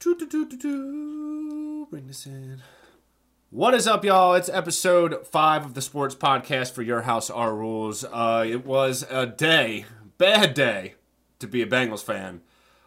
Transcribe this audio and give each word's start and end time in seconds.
Bring 0.00 0.18
this 2.06 2.24
in. 2.24 2.62
What 3.50 3.74
is 3.74 3.88
up, 3.88 4.04
y'all? 4.04 4.34
It's 4.34 4.48
episode 4.48 5.26
five 5.26 5.64
of 5.64 5.74
the 5.74 5.82
sports 5.82 6.14
podcast 6.14 6.72
for 6.72 6.82
Your 6.82 7.02
House 7.02 7.30
Our 7.30 7.52
Rules. 7.52 8.04
Uh, 8.04 8.44
it 8.46 8.64
was 8.64 9.04
a 9.10 9.26
day, 9.26 9.86
bad 10.16 10.54
day, 10.54 10.94
to 11.40 11.48
be 11.48 11.62
a 11.62 11.66
Bengals 11.66 12.04
fan 12.04 12.42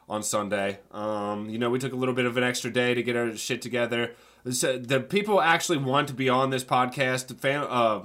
on 0.07 0.23
Sunday. 0.23 0.79
Um, 0.91 1.49
you 1.49 1.57
know, 1.57 1.69
we 1.69 1.79
took 1.79 1.91
a 1.91 1.97
little 1.97 2.15
bit 2.15 2.25
of 2.25 2.37
an 2.37 2.45
extra 2.45 2.71
day 2.71 2.93
to 2.93 3.03
get 3.03 3.17
our 3.17 3.35
shit 3.35 3.61
together. 3.61 4.13
So 4.49 4.77
the 4.77 5.01
people 5.01 5.41
actually 5.41 5.79
want 5.79 6.07
to 6.07 6.13
be 6.13 6.29
on 6.29 6.49
this 6.49 6.63
podcast. 6.63 7.37
Fam- 7.41 7.67
uh, 7.69 8.03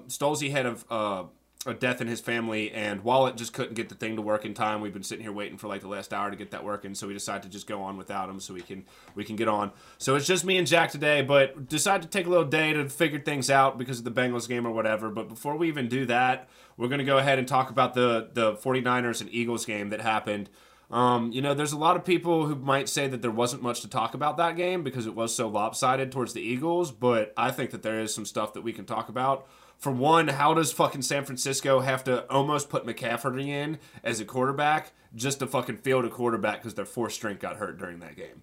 had 0.50 0.66
a, 0.66 0.76
uh, 0.90 1.26
a 1.66 1.74
death 1.74 2.00
in 2.00 2.06
his 2.06 2.20
family, 2.20 2.70
and 2.70 3.02
Wallet 3.02 3.36
just 3.36 3.52
couldn't 3.52 3.74
get 3.74 3.88
the 3.88 3.94
thing 3.94 4.16
to 4.16 4.22
work 4.22 4.44
in 4.44 4.54
time. 4.54 4.80
We've 4.80 4.92
been 4.92 5.02
sitting 5.02 5.22
here 5.22 5.32
waiting 5.32 5.58
for 5.58 5.68
like 5.68 5.80
the 5.80 5.88
last 5.88 6.12
hour 6.12 6.30
to 6.30 6.36
get 6.36 6.50
that 6.52 6.64
working, 6.64 6.94
so 6.94 7.06
we 7.06 7.14
decided 7.14 7.42
to 7.42 7.48
just 7.48 7.66
go 7.66 7.82
on 7.82 7.96
without 7.96 8.28
him, 8.28 8.40
so 8.40 8.54
we 8.54 8.60
can 8.60 8.84
we 9.14 9.24
can 9.24 9.36
get 9.36 9.48
on. 9.48 9.72
So 9.98 10.14
it's 10.14 10.26
just 10.26 10.44
me 10.44 10.56
and 10.58 10.66
Jack 10.66 10.90
today, 10.90 11.22
but 11.22 11.68
decided 11.68 12.02
to 12.02 12.08
take 12.08 12.26
a 12.26 12.30
little 12.30 12.44
day 12.44 12.72
to 12.72 12.88
figure 12.88 13.18
things 13.18 13.50
out 13.50 13.78
because 13.78 13.98
of 13.98 14.04
the 14.04 14.10
Bengals 14.10 14.48
game 14.48 14.66
or 14.66 14.70
whatever. 14.70 15.10
But 15.10 15.28
before 15.28 15.56
we 15.56 15.68
even 15.68 15.88
do 15.88 16.06
that, 16.06 16.48
we're 16.76 16.88
going 16.88 16.98
to 16.98 17.04
go 17.04 17.18
ahead 17.18 17.38
and 17.38 17.46
talk 17.46 17.70
about 17.70 17.94
the 17.94 18.30
the 18.32 18.54
49ers 18.54 19.20
and 19.20 19.32
Eagles 19.32 19.64
game 19.64 19.90
that 19.90 20.00
happened. 20.00 20.48
Um, 20.90 21.32
you 21.32 21.42
know, 21.42 21.52
there's 21.52 21.72
a 21.72 21.78
lot 21.78 21.96
of 21.96 22.04
people 22.04 22.46
who 22.46 22.54
might 22.54 22.88
say 22.88 23.08
that 23.08 23.20
there 23.20 23.30
wasn't 23.30 23.62
much 23.62 23.80
to 23.80 23.88
talk 23.88 24.14
about 24.14 24.36
that 24.36 24.56
game 24.56 24.84
because 24.84 25.06
it 25.06 25.14
was 25.14 25.34
so 25.34 25.48
lopsided 25.48 26.12
towards 26.12 26.32
the 26.32 26.40
Eagles, 26.40 26.92
but 26.92 27.32
I 27.36 27.50
think 27.50 27.70
that 27.72 27.82
there 27.82 28.00
is 28.00 28.14
some 28.14 28.24
stuff 28.24 28.52
that 28.54 28.62
we 28.62 28.72
can 28.72 28.84
talk 28.84 29.08
about. 29.08 29.48
For 29.78 29.92
one, 29.92 30.28
how 30.28 30.54
does 30.54 30.72
fucking 30.72 31.02
San 31.02 31.24
Francisco 31.24 31.80
have 31.80 32.02
to 32.04 32.24
almost 32.30 32.70
put 32.70 32.86
McCaffrey 32.86 33.46
in 33.48 33.78
as 34.02 34.20
a 34.20 34.24
quarterback 34.24 34.92
just 35.14 35.38
to 35.40 35.46
fucking 35.46 35.76
field 35.78 36.04
a 36.04 36.08
quarterback 36.10 36.58
because 36.62 36.74
their 36.74 36.86
fourth 36.86 37.12
string 37.12 37.36
got 37.38 37.56
hurt 37.56 37.78
during 37.78 37.98
that 38.00 38.16
game? 38.16 38.42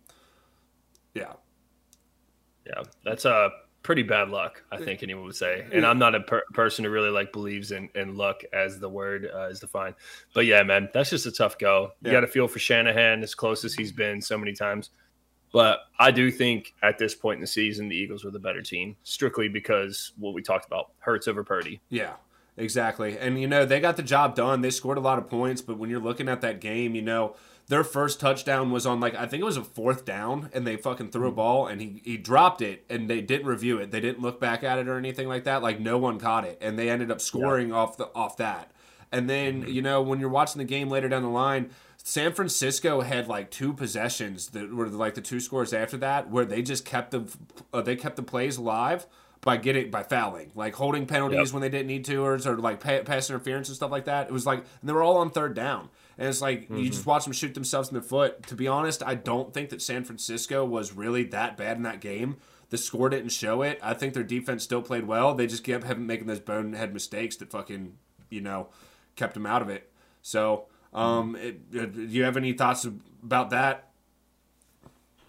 Yeah. 1.13 1.33
Yeah, 2.65 2.83
that's 3.03 3.25
a 3.25 3.49
pretty 3.81 4.03
bad 4.03 4.29
luck, 4.29 4.63
I 4.71 4.77
think 4.77 5.03
anyone 5.03 5.25
would 5.25 5.35
say. 5.35 5.65
And 5.73 5.85
I'm 5.85 5.99
not 5.99 6.15
a 6.15 6.21
per- 6.21 6.45
person 6.53 6.85
who 6.85 6.91
really 6.91 7.09
like 7.09 7.33
believes 7.33 7.71
in, 7.71 7.89
in 7.95 8.15
luck 8.15 8.41
as 8.53 8.79
the 8.79 8.87
word 8.87 9.29
uh, 9.33 9.47
is 9.49 9.59
defined. 9.59 9.95
But 10.33 10.45
yeah, 10.45 10.63
man, 10.63 10.87
that's 10.93 11.09
just 11.09 11.25
a 11.25 11.31
tough 11.31 11.57
go. 11.57 11.91
You 12.01 12.07
Yeah. 12.07 12.11
got 12.13 12.21
to 12.21 12.27
feel 12.27 12.47
for 12.47 12.59
Shanahan 12.59 13.21
as 13.23 13.35
close 13.35 13.65
as 13.65 13.73
he's 13.73 13.91
been 13.91 14.21
so 14.21 14.37
many 14.37 14.53
times. 14.53 14.91
But 15.53 15.81
I 15.99 16.09
do 16.09 16.31
think 16.31 16.73
at 16.81 16.97
this 16.97 17.13
point 17.13 17.35
in 17.35 17.41
the 17.41 17.47
season, 17.47 17.87
the 17.87 17.95
Eagles 17.95 18.25
were 18.25 18.31
the 18.31 18.39
better 18.39 18.63
team, 18.63 18.97
strictly 19.03 19.47
because 19.47 20.11
what 20.17 20.33
we 20.33 20.41
talked 20.41 20.65
about 20.65 20.91
Hurts 20.97 21.27
over 21.27 21.43
Purdy. 21.43 21.79
Yeah, 21.89 22.13
exactly. 22.57 23.17
And 23.19 23.39
you 23.39 23.47
know, 23.47 23.63
they 23.63 23.79
got 23.79 23.95
the 23.95 24.03
job 24.03 24.35
done. 24.35 24.61
They 24.61 24.71
scored 24.71 24.97
a 24.97 25.01
lot 25.01 25.19
of 25.19 25.29
points, 25.29 25.61
but 25.61 25.77
when 25.77 25.91
you're 25.91 26.01
looking 26.01 26.27
at 26.27 26.41
that 26.41 26.59
game, 26.59 26.95
you 26.95 27.03
know, 27.03 27.35
their 27.67 27.83
first 27.83 28.19
touchdown 28.19 28.71
was 28.71 28.87
on 28.87 28.99
like 28.99 29.13
I 29.13 29.27
think 29.27 29.41
it 29.41 29.45
was 29.45 29.55
a 29.55 29.63
fourth 29.63 30.05
down 30.05 30.49
and 30.53 30.65
they 30.65 30.75
fucking 30.75 31.11
threw 31.11 31.27
a 31.27 31.29
mm-hmm. 31.29 31.35
ball 31.35 31.67
and 31.67 31.79
he 31.79 32.01
he 32.03 32.17
dropped 32.17 32.61
it 32.61 32.83
and 32.89 33.07
they 33.07 33.21
didn't 33.21 33.45
review 33.45 33.77
it. 33.77 33.91
They 33.91 34.01
didn't 34.01 34.23
look 34.23 34.41
back 34.41 34.63
at 34.63 34.79
it 34.79 34.87
or 34.87 34.97
anything 34.97 35.27
like 35.27 35.43
that. 35.43 35.61
Like 35.61 35.79
no 35.79 35.99
one 35.99 36.19
caught 36.19 36.45
it 36.45 36.57
and 36.61 36.79
they 36.79 36.89
ended 36.89 37.11
up 37.11 37.21
scoring 37.21 37.71
off 37.71 37.95
the 37.95 38.09
off 38.15 38.37
that. 38.37 38.71
And 39.11 39.29
then, 39.29 39.61
mm-hmm. 39.61 39.71
you 39.71 39.83
know, 39.83 40.01
when 40.01 40.19
you're 40.19 40.29
watching 40.29 40.57
the 40.57 40.65
game 40.65 40.89
later 40.89 41.07
down 41.07 41.21
the 41.21 41.29
line, 41.29 41.69
San 42.05 42.33
Francisco 42.33 42.99
had 43.01 43.27
like 43.29 43.49
two 43.49 43.73
possessions 43.73 44.49
that 44.49 44.73
were 44.73 44.87
like 44.89 45.13
the 45.15 45.21
two 45.21 45.39
scores 45.39 45.73
after 45.73 45.95
that 45.97 46.29
where 46.29 46.43
they 46.45 46.61
just 46.61 46.83
kept 46.83 47.11
the 47.11 47.23
uh, 47.73 47.81
they 47.81 47.95
kept 47.95 48.17
the 48.17 48.23
plays 48.23 48.57
alive 48.57 49.07
by 49.39 49.55
getting 49.57 49.89
by 49.89 50.03
fouling, 50.03 50.51
like 50.55 50.75
holding 50.75 51.05
penalties 51.05 51.49
Yep. 51.49 51.53
when 51.53 51.61
they 51.61 51.69
didn't 51.69 51.87
need 51.87 52.05
to, 52.05 52.17
or, 52.17 52.33
or 52.45 52.57
like 52.57 52.79
pa- 52.81 53.03
pass 53.03 53.29
interference 53.29 53.69
and 53.69 53.75
stuff 53.75 53.91
like 53.91 54.05
that. 54.05 54.27
It 54.27 54.33
was 54.33 54.45
like 54.45 54.59
and 54.59 54.89
they 54.89 54.93
were 54.93 55.01
all 55.03 55.17
on 55.17 55.31
third 55.31 55.53
down, 55.53 55.89
and 56.17 56.27
it's 56.27 56.41
like 56.41 56.69
you 56.69 56.89
just 56.89 57.05
watch 57.05 57.23
them 57.23 57.31
shoot 57.33 57.53
themselves 57.53 57.87
in 57.89 57.95
the 57.95 58.01
foot. 58.01 58.47
To 58.47 58.55
be 58.55 58.67
honest, 58.67 59.01
I 59.01 59.15
don't 59.15 59.53
think 59.53 59.69
that 59.69 59.81
San 59.81 60.03
Francisco 60.03 60.65
was 60.65 60.93
really 60.93 61.23
that 61.25 61.55
bad 61.55 61.77
in 61.77 61.83
that 61.83 62.01
game. 62.01 62.35
The 62.69 62.77
score 62.77 63.07
didn't 63.09 63.29
show 63.29 63.61
it. 63.61 63.79
I 63.83 63.93
think 63.93 64.13
their 64.13 64.23
defense 64.23 64.63
still 64.63 64.81
played 64.81 65.05
well. 65.07 65.35
They 65.35 65.45
just 65.47 65.63
kept 65.63 65.83
having 65.85 66.05
making 66.07 66.27
those 66.27 66.39
bonehead 66.41 66.93
mistakes 66.93 67.35
that 67.37 67.49
fucking 67.51 67.93
you 68.29 68.41
know 68.41 68.67
kept 69.15 69.35
them 69.35 69.45
out 69.45 69.61
of 69.61 69.69
it. 69.69 69.89
So, 70.21 70.65
um, 70.93 71.35
it, 71.35 71.59
uh, 71.77 71.85
do 71.85 72.01
you 72.03 72.23
have 72.23 72.37
any 72.37 72.53
thoughts 72.53 72.85
about 73.23 73.49
that? 73.51 73.89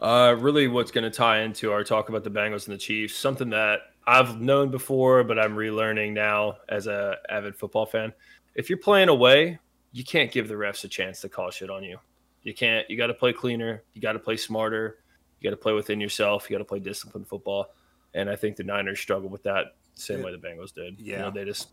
Uh, 0.00 0.36
really, 0.38 0.68
what's 0.68 0.90
going 0.90 1.04
to 1.04 1.10
tie 1.16 1.40
into 1.40 1.72
our 1.72 1.84
talk 1.84 2.08
about 2.08 2.24
the 2.24 2.30
Bengals 2.30 2.66
and 2.66 2.74
the 2.74 2.78
Chiefs, 2.78 3.16
something 3.16 3.50
that 3.50 3.80
I've 4.06 4.40
known 4.40 4.70
before, 4.70 5.24
but 5.24 5.38
I'm 5.38 5.56
relearning 5.56 6.12
now 6.12 6.56
as 6.68 6.86
a 6.86 7.16
avid 7.30 7.56
football 7.56 7.86
fan. 7.86 8.12
If 8.54 8.68
you're 8.68 8.78
playing 8.78 9.08
away, 9.08 9.58
you 9.92 10.04
can't 10.04 10.30
give 10.30 10.48
the 10.48 10.54
refs 10.54 10.84
a 10.84 10.88
chance 10.88 11.20
to 11.22 11.28
call 11.28 11.50
shit 11.50 11.70
on 11.70 11.82
you. 11.82 11.98
You 12.42 12.52
can't. 12.52 12.88
You 12.90 12.96
got 12.98 13.06
to 13.06 13.14
play 13.14 13.32
cleaner. 13.32 13.82
You 13.94 14.02
got 14.02 14.12
to 14.12 14.18
play 14.18 14.36
smarter. 14.36 14.98
You 15.40 15.48
got 15.48 15.56
to 15.56 15.62
play 15.62 15.72
within 15.72 16.00
yourself. 16.00 16.50
You 16.50 16.54
got 16.54 16.58
to 16.58 16.68
play 16.68 16.80
disciplined 16.80 17.26
football. 17.26 17.68
And 18.12 18.28
I 18.28 18.36
think 18.36 18.56
the 18.56 18.64
Niners 18.64 19.00
struggle 19.00 19.28
with 19.30 19.42
that 19.44 19.76
same 19.94 20.22
way 20.22 20.32
the 20.32 20.38
Bengals 20.38 20.74
did. 20.74 21.00
You 21.00 21.12
Yeah. 21.12 21.22
know, 21.22 21.30
they 21.30 21.44
just 21.44 21.68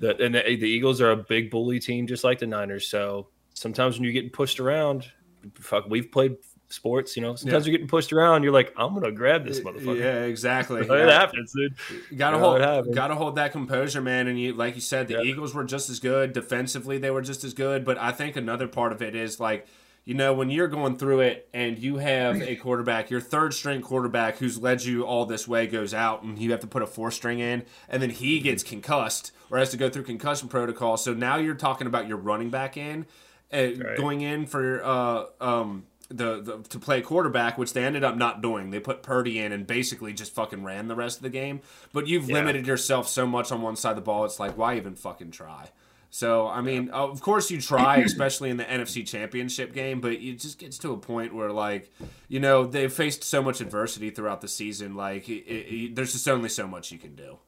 the 0.00 0.16
and 0.22 0.34
the, 0.34 0.40
the 0.40 0.68
Eagles 0.68 1.00
are 1.00 1.12
a 1.12 1.16
big 1.16 1.50
bully 1.50 1.78
team, 1.78 2.06
just 2.06 2.24
like 2.24 2.38
the 2.40 2.46
Niners. 2.46 2.88
So 2.88 3.28
sometimes 3.54 3.96
when 3.96 4.04
you're 4.04 4.12
getting 4.12 4.30
pushed 4.30 4.58
around, 4.58 5.06
fuck, 5.54 5.84
we've 5.88 6.10
played 6.10 6.36
sports. 6.68 7.16
You 7.16 7.22
know, 7.22 7.34
sometimes 7.34 7.66
you're 7.66 7.72
getting 7.72 7.88
pushed 7.88 8.12
around. 8.12 8.42
You're 8.42 8.52
like, 8.52 8.72
I'm 8.76 8.94
gonna 8.94 9.12
grab 9.12 9.44
this 9.46 9.60
motherfucker. 9.60 9.98
Yeah, 9.98 10.22
exactly. 10.24 10.80
It 10.88 10.88
Yeah. 10.88 11.12
happens, 11.12 11.52
dude. 11.52 11.74
You 12.10 12.16
gotta 12.16 12.36
You 12.36 12.42
know, 12.42 12.58
hold, 12.58 12.94
gotta 12.94 13.14
hold 13.14 13.36
that 13.36 13.52
composure, 13.52 14.00
man. 14.00 14.26
And 14.26 14.40
you, 14.40 14.54
like 14.54 14.74
you 14.74 14.80
said, 14.80 15.08
the 15.08 15.14
Yeah. 15.14 15.22
Eagles 15.22 15.54
were 15.54 15.64
just 15.64 15.90
as 15.90 16.00
good 16.00 16.32
defensively. 16.32 16.98
They 16.98 17.10
were 17.10 17.22
just 17.22 17.44
as 17.44 17.54
good. 17.54 17.84
But 17.84 17.98
I 17.98 18.12
think 18.12 18.36
another 18.36 18.68
part 18.68 18.92
of 18.92 19.02
it 19.02 19.14
is 19.14 19.38
like, 19.38 19.66
you 20.04 20.14
know, 20.14 20.32
when 20.32 20.50
you're 20.50 20.68
going 20.68 20.96
through 20.96 21.20
it 21.20 21.48
and 21.52 21.78
you 21.78 21.98
have 21.98 22.40
a 22.40 22.56
quarterback, 22.56 23.10
your 23.10 23.20
third 23.20 23.52
string 23.52 23.82
quarterback 23.82 24.38
who's 24.38 24.58
led 24.58 24.82
you 24.82 25.02
all 25.02 25.26
this 25.26 25.46
way 25.46 25.66
goes 25.66 25.92
out, 25.92 26.22
and 26.22 26.38
you 26.38 26.50
have 26.52 26.60
to 26.60 26.66
put 26.66 26.82
a 26.82 26.86
four 26.86 27.10
string 27.10 27.38
in, 27.38 27.64
and 27.88 28.02
then 28.02 28.10
he 28.10 28.40
gets 28.40 28.62
mm-hmm. 28.62 28.80
concussed 28.80 29.32
or 29.50 29.58
has 29.58 29.70
to 29.70 29.76
go 29.76 29.90
through 29.90 30.04
concussion 30.04 30.48
protocol. 30.48 30.96
So 30.96 31.12
now 31.14 31.36
you're 31.36 31.54
talking 31.54 31.86
about 31.86 32.06
your 32.08 32.16
running 32.18 32.50
back 32.50 32.76
in, 32.76 33.06
uh, 33.52 33.68
going 33.96 34.20
in 34.20 34.46
for 34.46 34.82
uh, 34.84 35.24
um, 35.40 35.86
the, 36.08 36.40
the 36.40 36.58
to 36.70 36.78
play 36.78 37.00
quarterback, 37.02 37.58
which 37.58 37.72
they 37.72 37.84
ended 37.84 38.04
up 38.04 38.16
not 38.16 38.42
doing. 38.42 38.70
They 38.70 38.80
put 38.80 39.02
Purdy 39.02 39.38
in 39.38 39.52
and 39.52 39.66
basically 39.66 40.12
just 40.12 40.34
fucking 40.34 40.64
ran 40.64 40.88
the 40.88 40.94
rest 40.96 41.18
of 41.18 41.22
the 41.24 41.30
game. 41.30 41.60
But 41.92 42.06
you've 42.06 42.28
Yeah. 42.28 42.34
limited 42.36 42.66
yourself 42.66 43.08
so 43.08 43.26
much 43.26 43.50
on 43.52 43.60
one 43.62 43.76
side 43.76 43.90
of 43.90 43.96
the 43.96 44.02
ball. 44.02 44.24
It's 44.24 44.38
like 44.40 44.56
why 44.56 44.76
even 44.76 44.94
fucking 44.94 45.30
try? 45.32 45.68
So 46.12 46.48
I 46.48 46.60
mean, 46.60 46.88
of 46.90 47.20
course 47.20 47.50
you 47.52 47.60
try, 47.60 47.98
especially 48.04 48.50
in 48.50 48.56
the 48.56 48.64
NFC 48.64 49.06
Championship 49.06 49.72
game, 49.72 50.00
but 50.00 50.12
it 50.12 50.40
just 50.40 50.58
gets 50.58 50.76
to 50.78 50.92
a 50.92 50.96
point 50.96 51.32
where 51.34 51.52
like, 51.52 51.92
you 52.28 52.40
know, 52.40 52.66
they've 52.66 52.92
faced 52.92 53.22
so 53.22 53.40
much 53.42 53.60
adversity 53.60 54.10
throughout 54.10 54.40
the 54.40 54.48
season. 54.48 54.96
Like, 54.96 55.28
it, 55.28 55.44
it, 55.48 55.94
there's 55.94 56.12
just 56.12 56.28
only 56.28 56.48
so 56.48 56.66
much 56.66 56.90
you 56.90 56.98
can 56.98 57.14
do. 57.14 57.38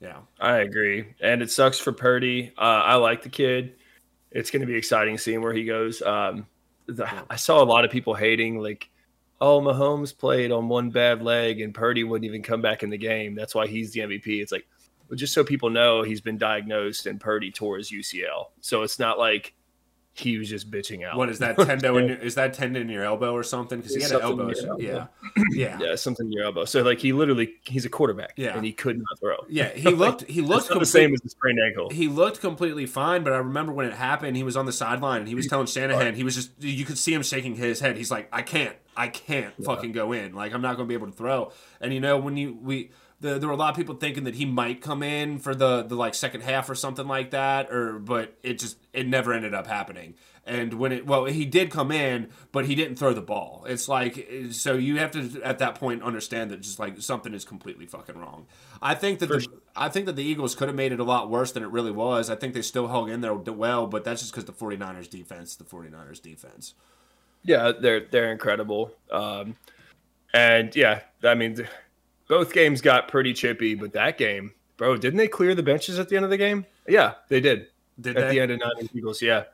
Yeah. 0.00 0.18
I 0.40 0.58
agree, 0.58 1.14
and 1.20 1.42
it 1.42 1.50
sucks 1.50 1.78
for 1.78 1.92
Purdy. 1.92 2.52
Uh, 2.58 2.60
I 2.60 2.96
like 2.96 3.22
the 3.22 3.28
kid. 3.28 3.76
It's 4.30 4.50
going 4.50 4.60
to 4.60 4.66
be 4.66 4.74
exciting 4.76 5.16
seeing 5.18 5.40
where 5.40 5.54
he 5.54 5.64
goes. 5.64 6.02
Um, 6.02 6.46
the, 6.86 7.08
I 7.30 7.36
saw 7.36 7.62
a 7.62 7.64
lot 7.64 7.84
of 7.84 7.90
people 7.90 8.14
hating, 8.14 8.58
like, 8.58 8.90
"Oh, 9.40 9.60
Mahomes 9.60 10.16
played 10.16 10.52
on 10.52 10.68
one 10.68 10.90
bad 10.90 11.22
leg, 11.22 11.60
and 11.60 11.74
Purdy 11.74 12.04
wouldn't 12.04 12.26
even 12.26 12.42
come 12.42 12.60
back 12.60 12.82
in 12.82 12.90
the 12.90 12.98
game. 12.98 13.34
That's 13.34 13.54
why 13.54 13.66
he's 13.66 13.92
the 13.92 14.00
MVP." 14.00 14.42
It's 14.42 14.52
like, 14.52 14.66
well, 15.08 15.16
just 15.16 15.32
so 15.32 15.44
people 15.44 15.70
know, 15.70 16.02
he's 16.02 16.20
been 16.20 16.38
diagnosed, 16.38 17.06
and 17.06 17.20
Purdy 17.20 17.50
tore 17.50 17.78
his 17.78 17.90
UCL. 17.90 18.46
So 18.60 18.82
it's 18.82 18.98
not 18.98 19.18
like 19.18 19.54
he 20.18 20.38
was 20.38 20.48
just 20.48 20.70
bitching 20.70 21.04
out. 21.04 21.16
What 21.16 21.28
is 21.28 21.38
that 21.40 21.56
tendo? 21.58 22.00
In 22.00 22.08
your, 22.08 22.16
is 22.18 22.34
that 22.36 22.54
tendon 22.54 22.82
in 22.82 22.88
your 22.88 23.04
elbow 23.04 23.32
or 23.32 23.42
something? 23.42 23.78
Because 23.80 23.94
he 23.94 24.02
had 24.02 24.12
an 24.12 24.20
Something 24.20 24.40
elbow. 24.66 24.76
Yeah. 24.78 25.06
Yeah. 25.52 25.78
Yeah, 25.80 25.94
something 25.96 26.26
in 26.26 26.32
your 26.32 26.44
elbow. 26.44 26.64
So 26.64 26.82
like 26.82 26.98
he 26.98 27.12
literally, 27.12 27.54
he's 27.64 27.84
a 27.84 27.88
quarterback, 27.90 28.32
Yeah. 28.36 28.56
and 28.56 28.64
he 28.64 28.72
could 28.72 28.98
not 28.98 29.18
throw. 29.20 29.36
Yeah. 29.48 29.68
He 29.74 29.90
looked. 29.90 30.22
He 30.22 30.40
looked 30.40 30.70
not 30.70 30.78
the 30.80 30.86
same 30.86 31.12
as 31.14 31.20
a 31.24 31.28
sprained 31.28 31.58
ankle. 31.64 31.90
he 31.90 32.08
looked 32.08 32.40
completely 32.40 32.86
fine, 32.86 33.22
but 33.24 33.32
I 33.32 33.38
remember 33.38 33.72
when 33.72 33.86
it 33.86 33.94
happened, 33.94 34.36
he 34.36 34.42
was 34.42 34.56
on 34.56 34.66
the 34.66 34.72
sideline 34.72 35.20
and 35.20 35.28
he 35.28 35.34
was 35.34 35.46
telling 35.46 35.66
Shanahan, 35.66 36.14
he 36.14 36.24
was 36.24 36.34
just, 36.34 36.50
you 36.60 36.84
could 36.84 36.98
see 36.98 37.12
him 37.14 37.22
shaking 37.22 37.54
his 37.56 37.80
head. 37.80 37.96
He's 37.96 38.10
like, 38.10 38.28
I 38.32 38.42
can't, 38.42 38.74
I 38.96 39.08
can't 39.08 39.52
fucking 39.64 39.92
go 39.92 40.12
in. 40.12 40.34
Like, 40.34 40.52
I'm 40.54 40.62
not 40.62 40.76
going 40.76 40.86
to 40.86 40.88
be 40.88 40.94
able 40.94 41.06
to 41.08 41.12
throw. 41.12 41.52
And 41.80 41.92
you 41.92 42.00
know, 42.00 42.16
when 42.18 42.36
you, 42.36 42.58
we, 42.60 42.90
the, 43.20 43.38
there 43.38 43.48
were 43.48 43.54
a 43.54 43.58
lot 43.58 43.70
of 43.70 43.76
people 43.76 43.94
thinking 43.94 44.24
that 44.24 44.34
he 44.34 44.44
might 44.44 44.80
come 44.80 45.02
in 45.02 45.38
for 45.38 45.54
the, 45.54 45.82
the 45.82 45.94
like 45.94 46.14
second 46.14 46.42
half 46.42 46.68
or 46.68 46.74
something 46.74 47.06
like 47.06 47.30
that, 47.30 47.72
or, 47.72 47.98
but 47.98 48.36
it 48.42 48.58
just, 48.58 48.78
it 48.92 49.06
never 49.06 49.32
ended 49.32 49.54
up 49.54 49.66
happening. 49.66 50.14
And 50.44 50.74
when 50.74 50.92
it, 50.92 51.06
well, 51.06 51.24
he 51.24 51.44
did 51.44 51.70
come 51.70 51.90
in, 51.90 52.28
but 52.52 52.66
he 52.66 52.74
didn't 52.74 52.96
throw 52.96 53.12
the 53.12 53.22
ball. 53.22 53.64
It's 53.68 53.88
like, 53.88 54.28
so 54.50 54.74
you 54.74 54.98
have 54.98 55.10
to, 55.12 55.40
at 55.42 55.58
that 55.58 55.74
point, 55.74 56.02
understand 56.02 56.50
that 56.50 56.60
just 56.60 56.78
like 56.78 57.00
something 57.00 57.34
is 57.34 57.44
completely 57.44 57.86
fucking 57.86 58.16
wrong. 58.16 58.46
I 58.80 58.94
think 58.94 59.18
that 59.20 59.28
the, 59.28 59.46
I 59.74 59.88
think 59.88 60.06
that 60.06 60.14
the 60.14 60.22
Eagles 60.22 60.54
could 60.54 60.68
have 60.68 60.76
made 60.76 60.92
it 60.92 61.00
a 61.00 61.04
lot 61.04 61.30
worse 61.30 61.50
than 61.50 61.64
it 61.64 61.70
really 61.70 61.90
was. 61.90 62.30
I 62.30 62.36
think 62.36 62.54
they 62.54 62.62
still 62.62 62.88
hung 62.88 63.08
in 63.08 63.22
there 63.22 63.34
well, 63.34 63.86
but 63.86 64.04
that's 64.04 64.20
just 64.20 64.32
because 64.32 64.44
the 64.44 64.52
49ers 64.52 65.10
defense, 65.10 65.56
the 65.56 65.64
49ers 65.64 66.22
defense. 66.22 66.74
Yeah, 67.42 67.72
they're 67.80 68.06
they're 68.10 68.32
incredible. 68.32 68.92
Um, 69.10 69.56
and 70.34 70.74
yeah, 70.74 71.00
I 71.22 71.34
mean, 71.34 71.66
both 72.28 72.52
games 72.52 72.80
got 72.80 73.08
pretty 73.08 73.32
chippy, 73.32 73.74
but 73.74 73.92
that 73.92 74.18
game, 74.18 74.52
bro, 74.76 74.96
didn't 74.96 75.18
they 75.18 75.28
clear 75.28 75.54
the 75.54 75.62
benches 75.62 75.98
at 75.98 76.08
the 76.08 76.16
end 76.16 76.24
of 76.24 76.30
the 76.30 76.36
game? 76.36 76.66
Yeah, 76.88 77.14
they 77.28 77.40
did. 77.40 77.68
Did 78.00 78.16
at 78.16 78.28
they? 78.28 78.34
the 78.34 78.40
end 78.40 78.52
of 78.52 78.60
Niners 78.60 78.90
Eagles, 78.94 79.22
yeah, 79.22 79.44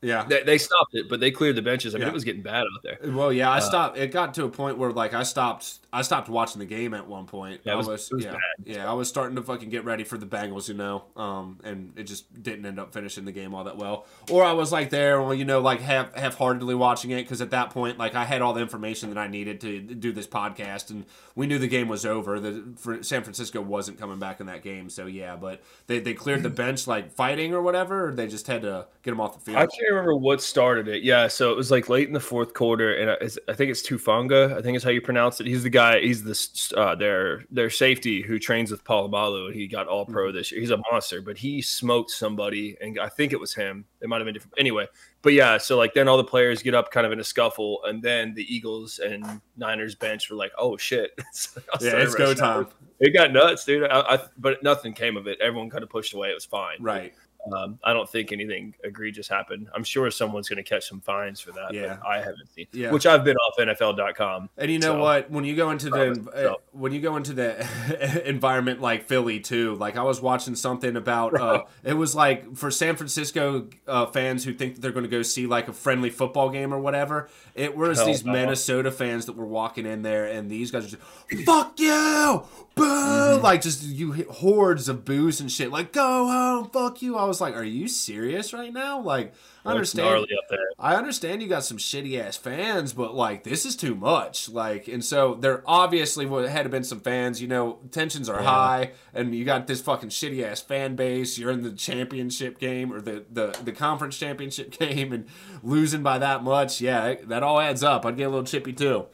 Yeah. 0.00 0.24
They, 0.24 0.42
they 0.44 0.58
stopped 0.58 0.94
it, 0.94 1.08
but 1.08 1.18
they 1.20 1.30
cleared 1.32 1.56
the 1.56 1.62
benches. 1.62 1.94
I 1.94 1.98
mean, 1.98 2.02
Yeah. 2.06 2.10
it 2.10 2.14
was 2.14 2.24
getting 2.24 2.42
bad 2.42 2.62
out 2.62 2.82
there. 2.84 2.98
Well, 3.12 3.32
yeah, 3.32 3.50
Uh, 3.50 3.54
I 3.56 3.58
stopped. 3.58 3.98
It 3.98 4.12
got 4.12 4.32
to 4.34 4.44
a 4.44 4.48
point 4.48 4.78
where 4.78 4.92
like 4.92 5.12
I 5.14 5.24
stopped. 5.24 5.78
I 5.92 6.02
stopped 6.02 6.28
watching 6.28 6.58
the 6.58 6.66
game 6.66 6.92
at 6.92 7.08
one 7.08 7.24
point. 7.26 7.62
Yeah, 7.64 7.72
it 7.72 7.74
I 7.74 7.78
was- 7.78 7.88
was, 7.88 8.10
it 8.10 8.14
was 8.16 8.24
yeah, 8.26 8.32
bad. 8.32 8.40
yeah. 8.66 8.90
I 8.90 8.92
was 8.92 9.08
starting 9.08 9.36
to 9.36 9.42
fucking 9.42 9.70
get 9.70 9.84
ready 9.86 10.04
for 10.04 10.18
the 10.18 10.26
Bengals, 10.26 10.68
you 10.68 10.74
know, 10.74 11.04
um, 11.16 11.58
and 11.64 11.94
it 11.96 12.02
just 12.04 12.42
didn't 12.42 12.66
end 12.66 12.78
up 12.78 12.92
finishing 12.92 13.24
the 13.24 13.32
game 13.32 13.54
all 13.54 13.64
that 13.64 13.78
well. 13.78 14.04
Or 14.30 14.44
I 14.44 14.52
was 14.52 14.70
like 14.70 14.90
there, 14.90 15.20
well, 15.22 15.32
you 15.34 15.46
know, 15.46 15.60
like 15.60 15.80
half 15.80 16.14
half 16.14 16.34
heartedly 16.36 16.74
watching 16.74 17.10
it 17.10 17.22
because 17.22 17.40
at 17.40 17.50
that 17.52 17.70
point, 17.70 17.96
like 17.98 18.14
I 18.14 18.24
had 18.26 18.42
all 18.42 18.52
the 18.52 18.60
information 18.60 19.08
that 19.08 19.18
I 19.18 19.26
needed 19.28 19.60
to 19.62 19.80
do 19.80 20.12
this 20.12 20.26
podcast, 20.26 20.90
and 20.90 21.06
we 21.34 21.46
knew 21.46 21.58
the 21.58 21.66
game 21.68 21.88
was 21.88 22.04
over. 22.04 22.38
The 22.38 22.64
for 22.76 23.02
San 23.02 23.22
Francisco 23.22 23.60
wasn't 23.62 23.98
coming 23.98 24.18
back 24.18 24.40
in 24.40 24.46
that 24.46 24.62
game, 24.62 24.90
so 24.90 25.06
yeah. 25.06 25.34
But 25.36 25.62
they 25.86 25.98
they 26.00 26.12
cleared 26.14 26.42
the 26.42 26.50
bench 26.50 26.86
like 26.86 27.10
fighting 27.12 27.54
or 27.54 27.62
whatever. 27.62 28.08
Or 28.08 28.12
they 28.14 28.26
just 28.28 28.46
had 28.46 28.60
to 28.62 28.86
get 29.02 29.10
them 29.12 29.20
off 29.22 29.32
the 29.34 29.40
field. 29.40 29.56
Can't 29.88 29.96
remember 29.96 30.16
what 30.16 30.42
started 30.42 30.86
it. 30.86 31.02
Yeah, 31.02 31.28
so 31.28 31.50
it 31.50 31.56
was 31.56 31.70
like 31.70 31.88
late 31.88 32.08
in 32.08 32.12
the 32.12 32.20
fourth 32.20 32.52
quarter, 32.52 32.92
and 32.96 33.10
I, 33.10 33.50
I 33.50 33.54
think 33.54 33.70
it's 33.70 33.80
Tufanga. 33.80 34.54
I 34.54 34.60
think 34.60 34.76
is 34.76 34.84
how 34.84 34.90
you 34.90 35.00
pronounce 35.00 35.40
it. 35.40 35.46
He's 35.46 35.62
the 35.62 35.70
guy. 35.70 36.00
He's 36.00 36.22
the 36.22 36.78
uh, 36.78 36.94
their 36.94 37.44
their 37.50 37.70
safety 37.70 38.20
who 38.20 38.38
trains 38.38 38.70
with 38.70 38.84
Polamalu, 38.84 39.46
and 39.46 39.54
he 39.54 39.66
got 39.66 39.88
All 39.88 40.04
Pro 40.04 40.30
this 40.30 40.52
year. 40.52 40.60
He's 40.60 40.72
a 40.72 40.82
monster, 40.92 41.22
but 41.22 41.38
he 41.38 41.62
smoked 41.62 42.10
somebody, 42.10 42.76
and 42.82 43.00
I 43.00 43.08
think 43.08 43.32
it 43.32 43.40
was 43.40 43.54
him. 43.54 43.86
It 44.02 44.10
might 44.10 44.18
have 44.18 44.26
been 44.26 44.34
different. 44.34 44.52
Anyway, 44.58 44.88
but 45.22 45.32
yeah, 45.32 45.56
so 45.56 45.78
like 45.78 45.94
then 45.94 46.06
all 46.06 46.18
the 46.18 46.24
players 46.24 46.62
get 46.62 46.74
up 46.74 46.90
kind 46.90 47.06
of 47.06 47.12
in 47.12 47.18
a 47.18 47.24
scuffle, 47.24 47.80
and 47.84 48.02
then 48.02 48.34
the 48.34 48.44
Eagles 48.54 48.98
and 48.98 49.40
Niners 49.56 49.94
bench 49.94 50.28
were 50.28 50.36
like, 50.36 50.52
"Oh 50.58 50.76
shit!" 50.76 51.18
So 51.32 51.62
yeah, 51.80 51.92
it's 51.96 52.14
go 52.14 52.34
time. 52.34 52.66
It 53.00 53.14
got 53.14 53.32
nuts, 53.32 53.64
dude. 53.64 53.90
I, 53.90 54.00
I, 54.00 54.18
but 54.36 54.62
nothing 54.62 54.92
came 54.92 55.16
of 55.16 55.26
it. 55.28 55.40
Everyone 55.40 55.70
kind 55.70 55.82
of 55.82 55.88
pushed 55.88 56.12
away. 56.12 56.28
It 56.28 56.34
was 56.34 56.44
fine. 56.44 56.76
Right. 56.78 57.14
Um, 57.52 57.78
I 57.84 57.92
don't 57.92 58.08
think 58.08 58.32
anything 58.32 58.74
egregious 58.84 59.28
happened. 59.28 59.68
I'm 59.74 59.84
sure 59.84 60.10
someone's 60.10 60.48
going 60.48 60.62
to 60.62 60.68
catch 60.68 60.88
some 60.88 61.00
fines 61.00 61.40
for 61.40 61.52
that. 61.52 61.72
Yeah. 61.74 61.98
but 62.00 62.06
I 62.08 62.18
haven't 62.18 62.48
seen. 62.54 62.66
Yeah. 62.72 62.90
Which 62.90 63.06
I've 63.06 63.24
been 63.24 63.36
off 63.36 63.56
NFL.com. 63.58 64.50
And 64.56 64.70
you 64.70 64.78
know 64.78 64.94
So- 64.94 64.98
what? 65.00 65.30
When 65.30 65.44
you 65.44 65.56
go 65.56 65.70
into 65.70 65.90
the 65.90 66.50
uh, 66.50 66.54
when 66.72 66.92
you 66.92 67.00
go 67.00 67.16
into 67.16 67.32
the 67.32 68.22
environment 68.28 68.80
like 68.80 69.04
Philly 69.08 69.40
too, 69.40 69.74
like 69.76 69.96
I 69.96 70.02
was 70.02 70.20
watching 70.20 70.54
something 70.54 70.96
about 70.96 71.38
uh, 71.40 71.64
it 71.84 71.94
was 71.94 72.14
like 72.14 72.56
for 72.56 72.70
San 72.70 72.96
Francisco 72.96 73.68
uh, 73.86 74.06
fans 74.06 74.44
who 74.44 74.52
think 74.54 74.74
that 74.74 74.80
they're 74.80 74.92
going 74.92 75.04
to 75.04 75.10
go 75.10 75.22
see 75.22 75.46
like 75.46 75.68
a 75.68 75.72
friendly 75.72 76.10
football 76.10 76.50
game 76.50 76.72
or 76.72 76.78
whatever. 76.80 77.28
It 77.54 77.76
was 77.76 77.98
Hell 77.98 78.06
these 78.06 78.24
no. 78.24 78.32
Minnesota 78.32 78.90
fans 78.90 79.26
that 79.26 79.34
were 79.36 79.46
walking 79.46 79.86
in 79.86 80.02
there, 80.02 80.26
and 80.26 80.50
these 80.50 80.70
guys 80.70 80.84
are 80.86 80.96
just 80.96 81.02
fuck 81.44 81.78
you, 81.80 82.44
boo, 82.74 82.82
Mm-hmm. 82.84 83.42
like 83.42 83.62
just 83.62 83.82
you 83.82 84.12
hit 84.12 84.28
hordes 84.28 84.88
of 84.88 85.04
boos 85.04 85.40
and 85.40 85.50
shit, 85.50 85.70
like 85.70 85.92
go 85.92 86.26
home, 86.28 86.70
fuck 86.70 87.02
you. 87.02 87.16
I 87.16 87.24
was 87.24 87.37
like, 87.40 87.54
are 87.54 87.64
you 87.64 87.88
serious 87.88 88.52
right 88.52 88.72
now? 88.72 89.00
Like, 89.00 89.34
I 89.64 89.70
oh, 89.70 89.74
understand. 89.74 90.08
up 90.08 90.48
there. 90.48 90.58
I 90.78 90.94
understand 90.94 91.42
you 91.42 91.48
got 91.48 91.64
some 91.64 91.76
shitty 91.76 92.18
ass 92.20 92.36
fans, 92.36 92.92
but 92.92 93.14
like 93.14 93.44
this 93.44 93.66
is 93.66 93.76
too 93.76 93.94
much. 93.94 94.48
Like, 94.48 94.88
and 94.88 95.04
so 95.04 95.34
there 95.34 95.62
obviously 95.66 96.26
would 96.26 96.48
had 96.48 96.70
been 96.70 96.84
some 96.84 97.00
fans. 97.00 97.42
You 97.42 97.48
know, 97.48 97.80
tensions 97.90 98.28
are 98.28 98.42
high, 98.42 98.92
and 99.12 99.34
you 99.34 99.44
got 99.44 99.66
this 99.66 99.80
fucking 99.80 100.10
shitty 100.10 100.44
ass 100.44 100.60
fan 100.60 100.96
base. 100.96 101.38
You're 101.38 101.50
in 101.50 101.62
the 101.62 101.72
championship 101.72 102.58
game 102.58 102.92
or 102.92 103.00
the 103.00 103.24
the 103.30 103.58
the 103.64 103.72
conference 103.72 104.18
championship 104.18 104.70
game, 104.78 105.12
and 105.12 105.26
losing 105.62 106.02
by 106.02 106.18
that 106.18 106.42
much. 106.42 106.80
Yeah, 106.80 107.16
that 107.24 107.42
all 107.42 107.60
adds 107.60 107.82
up. 107.82 108.06
I'd 108.06 108.16
get 108.16 108.24
a 108.24 108.30
little 108.30 108.44
chippy 108.44 108.72
too. 108.72 109.06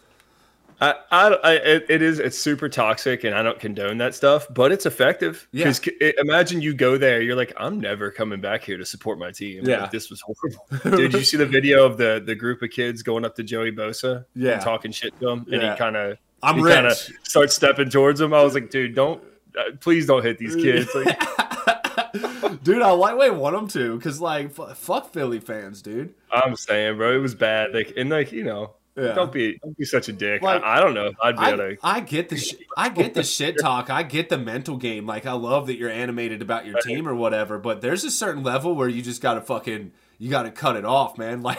I, 0.81 0.94
I, 1.11 1.29
I 1.44 1.53
it, 1.55 2.03
is. 2.03 2.19
It's 2.19 2.37
super 2.38 2.69
toxic, 2.69 3.25
and 3.25 3.35
I 3.35 3.43
don't 3.43 3.59
condone 3.61 3.99
that 3.99 4.15
stuff, 4.15 4.47
but 4.50 4.73
it's 4.73 4.87
effective. 4.87 5.47
Yeah. 5.53 5.73
it- 6.00 6.17
imagine 6.19 6.61
you 6.61 6.75
go 6.75 6.99
there, 6.99 7.21
you're 7.23 7.37
like, 7.37 7.53
I'm 7.56 7.81
never 7.81 8.11
coming 8.11 8.41
back 8.41 8.62
here 8.65 8.76
to 8.76 8.85
support 8.85 9.19
my 9.19 9.31
team. 9.31 9.65
Yeah. 9.65 9.82
Like, 9.82 9.91
this 9.93 10.11
was 10.11 10.21
horrible. 10.23 10.97
Did 10.97 11.12
you 11.12 11.23
see 11.25 11.37
the 11.37 11.47
video 11.47 11.85
of 11.87 11.97
the 11.97 12.23
the 12.25 12.35
group 12.35 12.62
of 12.62 12.71
kids 12.71 13.03
going 13.03 13.25
up 13.25 13.35
to 13.37 13.43
Joey 13.43 13.73
Bosa? 13.73 14.25
Yeah. 14.35 14.53
and 14.55 14.62
talking 14.62 14.91
shit 14.93 15.19
to 15.21 15.29
him, 15.29 15.47
and 15.53 15.62
Yeah. 15.62 15.73
he 15.73 15.79
kind 15.79 15.97
of 15.97 16.19
I'm 16.43 16.62
kind 16.62 16.87
of 16.87 16.93
rich. 16.93 17.12
starts 17.23 17.55
stepping 17.55 17.88
towards 17.91 18.21
him. 18.21 18.35
I 18.35 18.43
was 18.43 18.55
like, 18.55 18.71
dude, 18.71 18.94
don't. 18.94 19.23
Uh, 19.56 19.71
please 19.81 20.06
don't 20.06 20.25
hit 20.25 20.37
these 20.38 20.56
kids. 20.56 20.93
Like, 20.94 21.17
dude, 22.65 22.82
I 22.82 22.91
lightweight 22.91 23.35
want 23.35 23.55
them 23.56 23.69
to 23.69 23.97
because 23.97 24.21
like 24.21 24.59
f- 24.59 24.76
fuck 24.76 25.12
Philly 25.12 25.41
fans, 25.41 25.81
dude. 25.82 26.15
I'm 26.32 26.56
saying, 26.56 26.97
bro, 26.97 27.15
it 27.15 27.19
was 27.19 27.35
bad. 27.35 27.73
Like, 27.73 27.93
and 27.97 28.11
like, 28.11 28.32
you 28.32 28.43
know, 28.44 28.73
Yeah. 28.96 29.12
don't 29.12 29.32
be 29.32 29.58
don't 29.58 29.76
be 29.76 29.85
such 29.85 30.08
a 30.08 30.12
dick. 30.12 30.41
Like, 30.41 30.62
I, 30.62 30.76
I 30.76 30.81
don't 30.81 30.94
know. 30.94 31.12
I'd 31.20 31.37
be 31.37 31.43
I, 31.43 31.49
able 31.49 31.58
to. 31.58 31.76
I 31.82 32.00
get 32.00 32.29
the 32.29 32.37
sh- 32.37 32.55
I 32.76 32.88
get 32.91 33.14
the 33.14 33.25
shit 33.25 33.58
talk. 33.61 33.91
I 33.91 34.05
get 34.05 34.29
the 34.29 34.38
mental 34.38 34.76
game. 34.76 35.05
Like 35.05 35.26
I 35.26 35.32
love 35.32 35.67
that 35.67 35.76
you're 35.76 35.91
animated 35.91 36.43
about 36.43 36.64
your 36.64 36.81
team 36.81 37.08
or 37.08 37.14
whatever. 37.14 37.58
But 37.58 37.81
there's 37.81 38.05
a 38.05 38.11
certain 38.11 38.44
level 38.44 38.76
where 38.76 38.88
you 38.88 39.02
just 39.02 39.20
gotta 39.20 39.41
fucking 39.41 39.91
you 40.19 40.31
gotta 40.31 40.52
cut 40.52 40.76
it 40.76 40.85
off, 40.85 41.19
man. 41.19 41.43
Like 41.44 41.58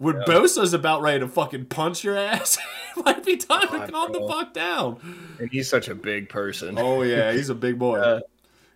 when 0.00 0.16
Bosa's 0.22 0.74
about 0.74 1.02
ready 1.02 1.20
to 1.20 1.28
fucking 1.28 1.66
punch 1.66 2.02
your 2.02 2.18
ass, 2.18 2.58
it 2.96 3.04
might 3.04 3.24
be 3.24 3.36
time 3.36 3.68
to 3.68 3.78
God, 3.78 3.92
calm 3.92 4.12
the 4.12 4.26
fuck 4.28 4.52
down. 4.52 5.36
And 5.38 5.48
he's 5.50 5.68
such 5.68 5.88
a 5.88 5.94
big 5.94 6.28
person. 6.28 6.78
Oh 6.78 7.02
yeah, 7.02 7.32
he's 7.32 7.48
a 7.48 7.54
big 7.54 7.78
boy. 7.78 7.98
Uh, 8.06 8.20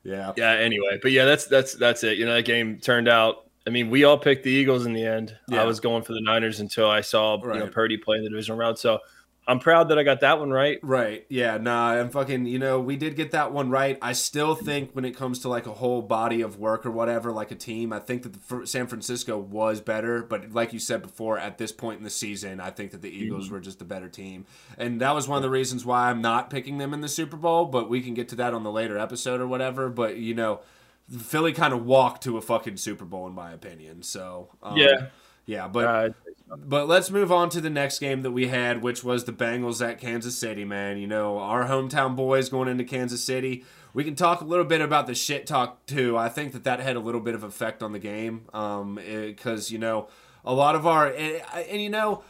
yeah. 0.02 0.32
Yeah. 0.36 0.52
Anyway, 0.52 0.98
but 1.02 1.12
yeah, 1.12 1.26
that's 1.26 1.46
that's 1.46 1.75
that's 1.75 2.04
it. 2.04 2.16
You 2.16 2.25
know, 2.25 2.34
that 2.34 2.46
game 2.46 2.78
turned 2.78 3.08
out. 3.08 3.50
I 3.66 3.70
mean, 3.70 3.90
we 3.90 4.04
all 4.04 4.18
picked 4.18 4.44
the 4.44 4.50
Eagles 4.50 4.86
in 4.86 4.92
the 4.92 5.04
end. 5.04 5.36
Yeah. 5.48 5.62
I 5.62 5.64
was 5.64 5.80
going 5.80 6.02
for 6.02 6.12
the 6.12 6.20
Niners 6.22 6.60
until 6.60 6.88
I 6.88 7.02
saw 7.02 7.38
you 7.42 7.58
know 7.58 7.68
Purdy 7.68 7.96
play 7.96 8.16
in 8.16 8.24
the 8.24 8.30
divisional 8.30 8.58
round. 8.58 8.78
So 8.78 9.00
I'm 9.46 9.58
proud 9.58 9.88
that 9.88 9.98
I 9.98 10.04
got 10.04 10.20
that 10.20 10.38
one 10.38 10.50
right. 10.50 10.78
Right. 10.82 11.26
Yeah. 11.28 11.58
Nah, 11.58 11.94
I'm 11.94 12.10
fucking. 12.10 12.46
You 12.46 12.58
know, 12.58 12.78
we 12.78 12.96
did 12.96 13.16
get 13.16 13.32
that 13.32 13.52
one 13.52 13.68
right. 13.68 13.98
I 14.00 14.12
still 14.12 14.54
think 14.54 14.92
when 14.92 15.04
it 15.04 15.16
comes 15.16 15.40
to 15.40 15.48
like 15.48 15.66
a 15.66 15.72
whole 15.72 16.02
body 16.02 16.40
of 16.40 16.58
work 16.58 16.86
or 16.86 16.90
whatever, 16.90 17.32
like 17.32 17.50
a 17.50 17.56
team, 17.56 17.92
I 17.92 17.98
think 17.98 18.22
that 18.22 18.48
the, 18.48 18.66
San 18.66 18.86
Francisco 18.86 19.36
was 19.38 19.80
better. 19.80 20.22
But 20.22 20.52
like 20.52 20.72
you 20.72 20.78
said 20.78 21.02
before, 21.02 21.36
at 21.36 21.58
this 21.58 21.72
point 21.72 21.98
in 21.98 22.04
the 22.04 22.10
season, 22.10 22.60
I 22.60 22.70
think 22.70 22.92
that 22.92 23.02
the 23.02 23.10
Eagles 23.10 23.46
mm-hmm. 23.46 23.54
were 23.54 23.60
just 23.60 23.78
the 23.78 23.84
better 23.84 24.08
team, 24.08 24.46
and 24.78 25.00
that 25.00 25.14
was 25.14 25.26
one 25.26 25.36
of 25.36 25.42
the 25.42 25.50
reasons 25.50 25.84
why 25.84 26.10
I'm 26.10 26.22
not 26.22 26.48
picking 26.48 26.78
them 26.78 26.94
in 26.94 27.00
the 27.00 27.08
Super 27.08 27.36
Bowl. 27.36 27.64
But 27.64 27.90
we 27.90 28.00
can 28.02 28.14
get 28.14 28.28
to 28.28 28.36
that 28.36 28.54
on 28.54 28.62
the 28.62 28.70
later 28.70 28.98
episode 28.98 29.40
or 29.40 29.46
whatever. 29.46 29.88
But 29.88 30.16
you 30.16 30.34
know. 30.34 30.60
Philly 31.18 31.52
kind 31.52 31.72
of 31.72 31.84
walked 31.84 32.22
to 32.24 32.36
a 32.36 32.40
fucking 32.40 32.76
Super 32.76 33.04
Bowl, 33.04 33.26
in 33.26 33.34
my 33.34 33.52
opinion. 33.52 34.02
So 34.02 34.48
um, 34.62 34.76
Yeah. 34.76 35.06
yeah, 35.46 35.68
but 35.68 35.84
Uh, 35.84 36.08
but 36.56 36.88
let's 36.88 37.10
move 37.10 37.30
on 37.30 37.48
to 37.50 37.60
the 37.60 37.70
next 37.70 38.00
game 38.00 38.22
that 38.22 38.32
we 38.32 38.48
had, 38.48 38.82
which 38.82 39.04
was 39.04 39.24
the 39.24 39.32
Bengals 39.32 39.86
at 39.86 40.00
Kansas 40.00 40.36
City, 40.36 40.64
man. 40.64 40.98
You 40.98 41.06
know, 41.06 41.38
our 41.38 41.66
hometown 41.66 42.16
boys 42.16 42.48
going 42.48 42.68
into 42.68 42.84
Kansas 42.84 43.22
City. 43.22 43.64
We 43.94 44.02
can 44.04 44.14
talk 44.16 44.40
a 44.40 44.44
little 44.44 44.64
bit 44.64 44.80
about 44.80 45.06
the 45.06 45.14
shit 45.14 45.46
talk 45.46 45.86
too. 45.86 46.16
I 46.16 46.28
think 46.28 46.52
that 46.52 46.64
that 46.64 46.80
had 46.80 46.96
a 46.96 47.00
little 47.00 47.20
bit 47.20 47.34
of 47.34 47.44
effect 47.44 47.82
on 47.82 47.92
the 47.92 47.98
game, 47.98 48.46
um, 48.52 48.96
because 48.96 49.70
you 49.70 49.78
know 49.78 50.08
a 50.44 50.52
lot 50.54 50.74
of 50.74 50.86
our 50.86 51.06
and, 51.06 51.42
and 51.54 51.80
you 51.80 51.90
know. 51.90 52.22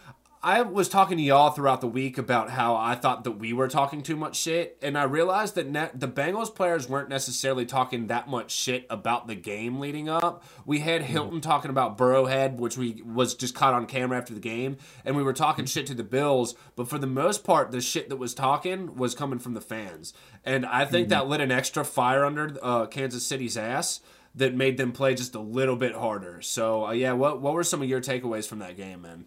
I 0.43 0.63
was 0.63 0.89
talking 0.89 1.19
to 1.19 1.23
y'all 1.23 1.51
throughout 1.51 1.83
the 1.83 1.87
week 1.87 2.17
about 2.17 2.49
how 2.49 2.75
I 2.75 2.95
thought 2.95 3.25
that 3.25 3.33
we 3.33 3.53
were 3.53 3.69
talking 3.69 4.03
too 4.03 4.17
much 4.17 4.37
shit, 4.37 4.79
and 4.81 4.97
I 4.97 5.03
realized 5.03 5.55
that 5.57 5.69
ne- 5.69 5.91
the 5.93 6.09
Bengals 6.09 6.55
players 6.55 6.89
weren't 6.89 7.11
necessarily 7.11 7.67
talking 7.67 8.07
that 8.07 8.27
much 8.27 8.51
shit 8.51 8.87
about 8.89 9.27
the 9.27 9.35
game 9.35 9.81
leading 9.81 10.09
up. 10.09 10.43
We 10.65 10.79
had 10.79 11.03
Hilton 11.03 11.43
talking 11.43 11.71
about 11.71 11.99
Burrowhead, 11.99 12.57
which 12.57 12.79
we 12.79 13.03
was 13.05 13.35
just 13.35 13.55
caught 13.55 13.75
on 13.75 13.85
camera 13.85 14.17
after 14.17 14.33
the 14.33 14.41
game, 14.41 14.79
and 15.05 15.15
we 15.15 15.23
were 15.23 15.35
talking 15.35 15.67
shit 15.67 15.87
to 15.89 15.95
the 15.95 16.05
Bills. 16.05 16.55
But 16.75 16.89
for 16.89 16.97
the 16.97 17.07
most 17.07 17.45
part, 17.45 17.71
the 17.71 17.83
shit 17.83 18.09
that 18.09 18.17
was 18.17 18.33
talking 18.33 18.97
was 18.97 19.15
coming 19.15 19.41
from 19.41 19.53
the 19.53 19.61
fans, 19.61 20.15
and 20.43 20.65
I 20.65 20.87
think 20.87 21.11
that 21.11 21.29
lit 21.29 21.43
an 21.43 21.53
extra 21.53 21.85
fire 21.85 22.25
under 22.25 22.57
uh, 22.63 22.87
Kansas 22.87 23.27
City's 23.27 23.59
ass 23.59 24.01
that 24.35 24.55
made 24.55 24.79
them 24.79 24.93
play 24.93 25.15
just 25.15 25.35
a 25.35 25.41
little 25.41 25.77
bit 25.77 25.95
harder. 25.95 26.41
So 26.41 26.87
uh, 26.87 26.93
yeah, 26.93 27.13
what 27.13 27.43
what 27.43 27.53
were 27.53 27.63
some 27.63 27.83
of 27.83 27.89
your 27.91 28.01
takeaways 28.01 28.49
from 28.49 28.61
that 28.61 28.79
game, 28.79 29.03
man? 29.03 29.27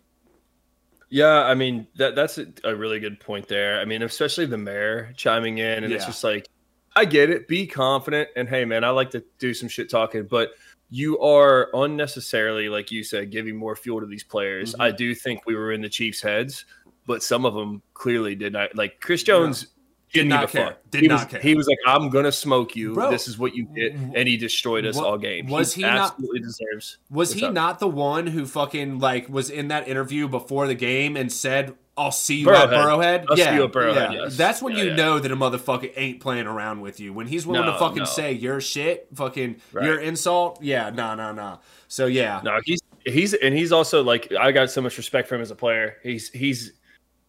Yeah, 1.14 1.44
I 1.44 1.54
mean 1.54 1.86
that 1.98 2.16
that's 2.16 2.40
a, 2.40 2.76
really 2.76 3.00
good 3.00 3.20
point 3.20 3.48
there. 3.48 3.80
I 3.80 3.86
mean, 3.86 4.02
especially 4.02 4.48
the 4.48 4.58
mayor 4.58 5.14
chiming 5.16 5.60
in, 5.60 5.84
and 5.84 5.94
it's 5.94 6.08
just 6.08 6.24
like, 6.24 6.50
I 6.96 7.06
get 7.06 7.30
it. 7.30 7.48
Be 7.48 7.68
confident, 7.68 8.30
and 8.36 8.50
hey, 8.50 8.66
man, 8.66 8.84
I 8.84 8.90
like 8.90 9.12
to 9.12 9.24
do 9.38 9.54
some 9.54 9.70
shit 9.70 9.92
talking, 9.92 10.24
but 10.24 10.54
you 10.90 11.20
are 11.20 11.70
unnecessarily, 11.76 12.68
like 12.68 12.90
you 12.90 13.04
said, 13.04 13.30
giving 13.30 13.56
more 13.56 13.76
fuel 13.76 14.00
to 14.00 14.08
these 14.08 14.24
players. 14.24 14.74
Mhm. 14.74 14.84
I 14.84 14.90
do 14.90 15.14
think 15.14 15.46
we 15.46 15.54
were 15.54 15.72
in 15.72 15.82
the 15.82 15.90
Chiefs' 15.90 16.20
heads, 16.20 16.66
but 17.06 17.22
some 17.22 17.46
of 17.46 17.54
them 17.54 17.84
clearly 17.94 18.34
did 18.34 18.54
not. 18.54 18.76
Like 18.76 19.00
Chris 19.00 19.22
Jones. 19.22 19.68
Didn't 20.14 20.30
not 20.30 20.50
care. 20.50 20.68
fuck. 20.68 20.80
Did 20.92 21.02
he 21.02 21.08
not 21.08 21.20
was, 21.22 21.26
care. 21.32 21.40
He 21.42 21.56
was 21.56 21.68
like, 21.68 21.80
"I'm 21.88 22.10
gonna 22.10 22.32
smoke 22.32 22.76
you. 22.76 22.94
Bro, 22.94 23.12
this 23.12 23.28
is 23.28 23.38
what 23.38 23.56
you 23.56 23.66
get," 23.66 23.94
and 23.94 24.28
he 24.28 24.38
destroyed 24.38 24.86
us 24.86 24.96
wa- 24.96 25.04
all 25.04 25.18
game. 25.18 25.48
was 25.48 25.74
he 25.74 25.82
not- 25.82 26.12
absolutely 26.12 26.40
deserves? 26.40 26.98
Was 27.10 27.34
he 27.34 27.46
up? 27.46 27.54
not 27.54 27.80
the 27.80 27.88
one 27.88 28.28
who 28.28 28.46
fucking 28.46 29.00
like 29.00 29.28
was 29.28 29.50
in 29.50 29.70
that 29.70 29.88
interview 29.88 30.28
before 30.28 30.68
the 30.68 30.76
game 30.76 31.18
and 31.18 31.32
said, 31.32 31.74
"I'll 31.98 32.12
see 32.12 32.36
you 32.36 32.50
at 32.52 32.70
Burrowhead. 32.70 32.74
Burrowhead"? 32.74 33.26
I'll 33.30 33.36
see 33.38 33.42
yeah, 33.44 33.56
you 33.56 33.64
at 33.64 33.72
Burrowhead, 33.72 34.14
yeah. 34.14 34.24
yes. 34.24 34.38
That's 34.38 34.62
when 34.62 34.76
Yeah, 34.76 34.84
you 34.84 34.90
yeah. 34.92 34.96
know 34.98 35.20
that 35.20 35.32
a 35.32 35.36
motherfucker 35.36 35.92
ain't 35.96 36.20
playing 36.20 36.46
around 36.46 36.82
with 36.82 37.00
you. 37.00 37.12
When 37.12 37.26
he's 37.26 37.48
willing 37.48 37.66
to 37.72 37.78
fucking 37.80 37.98
no. 38.00 38.06
say 38.06 38.34
your 38.34 38.62
shit, 38.62 39.08
fucking 39.16 39.56
Right. 39.72 39.86
your 39.86 40.00
insult. 40.00 40.60
Yeah, 40.62 40.92
no, 40.92 41.16
no, 41.16 41.32
no. 41.32 41.60
So 41.88 42.06
yeah, 42.06 42.40
No, 42.44 42.60
he's 42.66 42.82
he's 43.06 43.34
and 43.34 43.56
he's 43.56 43.72
also 43.72 44.04
like 44.04 44.32
I 44.40 44.52
got 44.52 44.70
so 44.70 44.82
much 44.82 44.96
respect 44.98 45.28
for 45.28 45.34
him 45.36 45.42
as 45.42 45.50
a 45.50 45.56
player. 45.56 45.98
He's 46.04 46.30
he's 46.30 46.74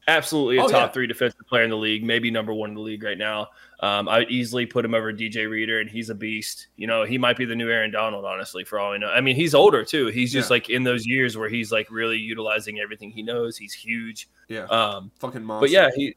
absolutely 0.08 0.58
a 0.58 0.62
Oh, 0.64 0.68
top 0.68 0.88
yeah. 0.88 0.92
three 0.92 1.06
defensive 1.06 1.46
player 1.46 1.62
in 1.64 1.70
the 1.70 1.76
league, 1.76 2.04
maybe 2.04 2.30
number 2.30 2.52
one 2.52 2.70
in 2.70 2.74
the 2.74 2.80
league 2.80 3.02
right 3.02 3.18
now. 3.18 3.48
Um, 3.80 4.08
I 4.08 4.18
would 4.20 4.30
easily 4.30 4.64
put 4.66 4.84
him 4.84 4.94
over 4.94 5.12
DJ 5.12 5.48
Reader, 5.48 5.80
and 5.80 5.90
he's 5.90 6.08
a 6.10 6.14
beast. 6.14 6.68
You 6.76 6.86
know, 6.86 7.04
he 7.04 7.18
might 7.18 7.36
be 7.36 7.44
the 7.44 7.54
new 7.56 7.68
Aaron 7.70 7.90
Donald, 7.90 8.24
honestly, 8.24 8.64
for 8.64 8.78
all 8.78 8.92
I 8.92 8.96
know. 8.98 9.08
I 9.08 9.20
mean, 9.20 9.36
he's 9.36 9.54
older 9.54 9.84
too. 9.84 10.06
He's 10.06 10.32
just 10.32 10.48
Yeah. 10.50 10.54
like 10.54 10.70
in 10.70 10.84
those 10.84 11.06
years 11.06 11.36
where 11.36 11.48
he's 11.48 11.70
like 11.72 11.90
really 11.90 12.16
utilizing 12.16 12.78
everything 12.80 13.10
he 13.10 13.22
knows. 13.22 13.56
He's 13.56 13.74
huge. 13.74 14.28
Yeah, 14.48 14.64
Um, 14.64 15.10
fucking 15.20 15.42
monster. 15.44 15.60
but 15.64 15.70
yeah, 15.70 15.88
he. 15.94 16.16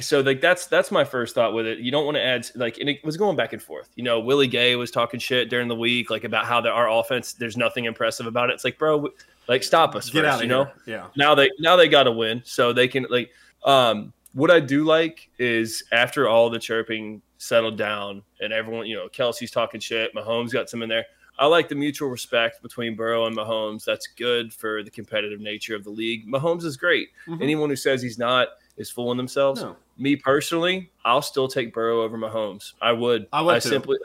So 0.00 0.20
like 0.20 0.40
that's 0.40 0.66
that's 0.66 0.90
my 0.90 1.04
first 1.04 1.34
thought 1.34 1.52
with 1.52 1.66
it. 1.66 1.78
You 1.80 1.90
don't 1.90 2.04
want 2.06 2.16
to 2.16 2.22
add 2.22 2.46
like 2.54 2.78
and 2.78 2.88
it 2.88 3.04
was 3.04 3.16
going 3.16 3.36
back 3.36 3.52
and 3.52 3.62
forth. 3.62 3.90
You 3.94 4.04
know, 4.04 4.20
Willie 4.20 4.46
Gay 4.46 4.74
was 4.76 4.90
talking 4.90 5.20
shit 5.20 5.50
during 5.50 5.68
the 5.68 5.76
week 5.76 6.08
like 6.10 6.24
about 6.24 6.46
how 6.46 6.66
our 6.66 6.88
offense 6.90 7.34
there's 7.34 7.56
nothing 7.58 7.84
impressive 7.84 8.26
about 8.26 8.48
it. 8.50 8.54
It's 8.54 8.64
like, 8.64 8.78
bro, 8.78 9.08
like 9.48 9.62
stop 9.62 9.94
us 9.94 10.08
get 10.08 10.22
first, 10.22 10.28
out 10.32 10.36
of 10.36 10.42
you 10.42 10.48
know? 10.48 10.64
here. 10.64 10.74
Yeah, 10.86 11.06
now 11.16 11.34
they 11.34 11.50
now 11.58 11.76
they 11.76 11.88
got 11.88 12.04
to 12.04 12.12
win 12.12 12.40
so 12.44 12.72
they 12.72 12.88
can 12.88 13.06
like 13.10 13.30
um 13.64 14.12
what 14.32 14.50
i 14.50 14.58
do 14.58 14.82
like 14.82 15.28
is 15.38 15.84
after 15.92 16.26
all 16.28 16.48
the 16.48 16.58
chirping 16.58 17.20
settled 17.38 17.76
down 17.76 18.22
and 18.40 18.52
everyone 18.52 18.86
you 18.86 18.96
know 18.96 19.06
Kelce's 19.08 19.50
talking 19.50 19.78
shit 19.78 20.12
mahomes 20.14 20.52
got 20.52 20.70
some 20.70 20.82
in 20.82 20.88
there 20.88 21.04
i 21.38 21.46
like 21.46 21.68
the 21.68 21.74
mutual 21.74 22.08
respect 22.08 22.62
between 22.62 22.96
burrow 22.96 23.26
and 23.26 23.36
mahomes 23.36 23.84
that's 23.84 24.06
good 24.06 24.52
for 24.52 24.82
the 24.82 24.90
competitive 24.90 25.38
nature 25.40 25.76
of 25.76 25.84
the 25.84 25.90
league 25.90 26.26
mahomes 26.26 26.64
is 26.64 26.76
great 26.76 27.10
Mhm. 27.28 27.42
anyone 27.42 27.68
who 27.68 27.76
says 27.76 28.00
he's 28.02 28.18
not 28.18 28.48
is 28.78 28.90
fooling 28.90 29.16
themselves 29.18 29.62
No. 29.62 29.76
Me 29.98 30.16
personally 30.16 30.90
i'll 31.04 31.22
still 31.22 31.48
take 31.48 31.72
burrow 31.72 32.02
over 32.02 32.16
mahomes 32.16 32.72
i 32.80 32.92
would 32.92 33.26
I 33.32 33.42
would 33.42 33.62
too. 33.62 33.68
simply 33.68 33.98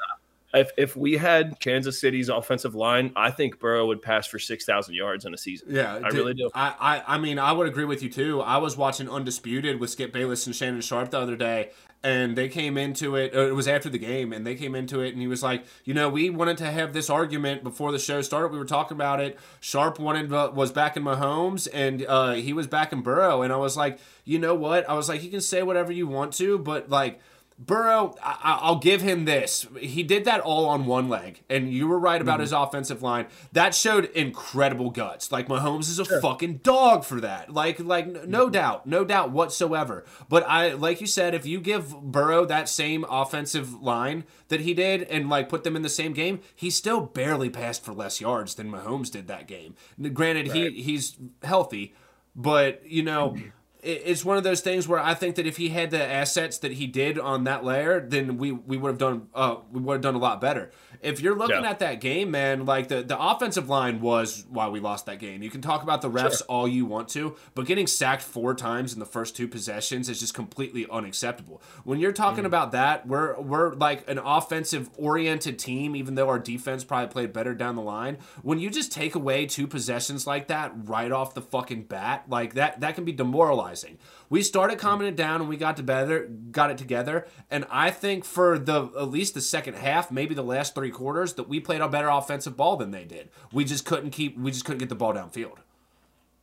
if, 0.53 0.71
if 0.77 0.95
we 0.95 1.17
had 1.17 1.59
Kansas 1.59 1.99
City's 1.99 2.29
offensive 2.29 2.73
line, 2.73 3.11
I 3.15 3.31
think 3.31 3.59
Burrow 3.59 3.87
would 3.87 4.01
pass 4.01 4.27
for 4.27 4.39
six 4.39 4.65
thousand 4.65 4.95
yards 4.95 5.25
in 5.25 5.33
a 5.33 5.37
season. 5.37 5.67
Yeah, 5.71 5.95
I 5.95 6.07
really 6.09 6.33
do. 6.33 6.49
I, 6.53 6.73
I, 6.79 7.15
I 7.15 7.17
mean, 7.17 7.37
I 7.37 7.51
would 7.51 7.67
agree 7.67 7.85
with 7.85 8.01
you 8.01 8.09
too. 8.09 8.41
I 8.41 8.57
was 8.57 8.77
watching 8.77 9.09
Undisputed 9.09 9.79
with 9.79 9.89
Skip 9.89 10.13
Bayless 10.13 10.47
and 10.47 10.55
Shannon 10.55 10.81
Sharpe 10.81 11.11
the 11.11 11.19
other 11.19 11.35
day, 11.35 11.71
and 12.03 12.37
they 12.37 12.47
came 12.47 12.77
into 12.77 13.15
it. 13.15 13.33
It 13.33 13.55
was 13.55 13.67
after 13.67 13.89
the 13.89 13.97
game, 13.97 14.31
and 14.31 14.45
they 14.45 14.55
came 14.55 14.75
into 14.75 15.01
it, 15.01 15.13
and 15.13 15.21
he 15.21 15.27
was 15.27 15.43
like, 15.43 15.65
you 15.83 15.93
know, 15.93 16.09
we 16.09 16.29
wanted 16.29 16.57
to 16.57 16.65
have 16.65 16.93
this 16.93 17.09
argument 17.09 17.63
before 17.63 17.91
the 17.91 17.99
show 17.99 18.21
started. 18.21 18.51
We 18.51 18.59
were 18.59 18.65
talking 18.65 18.95
about 18.95 19.19
it. 19.19 19.37
Sharpe 19.59 19.99
wanted 19.99 20.31
uh, 20.31 20.51
was 20.53 20.71
back 20.71 20.95
in 20.95 21.03
Mahomes, 21.03 21.67
and 21.73 22.05
uh, 22.07 22.33
he 22.33 22.53
was 22.53 22.67
back 22.67 22.93
in 22.93 23.01
Burrow, 23.01 23.41
and 23.41 23.51
I 23.51 23.57
was 23.57 23.75
like, 23.75 23.99
you 24.25 24.39
know 24.39 24.55
what? 24.55 24.87
I 24.89 24.93
was 24.93 25.09
like, 25.09 25.23
you 25.23 25.29
can 25.29 25.41
say 25.41 25.63
whatever 25.63 25.91
you 25.91 26.07
want 26.07 26.33
to, 26.33 26.57
but 26.57 26.89
like. 26.89 27.19
Burrow, 27.59 28.15
I- 28.21 28.59
I'll 28.61 28.77
give 28.77 29.01
him 29.01 29.25
this. 29.25 29.65
He 29.79 30.03
did 30.03 30.25
that 30.25 30.41
all 30.41 30.67
on 30.67 30.85
one 30.85 31.09
leg, 31.09 31.41
and 31.49 31.73
you 31.73 31.87
were 31.87 31.97
right 31.97 32.21
about 32.21 32.37
mhm. 32.37 32.41
his 32.43 32.51
offensive 32.51 33.01
line. 33.01 33.25
That 33.51 33.73
showed 33.73 34.05
incredible 34.11 34.91
guts. 34.91 35.31
Like 35.31 35.47
Mahomes 35.47 35.89
is 35.89 35.97
a 35.97 36.05
fucking 36.21 36.57
dog 36.57 37.03
for 37.03 37.19
that. 37.21 37.51
Like, 37.51 37.79
like 37.79 38.27
no 38.27 38.47
mhm. 38.47 38.51
doubt, 38.51 38.85
no 38.85 39.03
doubt 39.03 39.31
whatsoever. 39.31 40.05
But 40.29 40.47
I, 40.47 40.73
like 40.73 41.01
you 41.01 41.07
said, 41.07 41.33
if 41.33 41.47
you 41.47 41.59
give 41.59 41.99
Burrow 41.99 42.45
that 42.45 42.69
same 42.69 43.05
offensive 43.09 43.73
line 43.81 44.25
that 44.49 44.61
he 44.61 44.75
did, 44.75 45.01
and 45.03 45.27
like 45.27 45.49
put 45.49 45.63
them 45.63 45.75
in 45.75 45.81
the 45.81 45.89
same 45.89 46.13
game, 46.13 46.41
he 46.55 46.69
still 46.69 47.01
barely 47.01 47.49
passed 47.49 47.83
for 47.83 47.91
less 47.91 48.21
yards 48.21 48.53
than 48.53 48.71
Mahomes 48.71 49.11
did 49.11 49.27
that 49.27 49.47
game. 49.47 49.73
Granted, 50.13 50.51
he 50.51 50.69
he's 50.81 51.17
healthy, 51.41 51.95
but 52.35 52.85
you 52.85 53.01
know 53.01 53.33
it- 53.35 53.51
it's 53.87 54.25
one 54.25 54.37
of 54.37 54.43
those 54.43 54.61
things 54.61 54.87
where 54.87 54.99
I 54.99 55.13
think 55.13 55.35
that 55.35 55.47
if 55.47 55.57
he 55.57 55.69
had 55.69 55.91
the 55.91 56.03
assets 56.03 56.57
that 56.59 56.73
he 56.73 56.87
did 56.87 57.17
on 57.17 57.45
that 57.45 57.63
layer, 57.63 57.99
then 57.99 58.37
we 58.37 58.51
we 58.51 58.77
would 58.77 58.89
have 58.89 58.97
done 58.97 59.27
uh 59.33 59.57
we 59.71 59.79
would 59.81 59.93
have 59.93 60.01
done 60.01 60.15
a 60.15 60.19
lot 60.19 60.41
better. 60.41 60.71
If 61.01 61.21
you're 61.21 61.35
looking 61.35 61.63
Yeah. 61.63 61.69
at 61.69 61.79
that 61.79 62.01
game, 62.01 62.31
man, 62.31 62.65
like 62.65 62.87
the 62.87 63.03
the 63.03 63.19
offensive 63.19 63.69
line 63.69 64.01
was 64.01 64.45
why 64.49 64.67
we 64.67 64.79
lost 64.79 65.05
that 65.05 65.19
game. 65.19 65.43
You 65.43 65.49
can 65.49 65.61
talk 65.61 65.83
about 65.83 66.01
the 66.01 66.09
refs 66.09 66.41
all 66.47 66.67
you 66.67 66.85
want 66.85 67.09
to, 67.09 67.35
but 67.55 67.65
getting 67.65 67.87
sacked 67.87 68.21
four 68.21 68.53
times 68.53 68.93
in 68.93 68.99
the 68.99 69.05
first 69.05 69.35
two 69.35 69.47
possessions 69.47 70.09
is 70.09 70.19
just 70.19 70.33
completely 70.33 70.87
unacceptable. 70.91 71.61
When 71.83 71.99
you're 71.99 72.11
talking 72.11 72.43
mm. 72.43 72.47
about 72.47 72.71
that, 72.71 73.07
we're 73.07 73.39
we're 73.39 73.73
like 73.73 74.09
an 74.09 74.17
offensive 74.17 74.89
oriented 74.97 75.59
team, 75.59 75.95
even 75.95 76.15
though 76.15 76.29
our 76.29 76.39
defense 76.39 76.83
probably 76.83 77.07
played 77.07 77.33
better 77.33 77.53
down 77.53 77.75
the 77.75 77.81
line. 77.81 78.17
When 78.41 78.59
you 78.59 78.69
just 78.69 78.91
take 78.91 79.15
away 79.15 79.45
two 79.45 79.67
possessions 79.67 80.27
like 80.27 80.47
that 80.47 80.71
right 80.75 81.11
off 81.11 81.33
the 81.33 81.41
fucking 81.41 81.83
bat, 81.83 82.25
like 82.29 82.53
that 82.55 82.79
that 82.81 82.95
can 82.95 83.05
be 83.05 83.11
demoralizing. 83.11 83.97
We 84.29 84.43
started 84.43 84.77
calming 84.77 85.07
it 85.07 85.15
down 85.15 85.41
and 85.41 85.49
we 85.49 85.57
got 85.57 85.77
together, 85.77 86.29
got 86.51 86.69
it 86.69 86.77
together, 86.77 87.27
and 87.49 87.65
I 87.69 87.91
think 87.91 88.25
for 88.25 88.59
the 88.59 88.91
at 88.99 89.09
least 89.09 89.33
the 89.33 89.41
second 89.41 89.75
half, 89.75 90.11
maybe 90.11 90.35
the 90.35 90.43
last 90.43 90.75
three 90.75 90.91
quarters, 90.91 91.33
that 91.35 91.47
we 91.47 91.59
played 91.59 91.81
a 91.81 91.87
better 91.87 92.09
offensive 92.09 92.57
ball 92.57 92.75
than 92.75 92.91
they 92.91 93.05
did. 93.05 93.29
We 93.53 93.63
just 93.63 93.85
couldn't 93.85 94.11
keep, 94.11 94.37
we 94.37 94.51
just 94.51 94.65
couldn't 94.65 94.79
get 94.79 94.89
the 94.89 94.95
ball 94.95 95.13
downfield. 95.13 95.57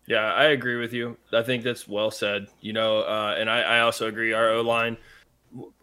Yeah, 0.07 0.33
I 0.33 0.45
agree 0.45 0.77
with 0.77 0.93
you. 0.93 1.17
I 1.33 1.43
think 1.43 1.63
that's 1.63 1.89
well 1.89 2.11
said. 2.11 2.49
You 2.61 2.73
know, 2.73 3.01
uh, 3.01 3.37
and 3.39 3.49
I, 3.49 3.63
I 3.63 3.81
also 3.81 4.07
agree. 4.07 4.33
Our 4.33 4.51
O 4.51 4.61
line, 4.61 4.97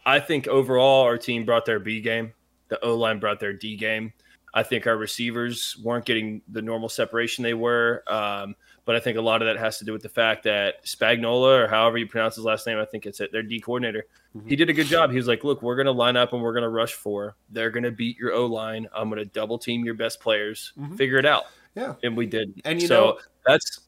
I 0.06 0.20
think 0.20 0.48
overall 0.48 1.04
our 1.04 1.18
team 1.18 1.46
brought 1.46 1.66
their 1.66 1.80
B 1.80 2.02
game. 2.02 2.34
The 2.70 2.84
O 2.86 2.96
line 2.96 3.20
brought 3.20 3.40
their 3.40 3.54
D 3.54 3.76
game. 3.76 4.14
I 4.54 4.64
think 4.64 4.88
our 4.88 4.98
receivers 4.98 5.78
weren't 5.84 6.06
getting 6.06 6.42
the 6.50 6.62
normal 6.62 6.90
separation 6.90 7.44
they 7.44 7.54
were. 7.54 8.04
Um, 8.08 8.56
but 8.84 8.96
I 8.96 9.00
think 9.00 9.18
a 9.18 9.22
lot 9.22 9.42
of 9.42 9.48
that 9.48 9.58
has 9.58 9.78
to 9.80 9.86
do 9.86 9.94
with 9.94 10.02
the 10.02 10.10
fact 10.10 10.44
that 10.44 10.84
Spagnuolo, 10.86 11.64
or 11.64 11.68
however 11.68 11.98
you 11.98 12.08
pronounce 12.08 12.36
his 12.36 12.46
last 12.46 12.66
name, 12.66 12.80
I 12.80 12.86
think 12.86 13.06
it's 13.06 13.20
it, 13.20 13.32
their 13.32 13.44
D 13.44 13.60
coordinator. 13.60 14.06
He 14.48 14.56
did 14.56 14.70
a 14.70 14.74
good 14.74 14.88
job. 14.88 15.12
He 15.12 15.18
was 15.18 15.28
like, 15.28 15.44
"Look, 15.44 15.62
we're 15.62 15.76
going 15.76 15.86
to 15.86 15.92
line 15.92 16.18
up 16.18 16.34
and 16.34 16.42
we're 16.42 16.54
going 16.54 16.64
to 16.64 16.70
rush 16.70 16.94
four. 16.94 17.36
They're 17.50 17.70
going 17.70 17.84
to 17.84 17.92
beat 17.92 18.18
your 18.18 18.34
O 18.34 18.46
line. 18.46 18.88
I'm 18.96 19.10
going 19.10 19.20
to 19.20 19.26
double 19.26 19.60
team 19.60 19.84
your 19.84 19.94
best 19.94 20.20
players. 20.20 20.74
Figure 20.96 21.18
it 21.18 21.26
out." 21.26 21.44
Yeah. 21.76 21.96
And 22.04 22.18
we 22.18 22.26
did. 22.26 22.62
And 22.66 22.82
you 22.82 22.88
so 22.88 22.96
know- 22.96 23.20
that's 23.46 23.81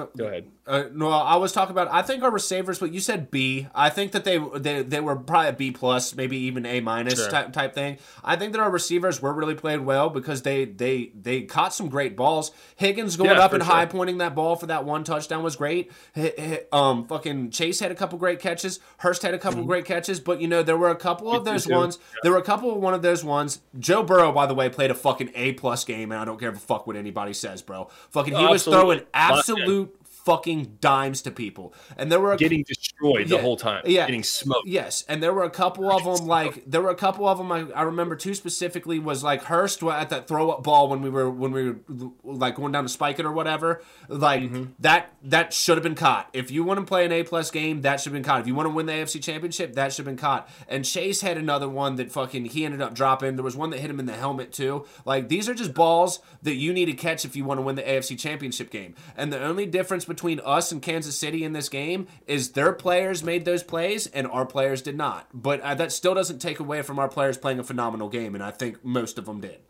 No, 0.00 0.08
go 0.16 0.26
ahead. 0.26 0.46
Uh, 0.66 0.84
no, 0.92 1.08
I 1.10 1.36
was 1.36 1.52
talking 1.52 1.72
about. 1.72 1.88
I 1.90 2.02
think 2.02 2.22
our 2.22 2.30
receivers, 2.30 2.78
but 2.78 2.92
you 2.92 3.00
said 3.00 3.30
B. 3.30 3.66
I 3.74 3.90
think 3.90 4.12
that 4.12 4.24
they 4.24 4.38
they, 4.56 4.82
they 4.82 5.00
were 5.00 5.16
probably 5.16 5.48
a 5.48 5.52
B 5.52 5.70
plus, 5.72 6.14
maybe 6.14 6.36
even 6.36 6.64
A 6.64 6.80
minus 6.80 7.16
Sure. 7.18 7.28
type 7.30 7.52
type 7.52 7.74
thing. 7.74 7.98
I 8.22 8.36
think 8.36 8.52
that 8.52 8.60
our 8.60 8.70
receivers 8.70 9.20
were 9.20 9.32
really 9.32 9.54
played 9.56 9.80
well 9.80 10.10
because 10.10 10.42
they 10.42 10.64
they 10.64 11.10
they 11.20 11.42
caught 11.42 11.74
some 11.74 11.88
great 11.88 12.16
balls. 12.16 12.52
Higgins 12.76 13.16
going 13.16 13.30
Yeah, 13.30 13.40
up 13.40 13.52
and 13.52 13.62
sure. 13.64 13.72
high 13.74 13.86
pointing 13.86 14.18
that 14.18 14.34
ball 14.36 14.54
for 14.54 14.66
that 14.66 14.84
one 14.84 15.02
touchdown 15.02 15.42
was 15.42 15.56
great. 15.56 15.90
H- 16.16 16.34
h- 16.38 16.60
Um, 16.72 17.04
fucking 17.06 17.50
Chase 17.50 17.80
had 17.80 17.90
a 17.90 17.94
couple 17.96 18.16
great 18.18 18.38
catches. 18.38 18.78
Hurst 18.98 19.22
had 19.22 19.34
a 19.34 19.38
couple 19.38 19.64
great 19.64 19.84
catches, 19.86 20.20
but 20.20 20.40
you 20.40 20.46
know 20.46 20.62
there 20.62 20.76
were 20.78 20.90
a 20.90 20.96
couple 20.96 21.32
of 21.32 21.44
those 21.44 21.66
ones. 21.66 21.98
There 22.22 22.30
were 22.30 22.38
a 22.38 22.42
couple 22.42 22.70
of 22.70 22.76
one 22.78 22.94
of 22.94 23.02
those 23.02 23.24
ones. 23.24 23.60
Joe 23.78 24.04
Burrow, 24.04 24.30
by 24.30 24.46
the 24.46 24.54
way, 24.54 24.68
played 24.68 24.90
a 24.92 24.94
fucking 24.94 25.32
A 25.34 25.52
plus 25.54 25.84
game, 25.84 26.12
and 26.12 26.20
I 26.20 26.24
don't 26.24 26.38
care 26.38 26.50
if 26.50 26.56
a 26.56 26.60
fuck 26.60 26.86
what 26.86 26.94
anybody 26.96 27.32
says, 27.32 27.60
bro. 27.60 27.88
Fucking, 28.10 28.36
he 28.36 28.44
Oh, 28.46 28.50
was 28.52 28.62
throwing 28.64 29.00
absolute 29.12 29.89
fucking 30.24 30.78
dimes 30.80 31.22
to 31.22 31.30
people, 31.30 31.74
and 31.96 32.10
there 32.10 32.20
were 32.20 32.32
a 32.32 32.36
getting 32.36 32.62
destroyed 32.62 33.28
the 33.28 33.38
whole 33.38 33.56
time. 33.56 33.82
yeah. 33.86 34.06
Getting 34.06 34.22
smoked. 34.22 34.68
Yes, 34.68 35.04
and 35.08 35.22
there 35.22 35.32
were 35.32 35.44
a 35.44 35.50
couple 35.50 35.90
of 35.90 36.04
them. 36.04 36.26
Like 36.26 36.64
there 36.66 36.82
were 36.82 36.90
a 36.90 36.94
couple 36.94 37.26
of 37.28 37.38
them. 37.38 37.50
I, 37.52 37.66
I 37.74 37.82
remember 37.82 38.16
two 38.16 38.34
specifically 38.34 38.98
was 38.98 39.22
like 39.24 39.44
Hurst 39.44 39.82
at 39.82 40.10
that 40.10 40.28
throw 40.28 40.50
up 40.50 40.62
ball 40.62 40.88
when 40.88 41.02
we 41.02 41.10
were 41.10 41.30
when 41.30 41.52
we 41.52 41.70
were 41.70 41.76
like 42.24 42.56
going 42.56 42.72
down 42.72 42.84
to 42.84 42.88
spike 42.88 43.18
it 43.18 43.24
or 43.26 43.32
whatever. 43.32 43.82
Like 44.08 44.40
Mm-hmm. 44.40 44.64
that 44.80 45.12
that 45.24 45.52
should 45.52 45.76
have 45.76 45.82
been 45.82 45.94
caught. 45.94 46.28
If 46.32 46.50
you 46.50 46.64
want 46.64 46.80
to 46.80 46.86
play 46.86 47.04
an 47.04 47.12
A 47.12 47.22
plus 47.22 47.50
game, 47.50 47.82
that 47.82 48.00
should 48.00 48.12
have 48.12 48.14
been 48.14 48.24
caught. 48.24 48.40
If 48.40 48.46
you 48.46 48.54
want 48.54 48.66
to 48.66 48.74
win 48.74 48.86
the 48.86 48.92
AFC 48.92 49.22
Championship, 49.22 49.74
that 49.74 49.92
should 49.92 50.06
have 50.06 50.16
been 50.16 50.16
caught. 50.20 50.48
And 50.68 50.84
Chase 50.84 51.20
had 51.20 51.36
another 51.36 51.68
one 51.68 51.96
that 51.96 52.10
fucking 52.10 52.46
he 52.46 52.64
ended 52.64 52.80
up 52.80 52.94
dropping. 52.94 53.36
There 53.36 53.44
was 53.44 53.56
one 53.56 53.70
that 53.70 53.80
hit 53.80 53.90
him 53.90 54.00
in 54.00 54.06
the 54.06 54.14
helmet 54.14 54.52
too. 54.52 54.86
Like 55.04 55.28
these 55.28 55.48
are 55.48 55.54
just 55.54 55.74
balls 55.74 56.20
that 56.42 56.54
you 56.54 56.72
need 56.72 56.86
to 56.86 56.92
catch 56.94 57.24
if 57.24 57.36
you 57.36 57.44
want 57.44 57.58
to 57.58 57.62
win 57.62 57.76
the 57.76 57.82
AFC 57.82 58.18
Championship 58.18 58.70
game. 58.70 58.94
And 59.16 59.32
the 59.32 59.40
only 59.42 59.66
difference 59.66 60.08
between 60.10 60.40
us 60.44 60.70
and 60.70 60.82
Kansas 60.82 61.18
City 61.18 61.42
in 61.42 61.54
this 61.54 61.70
game 61.70 62.06
is 62.26 62.52
their 62.52 62.74
players 62.74 63.24
made 63.24 63.46
those 63.46 63.62
plays 63.62 64.06
and 64.08 64.26
our 64.26 64.44
players 64.44 64.82
did 64.82 64.96
not. 64.96 65.28
But 65.32 65.60
uh, 65.62 65.74
that 65.76 65.92
still 65.92 66.14
doesn't 66.14 66.40
take 66.40 66.60
away 66.60 66.82
from 66.82 66.98
our 66.98 67.08
players 67.08 67.38
playing 67.38 67.58
a 67.58 67.64
phenomenal 67.64 68.10
game, 68.10 68.34
and 68.34 68.44
I 68.44 68.50
think 68.50 68.84
most 68.84 69.16
of 69.16 69.24
them 69.24 69.40
did. 69.40 69.60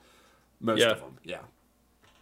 Most 0.59 0.80
Yeah. 0.80 0.90
of 0.90 1.00
them, 1.00 1.18
yeah. 1.23 1.42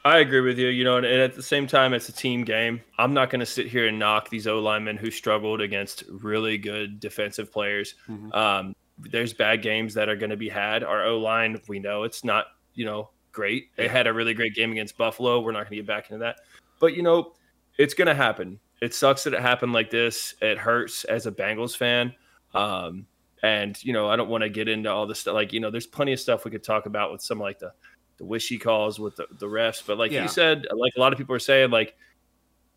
I 0.04 0.18
agree 0.18 0.40
with 0.40 0.58
you. 0.58 0.68
You 0.68 0.84
know, 0.84 0.96
and, 0.96 1.06
at 1.06 1.34
the 1.34 1.42
same 1.42 1.66
time, 1.66 1.92
it's 1.94 2.08
a 2.08 2.12
team 2.12 2.44
game. 2.44 2.80
I'm 2.98 3.14
not 3.14 3.30
going 3.30 3.40
to 3.40 3.46
sit 3.46 3.66
here 3.66 3.86
and 3.88 3.98
knock 3.98 4.30
these 4.30 4.46
O 4.46 4.58
linemen 4.58 4.96
who 4.96 5.10
struggled 5.10 5.60
against 5.60 6.04
really 6.08 6.56
good 6.58 7.00
defensive 7.00 7.52
players. 7.52 7.94
Mm-hmm. 8.08 8.32
Um, 8.32 8.76
there's 8.98 9.32
bad 9.32 9.62
games 9.62 9.94
that 9.94 10.08
are 10.08 10.16
going 10.16 10.30
to 10.30 10.36
be 10.36 10.48
had. 10.48 10.82
Our 10.82 11.04
O 11.04 11.18
line, 11.18 11.60
we 11.68 11.78
know 11.78 12.04
it's 12.04 12.24
not, 12.24 12.46
you 12.74 12.84
know, 12.84 13.10
great. 13.32 13.76
They 13.76 13.86
had 13.88 14.06
a 14.06 14.12
really 14.12 14.34
great 14.34 14.54
game 14.54 14.72
against 14.72 14.96
Buffalo. 14.96 15.40
We're 15.40 15.52
not 15.52 15.64
going 15.64 15.70
to 15.70 15.76
get 15.76 15.86
back 15.86 16.10
into 16.10 16.24
that. 16.24 16.40
But, 16.80 16.94
you 16.94 17.02
know, 17.02 17.34
it's 17.78 17.94
going 17.94 18.08
to 18.08 18.14
happen. 18.14 18.60
It 18.82 18.94
sucks 18.94 19.24
that 19.24 19.34
it 19.34 19.40
happened 19.40 19.72
like 19.72 19.90
this. 19.90 20.34
It 20.42 20.58
hurts 20.58 21.04
as 21.04 21.26
a 21.26 21.32
Bengals 21.32 21.76
fan. 21.76 22.14
Um, 22.54 23.06
and, 23.42 23.82
you 23.84 23.92
know, 23.92 24.08
I 24.08 24.16
don't 24.16 24.28
want 24.28 24.42
to 24.42 24.48
get 24.50 24.68
into 24.68 24.90
all 24.90 25.06
this 25.06 25.20
stuff. 25.20 25.34
Like, 25.34 25.52
you 25.52 25.60
know, 25.60 25.70
there's 25.70 25.86
plenty 25.86 26.12
of 26.12 26.20
stuff 26.20 26.44
we 26.44 26.50
could 26.50 26.62
talk 26.64 26.86
about 26.86 27.10
with 27.12 27.22
some 27.22 27.38
like 27.40 27.58
the, 27.58 27.72
the 28.18 28.24
wishy 28.24 28.58
calls 28.58 28.98
with 29.00 29.16
the, 29.16 29.26
the 29.38 29.46
refs. 29.46 29.82
But 29.84 29.96
like 29.98 30.10
Yeah. 30.12 30.22
you 30.22 30.28
said, 30.28 30.66
like 30.74 30.92
a 30.96 31.00
lot 31.00 31.12
of 31.12 31.18
people 31.18 31.34
are 31.34 31.40
saying, 31.40 31.70
like, 31.70 31.94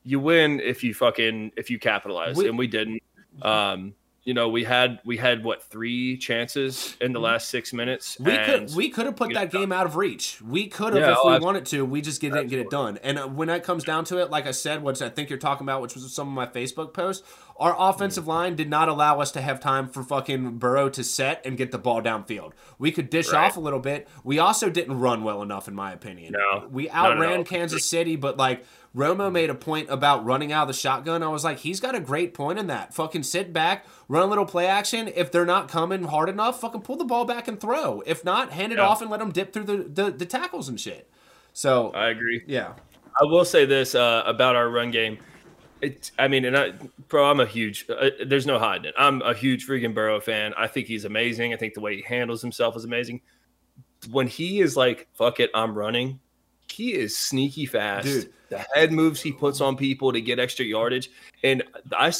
you 0.03 0.19
win 0.19 0.59
if 0.59 0.83
you 0.83 0.93
fucking 0.95 1.51
if 1.57 1.69
you 1.69 1.77
capitalize, 1.77 2.35
We- 2.37 2.47
and 2.47 2.57
we 2.57 2.67
didn't. 2.67 3.01
Um, 3.43 3.93
you 4.23 4.33
know, 4.35 4.49
we 4.49 4.63
had 4.63 4.99
we 5.03 5.17
had 5.17 5.43
what 5.43 5.63
three 5.63 6.15
chances 6.17 6.95
in 7.01 7.11
the 7.11 7.19
Mhm. 7.19 7.23
last 7.23 7.49
six 7.49 7.73
minutes. 7.73 8.17
We 8.19 8.37
could 8.37 8.75
we 8.75 8.89
could 8.89 9.05
have 9.07 9.15
put 9.15 9.33
that 9.33 9.51
game 9.51 9.71
out 9.71 9.85
of 9.87 9.95
reach. 9.95 10.39
We 10.41 10.67
could 10.67 10.93
have 10.93 11.01
Yeah, 11.03 11.11
if 11.13 11.17
oh, 11.23 11.29
we 11.29 11.35
abs- 11.35 11.43
wanted 11.43 11.65
to. 11.67 11.83
We 11.85 12.01
just 12.01 12.21
didn't 12.21 12.47
get 12.47 12.59
it 12.59 12.69
done. 12.69 12.99
And 13.03 13.17
uh, 13.17 13.27
when 13.27 13.49
it 13.49 13.63
comes 13.63 13.83
down 13.83 14.05
to 14.05 14.19
it, 14.19 14.29
like 14.29 14.45
I 14.45 14.51
said, 14.51 14.83
which 14.83 15.01
I 15.01 15.09
think 15.09 15.29
you're 15.29 15.39
talking 15.39 15.65
about, 15.65 15.81
which 15.81 15.95
was 15.95 16.13
some 16.13 16.27
of 16.27 16.33
my 16.33 16.45
Facebook 16.45 16.93
posts, 16.93 17.27
our 17.57 17.75
offensive 17.77 18.27
line 18.27 18.55
did 18.55 18.69
not 18.69 18.89
allow 18.89 19.19
us 19.19 19.31
to 19.31 19.41
have 19.41 19.59
time 19.59 19.87
for 19.87 20.03
fucking 20.03 20.57
Burrow 20.57 20.89
to 20.89 21.03
set 21.03 21.43
and 21.45 21.57
get 21.57 21.71
the 21.71 21.77
ball 21.79 22.01
downfield. 22.01 22.51
We 22.79 22.91
could 22.91 23.09
dish 23.09 23.31
Right. 23.31 23.45
off 23.47 23.57
a 23.57 23.59
little 23.59 23.79
bit. 23.79 24.07
We 24.23 24.37
also 24.39 24.69
didn't 24.69 24.99
run 24.99 25.23
well 25.23 25.41
enough, 25.41 25.67
in 25.67 25.73
my 25.75 25.91
opinion. 25.93 26.33
No, 26.33 26.67
we 26.71 26.89
outran. 26.91 27.43
Kansas 27.43 27.85
City, 27.85 28.15
but 28.15 28.37
like. 28.37 28.63
Romo 28.95 29.31
made 29.31 29.49
a 29.49 29.55
point 29.55 29.89
about 29.89 30.25
running 30.25 30.51
out 30.51 30.63
of 30.63 30.67
the 30.67 30.73
shotgun. 30.73 31.23
I 31.23 31.29
was 31.29 31.43
like, 31.45 31.59
he's 31.59 31.79
got 31.79 31.95
a 31.95 31.99
great 32.01 32.33
point 32.33 32.59
in 32.59 32.67
that. 32.67 32.93
Fucking 32.93 33.23
sit 33.23 33.53
back, 33.53 33.85
run 34.09 34.23
a 34.23 34.25
little 34.25 34.45
play 34.45 34.67
action. 34.67 35.09
If 35.15 35.31
they're 35.31 35.45
not 35.45 35.69
coming 35.69 36.03
hard 36.03 36.27
enough, 36.27 36.59
fucking 36.59 36.81
pull 36.81 36.97
the 36.97 37.05
ball 37.05 37.23
back 37.23 37.47
and 37.47 37.59
throw. 37.59 38.03
If 38.05 38.25
not, 38.25 38.51
hand 38.51 38.73
it 38.73 38.77
Yeah. 38.79 38.87
off 38.87 39.01
and 39.01 39.09
let 39.09 39.21
them 39.21 39.31
dip 39.31 39.53
through 39.53 39.63
the, 39.63 39.77
the, 39.77 40.11
the 40.11 40.25
tackles 40.25 40.67
and 40.67 40.79
shit. 40.79 41.09
So, 41.53 41.91
I 41.91 42.09
agree. 42.09 42.43
yeah. 42.47 42.73
I 43.19 43.23
will 43.25 43.45
say 43.45 43.65
this 43.65 43.95
uh, 43.95 44.23
about 44.25 44.55
our 44.55 44.69
run 44.69 44.91
game. 44.91 45.19
It, 45.81 46.11
I 46.19 46.27
mean, 46.27 46.45
and 46.45 46.55
I, 46.57 46.71
bro, 47.07 47.29
I'm 47.29 47.39
a 47.39 47.45
huge. 47.45 47.85
Uh, 47.89 48.09
there's 48.25 48.45
no 48.45 48.59
hiding 48.59 48.85
it. 48.85 48.93
I'm 48.97 49.21
a 49.21 49.33
huge 49.33 49.65
freaking 49.67 49.93
Burrow 49.95 50.19
fan. 50.21 50.53
I 50.57 50.67
think 50.67 50.87
he's 50.87 51.05
amazing. 51.05 51.53
I 51.53 51.57
think 51.57 51.73
the 51.73 51.81
way 51.81 51.95
he 51.95 52.03
handles 52.03 52.41
himself 52.41 52.75
is 52.77 52.85
amazing. 52.85 53.21
When 54.11 54.27
he 54.27 54.61
is 54.61 54.77
like, 54.77 55.07
"Fuck 55.13 55.39
it, 55.39 55.49
I'm 55.55 55.75
running," 55.75 56.19
he 56.71 56.93
is 56.93 57.17
sneaky 57.17 57.65
fast. 57.65 58.05
Dude. 58.05 58.33
The 58.49 58.65
head 58.73 58.91
moves 58.91 59.21
he 59.21 59.31
puts 59.31 59.61
on 59.61 59.77
people 59.77 60.11
to 60.11 60.19
get 60.19 60.39
extra 60.39 60.65
yardage, 60.65 61.09
and 61.43 61.63
I 61.97 62.11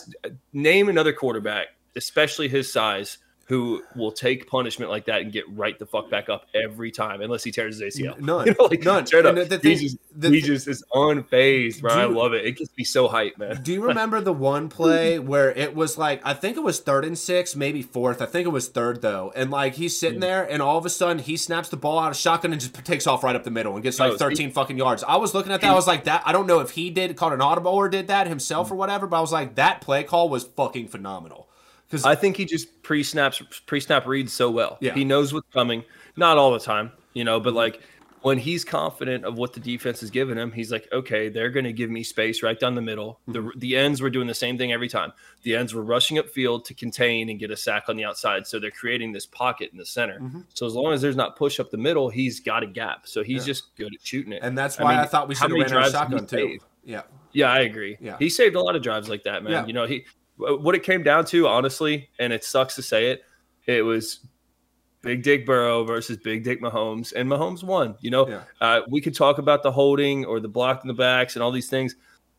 name 0.53 0.87
another 0.87 1.11
quarterback, 1.11 1.67
especially 1.95 2.47
his 2.47 2.71
size, 2.71 3.17
who 3.51 3.83
will 3.97 4.13
take 4.13 4.47
punishment 4.47 4.89
like 4.89 5.03
that 5.07 5.21
and 5.21 5.29
get 5.29 5.43
right 5.49 5.77
the 5.77 5.85
fuck 5.85 6.09
back 6.09 6.29
up 6.29 6.45
every 6.55 6.89
time, 6.89 7.19
unless 7.19 7.43
he 7.43 7.51
tears 7.51 7.79
his 7.81 7.97
ACL. 7.97 8.17
None. 8.17 8.47
You 8.47 8.55
know, 8.57 8.65
like, 8.67 8.83
None. 8.83 9.05
straight 9.05 9.25
up, 9.25 9.35
the- 9.35 9.43
the 9.43 9.55
he 9.57 9.61
thing- 9.75 9.77
just, 9.79 9.97
the 10.15 10.29
he 10.29 10.39
just 10.41 10.69
is 10.69 10.81
unfazed, 10.93 11.81
bro. 11.81 11.91
I 11.93 12.05
love 12.05 12.31
it. 12.33 12.45
It 12.45 12.53
gets 12.53 12.71
me 12.77 12.85
so 12.85 13.09
hyped, 13.09 13.37
man. 13.37 13.61
Do 13.61 13.73
you 13.73 13.83
remember 13.83 14.21
the 14.21 14.31
one 14.31 14.69
play 14.79 15.19
where 15.19 15.51
it 15.51 15.75
was 15.75 15.97
like 15.97 16.21
I 16.23 16.33
think 16.33 16.55
it 16.55 16.61
was 16.61 16.79
third 16.79 17.03
and 17.03 17.17
six, 17.17 17.53
maybe 17.55 17.81
fourth. 17.81 18.21
I 18.21 18.25
think 18.25 18.45
it 18.47 18.51
was 18.51 18.69
third 18.69 19.01
though. 19.01 19.33
And 19.35 19.51
like 19.51 19.75
he's 19.75 19.97
sitting 19.97 20.19
Mm. 20.19 20.21
there, 20.21 20.43
and 20.49 20.61
all 20.61 20.77
of 20.77 20.85
a 20.85 20.89
sudden 20.89 21.19
he 21.19 21.35
snaps 21.35 21.67
the 21.67 21.75
ball 21.77 21.99
out 21.99 22.11
of 22.11 22.17
shotgun 22.17 22.53
and 22.53 22.61
just 22.61 22.73
takes 22.85 23.05
off 23.05 23.21
right 23.23 23.35
up 23.35 23.43
the 23.43 23.51
middle 23.51 23.73
and 23.73 23.83
gets 23.83 23.99
like 23.99 24.13
Oh, 24.13 24.17
13 24.17 24.51
fucking 24.51 24.77
yards. 24.77 25.03
I 25.05 25.17
was 25.17 25.33
looking 25.33 25.51
at 25.51 25.59
that. 25.61 25.69
I 25.71 25.75
was 25.75 25.87
like, 25.87 26.05
that. 26.05 26.23
I 26.25 26.31
don't 26.31 26.47
know 26.47 26.59
if 26.61 26.71
he 26.71 26.89
did 26.89 27.15
caught 27.17 27.33
an 27.33 27.41
audible 27.41 27.71
or 27.73 27.89
did 27.89 28.07
that 28.07 28.27
himself 28.27 28.69
Mm. 28.69 28.71
or 28.71 28.75
whatever, 28.75 29.07
but 29.07 29.17
I 29.17 29.21
was 29.21 29.33
like, 29.33 29.55
that 29.55 29.81
play 29.81 30.03
call 30.05 30.29
was 30.29 30.45
fucking 30.45 30.87
phenomenal. 30.87 31.49
Because 31.91 32.05
I 32.05 32.15
think 32.15 32.37
he 32.37 32.45
just 32.45 32.81
pre 32.83 33.03
snaps 33.03 33.41
pre 33.65 33.81
snap 33.81 34.07
reads 34.07 34.31
so 34.31 34.49
well. 34.49 34.77
Yeah. 34.79 34.93
He 34.93 35.03
knows 35.03 35.33
what's 35.33 35.49
coming. 35.53 35.83
Not 36.15 36.37
all 36.37 36.51
the 36.53 36.59
time, 36.59 36.91
you 37.13 37.25
know, 37.25 37.39
but 37.39 37.53
like 37.53 37.81
when 38.21 38.37
he's 38.37 38.63
confident 38.63 39.25
of 39.25 39.37
what 39.37 39.51
the 39.51 39.59
defense 39.59 40.03
is 40.03 40.11
giving 40.11 40.37
him, 40.37 40.51
he's 40.51 40.71
like, 40.71 40.87
okay, 40.93 41.27
they're 41.27 41.49
going 41.49 41.63
to 41.63 41.73
give 41.73 41.89
me 41.89 42.03
space 42.03 42.43
right 42.43 42.59
down 42.59 42.75
the 42.75 42.81
middle. 42.81 43.19
The 43.27 43.51
the 43.57 43.75
ends 43.75 43.99
were 44.01 44.09
doing 44.11 44.27
the 44.27 44.33
same 44.33 44.57
thing 44.57 44.71
every 44.71 44.87
time. 44.87 45.11
The 45.43 45.55
ends 45.55 45.73
were 45.73 45.81
rushing 45.83 46.17
upfield 46.17 46.63
to 46.65 46.73
contain 46.73 47.29
and 47.29 47.39
get 47.39 47.51
a 47.51 47.57
sack 47.57 47.85
on 47.89 47.97
the 47.97 48.05
outside, 48.05 48.45
so 48.47 48.59
they're 48.59 48.71
creating 48.71 49.11
this 49.11 49.25
pocket 49.25 49.71
in 49.71 49.77
the 49.77 49.85
center. 49.85 50.19
Mhm. 50.19 50.45
So 50.53 50.65
as 50.65 50.73
long 50.75 50.93
as 50.93 51.01
there's 51.01 51.15
not 51.15 51.35
push 51.35 51.59
up 51.59 51.71
the 51.71 51.77
middle, 51.77 52.09
he's 52.09 52.39
got 52.39 52.63
a 52.63 52.67
gap. 52.67 53.07
So 53.07 53.23
he's 53.23 53.43
just 53.43 53.75
good 53.75 53.93
at 53.93 54.05
shooting 54.05 54.31
it. 54.33 54.43
and 54.43 54.57
that's 54.57 54.79
why 54.79 54.93
I, 54.93 54.97
mean, 55.01 55.07
thought 55.07 55.27
we 55.27 55.35
should 55.35 55.49
have 55.49 55.51
ran 55.51 55.61
out 55.61 55.65
of 55.65 55.71
drives 55.71 55.91
did 55.91 55.97
he 55.97 56.03
shotgun 56.05 56.27
too. 56.27 56.59
Yeah. 56.85 57.01
Yeah, 57.33 57.51
I 57.51 57.59
agree. 57.61 57.97
Yeah. 58.01 58.17
He 58.19 58.29
saved 58.29 58.55
a 58.55 58.61
lot 58.61 58.75
of 58.75 58.81
drives 58.83 59.09
like 59.09 59.23
that, 59.23 59.43
man. 59.43 59.51
Yeah. 59.53 59.65
You 59.65 59.73
know, 59.73 59.85
he 59.87 60.05
what 60.41 60.75
it 60.75 60.83
came 60.83 61.03
down 61.03 61.25
to, 61.25 61.47
honestly, 61.47 62.09
and 62.19 62.33
it 62.33 62.43
sucks 62.43 62.75
to 62.75 62.81
say 62.81 63.11
it, 63.11 63.23
it 63.65 63.81
was 63.83 64.19
Big 65.01 65.23
Dick 65.23 65.45
Burrow 65.45 65.83
versus 65.83 66.17
Big 66.17 66.43
Dick 66.43 66.61
Mahomes, 66.61 67.13
and 67.15 67.29
Mahomes 67.29 67.63
won. 67.63 67.95
You 68.01 68.11
know, 68.11 68.27
Yeah. 68.27 68.43
uh, 68.59 68.81
we 68.89 69.01
could 69.01 69.15
talk 69.15 69.37
about 69.37 69.63
the 69.63 69.71
holding 69.71 70.25
or 70.25 70.39
the 70.39 70.47
block 70.47 70.83
in 70.83 70.87
the 70.87 70.93
backs 70.93 71.35
and 71.35 71.43
all 71.43 71.51
these 71.51 71.69
things. 71.69 71.95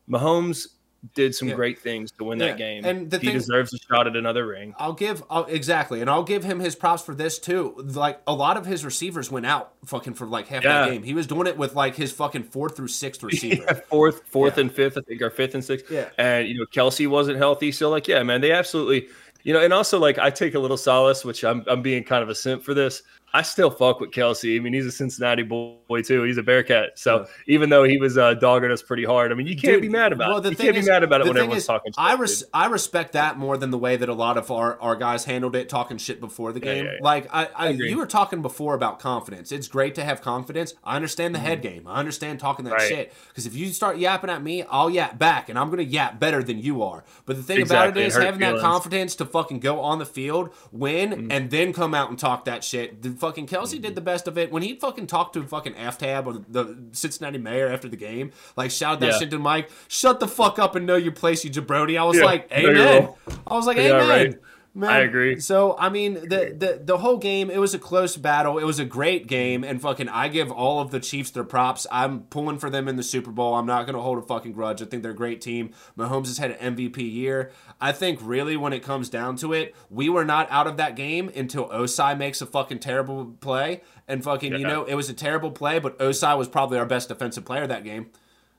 Mahomes 0.09 0.67
did 1.15 1.35
some 1.35 1.49
Yeah. 1.49 1.55
great 1.55 1.79
things 1.79 2.11
to 2.13 2.23
win 2.23 2.39
Yeah. 2.39 2.47
that 2.47 2.57
game, 2.57 2.85
And 2.85 3.11
the 3.11 3.17
he 3.19 3.27
thing- 3.27 3.35
deserves 3.37 3.73
a 3.73 3.77
shot 3.77 4.07
at 4.07 4.15
another 4.15 4.47
ring. 4.47 4.73
I'll 4.79 4.93
give 4.93 5.21
I'll, 5.29 5.43
exactly, 5.45 5.99
and 6.01 6.09
I'll 6.09 6.23
give 6.23 6.43
him 6.45 6.59
his 6.61 6.75
props 6.75 7.01
for 7.03 7.13
this 7.13 7.39
too. 7.39 7.73
Like 7.77 8.21
a 8.25 8.33
lot 8.33 8.55
of 8.55 8.65
his 8.65 8.85
receivers 8.85 9.29
went 9.29 9.45
out 9.45 9.73
fucking 9.85 10.13
for 10.13 10.25
like 10.27 10.47
half 10.47 10.63
that 10.63 10.85
Yeah. 10.87 10.93
game. 10.93 11.03
He 11.03 11.13
was 11.13 11.27
doing 11.27 11.47
it 11.47 11.57
with 11.57 11.75
like 11.75 11.95
his 11.95 12.11
fucking 12.13 12.43
fourth 12.43 12.77
through 12.77 12.87
sixth 12.87 13.21
receiver. 13.23 13.83
fourth, 13.89 14.21
fourth, 14.27 14.55
Yeah. 14.57 14.61
and 14.61 14.71
fifth, 14.71 14.97
I 14.97 15.01
think, 15.01 15.21
or 15.21 15.29
fifth 15.29 15.53
and 15.55 15.63
sixth. 15.63 15.91
Yeah. 15.91 16.09
And 16.17 16.47
you 16.47 16.57
know, 16.57 16.65
Kelce 16.73 17.07
wasn't 17.07 17.37
healthy, 17.37 17.71
so 17.73 17.89
like, 17.89 18.07
yeah, 18.07 18.23
man, 18.23 18.39
they 18.41 18.51
absolutely, 18.51 19.07
you 19.43 19.51
know, 19.53 19.59
and 19.59 19.73
also 19.73 19.99
like, 19.99 20.17
I 20.17 20.29
take 20.29 20.55
a 20.55 20.59
little 20.59 20.77
solace, 20.77 21.25
which 21.25 21.43
I'm 21.43 21.65
I'm 21.67 21.81
being 21.81 22.05
kind 22.05 22.23
of 22.23 22.29
a 22.29 22.35
simp 22.35 22.63
for 22.63 22.73
this. 22.73 23.03
I 23.35 23.41
still 23.41 23.71
fuck 23.71 23.99
with 23.99 24.11
Kelce. 24.11 24.55
I 24.55 24.59
mean, 24.59 24.73
he's 24.73 24.85
a 24.85 24.91
Cincinnati 24.91 25.41
boy 25.41 26.01
too. 26.03 26.21
He's 26.21 26.37
a 26.37 26.43
Bearcat, 26.43 26.99
so 26.99 27.21
Yeah. 27.21 27.25
even 27.55 27.69
though 27.71 27.83
he 27.83 27.97
was 27.97 28.15
uh, 28.15 28.35
dogging 28.35 28.69
us 28.69 28.83
pretty 28.83 29.05
hard, 29.05 29.31
I 29.31 29.35
mean, 29.35 29.47
you 29.47 29.55
can't 29.55 29.73
Dude, 29.73 29.81
be 29.81 29.89
mad 29.89 30.13
about 30.13 30.29
well, 30.29 30.37
it. 30.37 30.41
the 30.41 30.49
You 30.51 30.55
thing 30.55 30.65
can't 30.67 30.77
is- 30.77 30.85
be 30.85 30.91
mad 30.91 31.01
about 31.03 31.21
it 31.21 31.27
when 31.27 31.37
everyone's 31.37 31.63
is, 31.63 31.65
talking. 31.67 31.91
Shit, 31.93 31.95
I 31.97 32.13
res- 32.13 32.43
I 32.53 32.67
respect 32.67 33.13
that 33.13 33.39
more 33.39 33.57
than 33.57 33.71
the 33.71 33.77
way 33.79 33.95
that 33.97 34.07
a 34.07 34.13
lot 34.13 34.37
of 34.37 34.51
our, 34.51 34.79
our 34.79 34.95
guys 34.95 35.25
handled 35.25 35.55
it, 35.55 35.67
talking 35.67 35.97
shit 35.97 36.19
before 36.19 36.51
the 36.51 36.59
game. 36.59 36.85
yeah, 36.85 36.91
yeah. 36.93 36.97
Like 37.01 37.27
I, 37.33 37.49
I, 37.55 37.67
agree. 37.69 37.89
you 37.89 37.97
were 37.97 38.05
talking 38.05 38.43
before 38.43 38.75
about 38.75 38.99
confidence. 38.99 39.51
It's 39.51 39.67
great 39.67 39.95
to 39.95 40.03
have 40.03 40.21
confidence. 40.21 40.75
I 40.83 40.95
understand 40.95 41.33
the 41.33 41.39
head 41.39 41.63
game. 41.63 41.87
I 41.87 41.95
understand 41.99 42.39
talking 42.39 42.65
that 42.65 42.73
Mm-hmm. 42.73 42.77
Right. 42.81 42.87
shit. 42.89 43.13
Because 43.29 43.47
if 43.47 43.55
you 43.55 43.67
start 43.73 43.97
yapping 43.97 44.29
at 44.29 44.43
me, 44.43 44.63
I'll 44.69 44.91
yap 44.91 45.17
back, 45.17 45.49
and 45.49 45.57
I'm 45.57 45.71
gonna 45.71 45.81
yap 45.83 46.19
better 46.19 46.43
than 46.43 46.59
you 46.59 46.83
are. 46.83 47.03
But 47.25 47.37
the 47.37 47.43
thing 47.43 47.61
Exactly, 47.61 47.89
about 47.89 47.97
it 47.97 48.03
it 48.03 48.07
is 48.07 48.13
hurt 48.15 48.23
having 48.25 48.39
that 48.41 48.45
feelings. 48.47 48.61
Mm-hmm. 48.63 48.71
confidence 48.71 49.15
to 49.15 49.25
fucking 49.25 49.59
go 49.59 49.79
on 49.79 49.97
the 49.97 50.05
field, 50.05 50.51
win, 50.71 51.31
and 51.31 51.49
then 51.49 51.73
come 51.73 51.95
out 51.95 52.09
and 52.09 52.19
talk 52.19 52.45
that 52.45 52.63
shit. 52.63 53.01
Fucking 53.23 53.47
Kelce 53.47 53.81
did 53.81 53.95
the 53.95 54.01
best 54.01 54.27
of 54.27 54.37
it 54.37 54.51
when 54.51 54.63
he 54.63 54.75
fucking 54.75 55.07
talked 55.07 55.35
to 55.35 55.43
fucking 55.47 55.75
Aftab 55.75 56.25
or 56.25 56.43
the 56.49 56.75
Cincinnati 56.91 57.37
mayor 57.37 57.69
after 57.69 57.87
the 57.87 57.95
game. 57.95 58.31
Like 58.57 58.69
shouted 58.69 58.99
that 58.99 59.13
Yeah. 59.13 59.19
shit 59.19 59.31
to 59.31 59.39
Mike. 59.39 59.69
Shut 59.87 60.19
the 60.19 60.27
fuck 60.27 60.59
up 60.59 60.75
and 60.75 60.85
know 60.85 60.97
your 60.97 61.13
place, 61.13 61.45
you 61.45 61.49
jabroni. 61.49 61.97
I 61.97 62.03
was 62.03 62.17
Yeah, 62.17 62.25
like, 62.25 62.51
amen. 62.51 63.07
I 63.47 63.53
was 63.53 63.65
like, 63.65 63.77
Yeah, 63.77 63.95
amen. 64.01 64.09
right. 64.09 64.35
Man, 64.75 64.89
I 64.89 64.99
agree. 64.99 65.39
So 65.39 65.75
I 65.77 65.89
mean, 65.89 66.15
the, 66.15 66.55
the 66.57 66.81
the 66.83 66.97
whole 66.97 67.17
game, 67.17 67.51
it 67.51 67.59
was 67.59 67.75
a 67.75 67.79
close 67.79 68.17
battle. 68.17 68.57
It 68.57 68.63
was 68.63 68.79
a 68.79 68.85
great 68.85 69.27
game, 69.27 69.63
and 69.63 69.79
fucking, 69.79 70.09
I 70.09 70.29
give 70.29 70.51
all 70.51 70.79
of 70.79 70.89
the 70.89 70.99
Chiefs 70.99 71.29
their 71.29 71.43
props. 71.43 71.85
I'm 71.91 72.21
pulling 72.21 72.57
for 72.57 72.71
them 72.71 72.87
in 72.87 72.95
the 72.95 73.03
Super 73.03 73.29
Bowl. 73.29 73.53
I'm 73.53 73.67
not 73.67 73.85
gonna 73.85 74.01
hold 74.01 74.17
a 74.17 74.23
fucking 74.23 74.53
grudge. 74.53 74.81
I 74.81 74.85
think 74.85 75.03
they're 75.03 75.11
a 75.11 75.15
great 75.15 75.41
team. 75.41 75.73
Mahomes 75.95 76.25
has 76.25 76.39
had 76.39 76.51
an 76.51 76.75
MVP 76.75 76.97
year. 76.97 77.51
I 77.79 77.91
think 77.91 78.17
really, 78.23 78.57
when 78.57 78.73
it 78.73 78.81
comes 78.81 79.09
down 79.09 79.35
to 79.37 79.53
it, 79.53 79.75
we 79.91 80.09
were 80.09 80.25
not 80.25 80.47
out 80.49 80.65
of 80.65 80.77
that 80.77 80.95
game 80.95 81.29
until 81.35 81.69
Ossai 81.69 82.17
makes 82.17 82.41
a 82.41 82.47
fucking 82.47 82.79
terrible 82.79 83.25
play, 83.41 83.81
and 84.07 84.23
fucking, 84.23 84.53
you 84.53 84.65
know, 84.65 84.85
it 84.85 84.95
was 84.95 85.07
a 85.07 85.13
terrible 85.13 85.51
play, 85.51 85.77
but 85.77 85.99
Ossai 85.99 86.35
was 86.35 86.47
probably 86.47 86.79
our 86.79 86.85
best 86.87 87.09
defensive 87.09 87.45
player 87.45 87.67
that 87.67 87.83
game. 87.83 88.09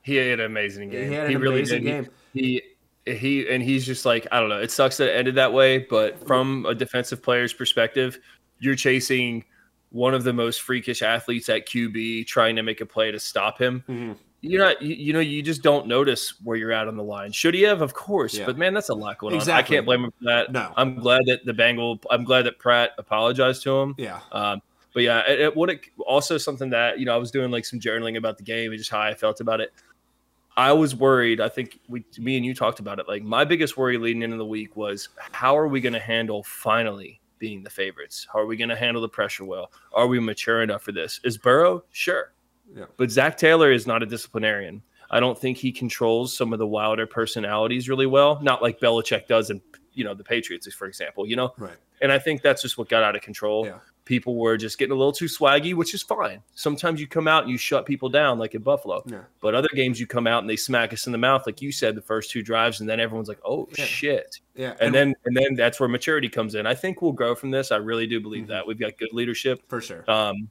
He 0.03 0.15
had 0.15 0.39
an 0.39 0.47
amazing 0.47 0.91
game. 0.91 1.09
He 1.09 1.15
had 1.17 1.31
an 1.31 1.41
really 1.41 1.57
amazing 1.57 1.83
did. 1.83 2.05
game. 2.05 2.11
He 2.35 2.63
he 2.74 2.74
and 3.07 3.63
he's 3.63 3.85
just 3.85 4.05
like 4.05 4.27
I 4.33 4.41
don't 4.41 4.49
know. 4.49 4.61
It 4.61 4.71
sucks 4.71 4.97
that 4.99 5.09
it 5.11 5.17
ended 5.17 5.35
that 5.37 5.53
way, 5.53 5.79
but 5.79 6.27
from 6.27 6.67
a 6.67 6.75
defensive 6.75 7.23
player's 7.23 7.53
perspective, 7.53 8.19
you're 8.59 8.75
chasing 8.77 9.45
one 9.91 10.15
of 10.15 10.25
the 10.25 10.33
most 10.33 10.63
freakish 10.63 11.03
athletes 11.03 11.49
at 11.49 11.67
QB, 11.69 12.27
trying 12.27 12.57
to 12.57 12.63
make 12.63 12.81
a 12.81 12.87
play 12.87 13.13
to 13.13 13.19
stop 13.21 13.61
him. 13.61 13.85
Mhm. 13.89 14.17
You're 14.41 14.61
not, 14.63 14.83
you, 14.83 14.95
you 14.95 15.13
know, 15.13 15.21
you 15.21 15.41
just 15.43 15.63
don't 15.63 15.87
notice 15.87 16.35
where 16.43 16.57
you're 16.57 16.73
at 16.73 16.87
on 16.89 16.97
the 16.97 17.03
line. 17.03 17.33
Should 17.33 17.55
he 17.55 17.63
have? 17.63 17.81
Of 17.81 17.95
course, 17.95 18.35
Yeah. 18.37 18.45
but 18.45 18.59
man, 18.59 18.75
that's 18.75 18.91
a 18.91 18.95
lot 18.95 19.17
going 19.19 19.33
on. 19.33 19.39
I 19.39 19.41
Exactly. 19.43 19.77
can't 19.77 19.87
blame 19.87 20.05
him 20.05 20.11
for 20.19 20.25
that. 20.25 20.53
No. 20.53 20.73
I'm 20.77 20.97
glad 20.97 21.23
that 21.27 21.45
the 21.47 21.55
Bengal. 21.55 21.99
I'm 22.11 22.25
glad 22.25 22.43
that 22.47 22.59
Pratt 22.59 22.91
apologized 22.99 23.63
to 23.63 23.71
him. 23.79 23.95
Yeah. 23.97 24.21
Um, 24.33 24.61
but 24.93 25.03
yeah, 25.05 25.21
it, 25.31 25.41
it, 25.41 25.57
what 25.57 25.71
it 25.71 25.81
also 26.07 26.37
something 26.39 26.71
that 26.71 26.99
you 26.99 27.07
know 27.07 27.15
I 27.15 27.17
was 27.19 27.31
doing 27.31 27.51
like 27.51 27.65
some 27.65 27.81
journaling 27.81 28.17
about 28.19 28.37
the 28.37 28.45
game 28.45 28.71
and 28.71 28.79
just 28.79 28.91
how 28.91 29.01
I 29.01 29.15
felt 29.15 29.41
about 29.41 29.61
it. 29.61 29.73
I 30.57 30.73
was 30.73 30.95
worried. 30.95 31.41
I 31.41 31.49
think 31.49 31.81
we, 31.89 32.05
me 32.19 32.37
and 32.37 32.47
you 32.47 32.55
talked 32.55 32.79
about 32.79 32.99
it. 32.99 33.09
Like 33.09 33.23
my 33.23 33.45
biggest 33.45 33.77
worry 33.77 33.99
leading 33.99 34.23
into 34.23 34.37
the 34.37 34.47
week 34.47 34.77
was 34.77 35.09
how 35.33 35.57
are 35.57 35.67
we 35.69 35.81
going 35.81 35.93
to 35.95 35.99
handle 36.01 36.43
finally 36.45 37.21
being 37.39 37.63
the 37.65 37.71
favorites? 37.71 38.27
How 38.33 38.39
are 38.39 38.47
we 38.47 38.57
going 38.57 38.69
to 38.69 38.77
handle 38.77 39.03
the 39.03 39.09
pressure 39.09 39.45
well? 39.45 39.73
Are 39.93 40.07
we 40.07 40.21
mature 40.21 40.63
enough 40.63 40.83
for 40.83 40.93
this? 40.93 41.21
Is 41.25 41.37
Burrow 41.37 41.85
sure? 41.91 42.33
Yeah. 42.75 42.85
But 42.97 43.11
Zac 43.11 43.37
Taylor 43.37 43.73
is 43.73 43.87
not 43.87 44.03
a 44.03 44.07
disciplinarian. 44.07 44.83
I 45.11 45.21
don't 45.21 45.39
think 45.39 45.59
he 45.59 45.71
controls 45.71 46.35
some 46.37 46.53
of 46.53 46.59
the 46.59 46.67
wilder 46.67 47.07
personalities 47.07 47.89
really 47.89 48.07
well. 48.07 48.41
Not 48.43 48.63
like 48.63 48.81
Belichick 48.81 49.27
does 49.27 49.51
in 49.51 49.61
you 49.93 50.03
know 50.03 50.15
the 50.15 50.25
Patriots, 50.25 50.73
for 50.73 50.87
example. 50.87 51.27
You 51.27 51.37
know, 51.37 51.53
Right. 51.59 51.77
and 52.01 52.11
I 52.11 52.19
think 52.19 52.43
that's 52.43 52.63
just 52.63 52.79
what 52.79 52.89
got 52.89 53.03
out 53.03 53.15
of 53.15 53.23
control. 53.23 53.67
Yeah. 53.67 53.79
People 54.05 54.37
were 54.37 54.59
just 54.59 54.77
getting 54.79 54.93
a 54.93 54.97
little 54.97 55.13
too 55.13 55.25
swaggy, 55.25 55.73
which 55.75 55.95
is 55.95 56.03
fine. 56.03 56.43
Sometimes 56.55 57.01
you 57.01 57.07
come 57.07 57.27
out 57.27 57.45
and 57.45 57.51
you 57.51 57.57
shut 57.57 57.87
people 57.87 58.11
down, 58.11 58.39
like 58.39 58.55
in 58.55 58.61
Buffalo. 58.61 59.03
Yeah. 59.07 59.23
But 59.41 59.55
other 59.55 59.69
games 59.75 59.99
you 59.99 60.07
come 60.07 60.27
out 60.27 60.43
and 60.43 60.51
they 60.51 60.57
smack 60.57 60.93
us 60.93 61.07
in 61.07 61.13
the 61.13 61.19
mouth, 61.19 61.47
like 61.47 61.63
you 61.63 61.73
said, 61.73 61.95
the 61.95 62.03
first 62.03 62.31
two 62.31 62.43
drives, 62.43 62.81
and 62.81 62.89
then 62.89 63.01
everyone's 63.01 63.29
like, 63.29 63.41
"Oh 63.47 63.67
Yeah. 63.79 63.85
shit!" 63.87 64.41
Yeah. 64.55 64.75
And, 64.79 64.95
then 64.95 65.15
and 65.25 65.35
then 65.35 65.55
that's 65.55 65.81
where 65.81 65.89
maturity 65.89 66.29
comes 66.29 66.55
in. 66.55 66.67
I 66.67 66.75
think 66.75 67.01
we'll 67.01 67.13
grow 67.13 67.35
from 67.35 67.51
this. 67.51 67.73
I 67.73 67.77
really 67.77 68.07
do 68.07 68.21
believe 68.21 68.45
Mhm. 68.45 68.49
that 68.49 68.67
we've 68.67 68.79
got 68.79 68.99
good 68.99 69.13
leadership. 69.13 69.63
for 69.69 69.81
sure. 69.81 70.05
Um, 70.11 70.51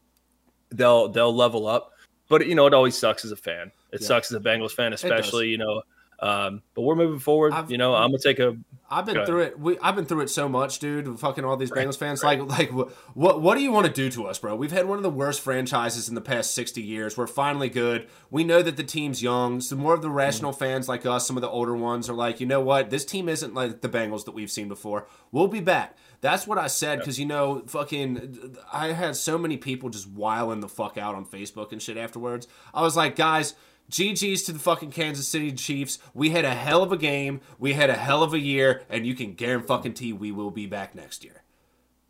they'll 0.72 1.08
they'll 1.10 1.36
level 1.36 1.68
up, 1.68 1.92
but 2.30 2.48
you 2.48 2.56
know 2.56 2.66
it 2.66 2.74
always 2.74 2.98
sucks 2.98 3.24
as 3.24 3.32
a 3.32 3.36
fan. 3.36 3.72
It 3.92 4.02
Yeah. 4.02 4.08
sucks 4.08 4.32
as 4.32 4.38
a 4.38 4.44
Bengals 4.44 4.72
fan, 4.72 4.94
especially 4.94 5.50
you 5.50 5.60
know. 5.60 5.84
Um, 6.20 6.62
but 6.74 6.82
we're 6.84 6.96
moving 6.96 7.20
forward. 7.20 7.54
I've- 7.54 7.72
you 7.72 7.78
know, 7.78 7.94
I'm 7.96 8.10
gonna 8.12 8.20
take 8.20 8.40
a 8.40 8.56
I've 8.90 9.08
been 9.08 9.16
through 9.26 9.40
it. 9.40 9.60
We, 9.60 9.80
I've 9.80 9.96
been 9.96 10.06
through 10.06 10.22
it 10.22 10.30
so 10.30 10.48
much, 10.48 10.78
dude. 10.78 11.20
Fucking 11.20 11.44
all 11.44 11.58
these 11.58 11.72
Bengals 11.72 11.98
fans. 11.98 12.24
Like, 12.24 12.40
like, 12.42 12.70
what, 13.16 13.42
what 13.42 13.56
do 13.56 13.64
you 13.64 13.72
want 13.72 13.88
to 13.88 13.92
do 13.92 14.08
to 14.12 14.26
us, 14.28 14.38
bro? 14.38 14.56
We've 14.56 14.72
had 14.72 14.88
one 14.88 14.98
of 14.98 15.04
the 15.04 15.10
worst 15.10 15.42
franchises 15.42 16.10
in 16.10 16.16
the 16.16 16.22
past 16.22 16.54
sixty 16.54 16.84
years. 16.84 17.18
We're 17.18 17.26
finally 17.26 17.70
good. 17.70 18.08
We 18.30 18.44
know 18.44 18.62
that 18.62 18.78
the 18.78 18.84
team's 18.84 19.24
young. 19.24 19.62
So 19.62 19.76
more 19.76 19.96
of 19.96 20.04
the 20.04 20.12
rational 20.12 20.54
fans 20.54 20.88
like 20.88 21.08
us, 21.08 21.26
some 21.26 21.38
of 21.38 21.42
the 21.42 21.50
older 21.50 21.76
ones, 21.76 22.08
are 22.08 22.14
like, 22.14 22.40
you 22.40 22.46
know 22.46 22.62
what? 22.62 22.92
This 22.92 23.04
team 23.04 23.28
isn't 23.30 23.56
like 23.56 23.82
the 23.82 23.90
Bengals 23.90 24.26
that 24.26 24.36
we've 24.36 24.52
seen 24.52 24.68
before. 24.68 25.08
We'll 25.32 25.48
be 25.48 25.62
back. 25.62 25.98
That's 26.22 26.46
what 26.46 26.60
I 26.60 26.68
said 26.68 27.00
because 27.00 27.20
you 27.20 27.26
know, 27.26 27.64
fucking, 27.68 28.58
I 28.72 28.90
had 28.94 29.16
so 29.16 29.38
many 29.40 29.58
people 29.58 29.90
just 29.90 30.08
wiling 30.08 30.60
the 30.62 30.70
fuck 30.70 30.98
out 30.98 31.16
on 31.16 31.26
Facebook 31.26 31.72
and 31.72 31.82
shit 31.82 31.98
afterwards. 31.98 32.48
I 32.74 32.82
was 32.84 32.96
like, 32.96 33.16
guys. 33.16 33.56
GG's 33.94 34.42
to 34.44 34.54
the 34.54 34.60
fucking 34.60 34.90
Kansas 34.90 35.28
City 35.28 35.52
Chiefs. 35.52 36.00
We 36.16 36.32
had 36.32 36.46
a 36.46 36.54
hell 36.54 36.82
of 36.82 36.92
a 36.92 36.98
game. 36.98 37.42
We 37.60 37.74
had 37.74 37.92
a 37.92 37.96
hell 37.96 38.24
of 38.24 38.34
a 38.34 38.40
year, 38.40 38.82
and 38.90 39.06
you 39.06 39.14
can 39.14 39.36
guarantee 39.36 40.14
we 40.14 40.32
will 40.32 40.50
be 40.50 40.66
back 40.66 40.96
next 40.96 41.24
year. 41.24 41.44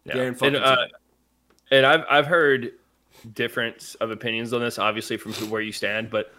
Yeah. 0.06 0.14
Guarantee. 0.14 0.48
And, 0.48 0.56
uh, 0.56 0.78
and 1.72 1.86
I've 1.86 2.06
I've 2.10 2.26
heard 2.26 2.72
difference 3.34 3.96
of 3.96 4.12
opinions 4.12 4.54
on 4.54 4.62
this, 4.62 4.80
obviously 4.80 5.18
from 5.18 5.34
who, 5.34 5.48
where 5.48 5.62
you 5.62 5.74
stand, 5.74 6.10
but 6.10 6.34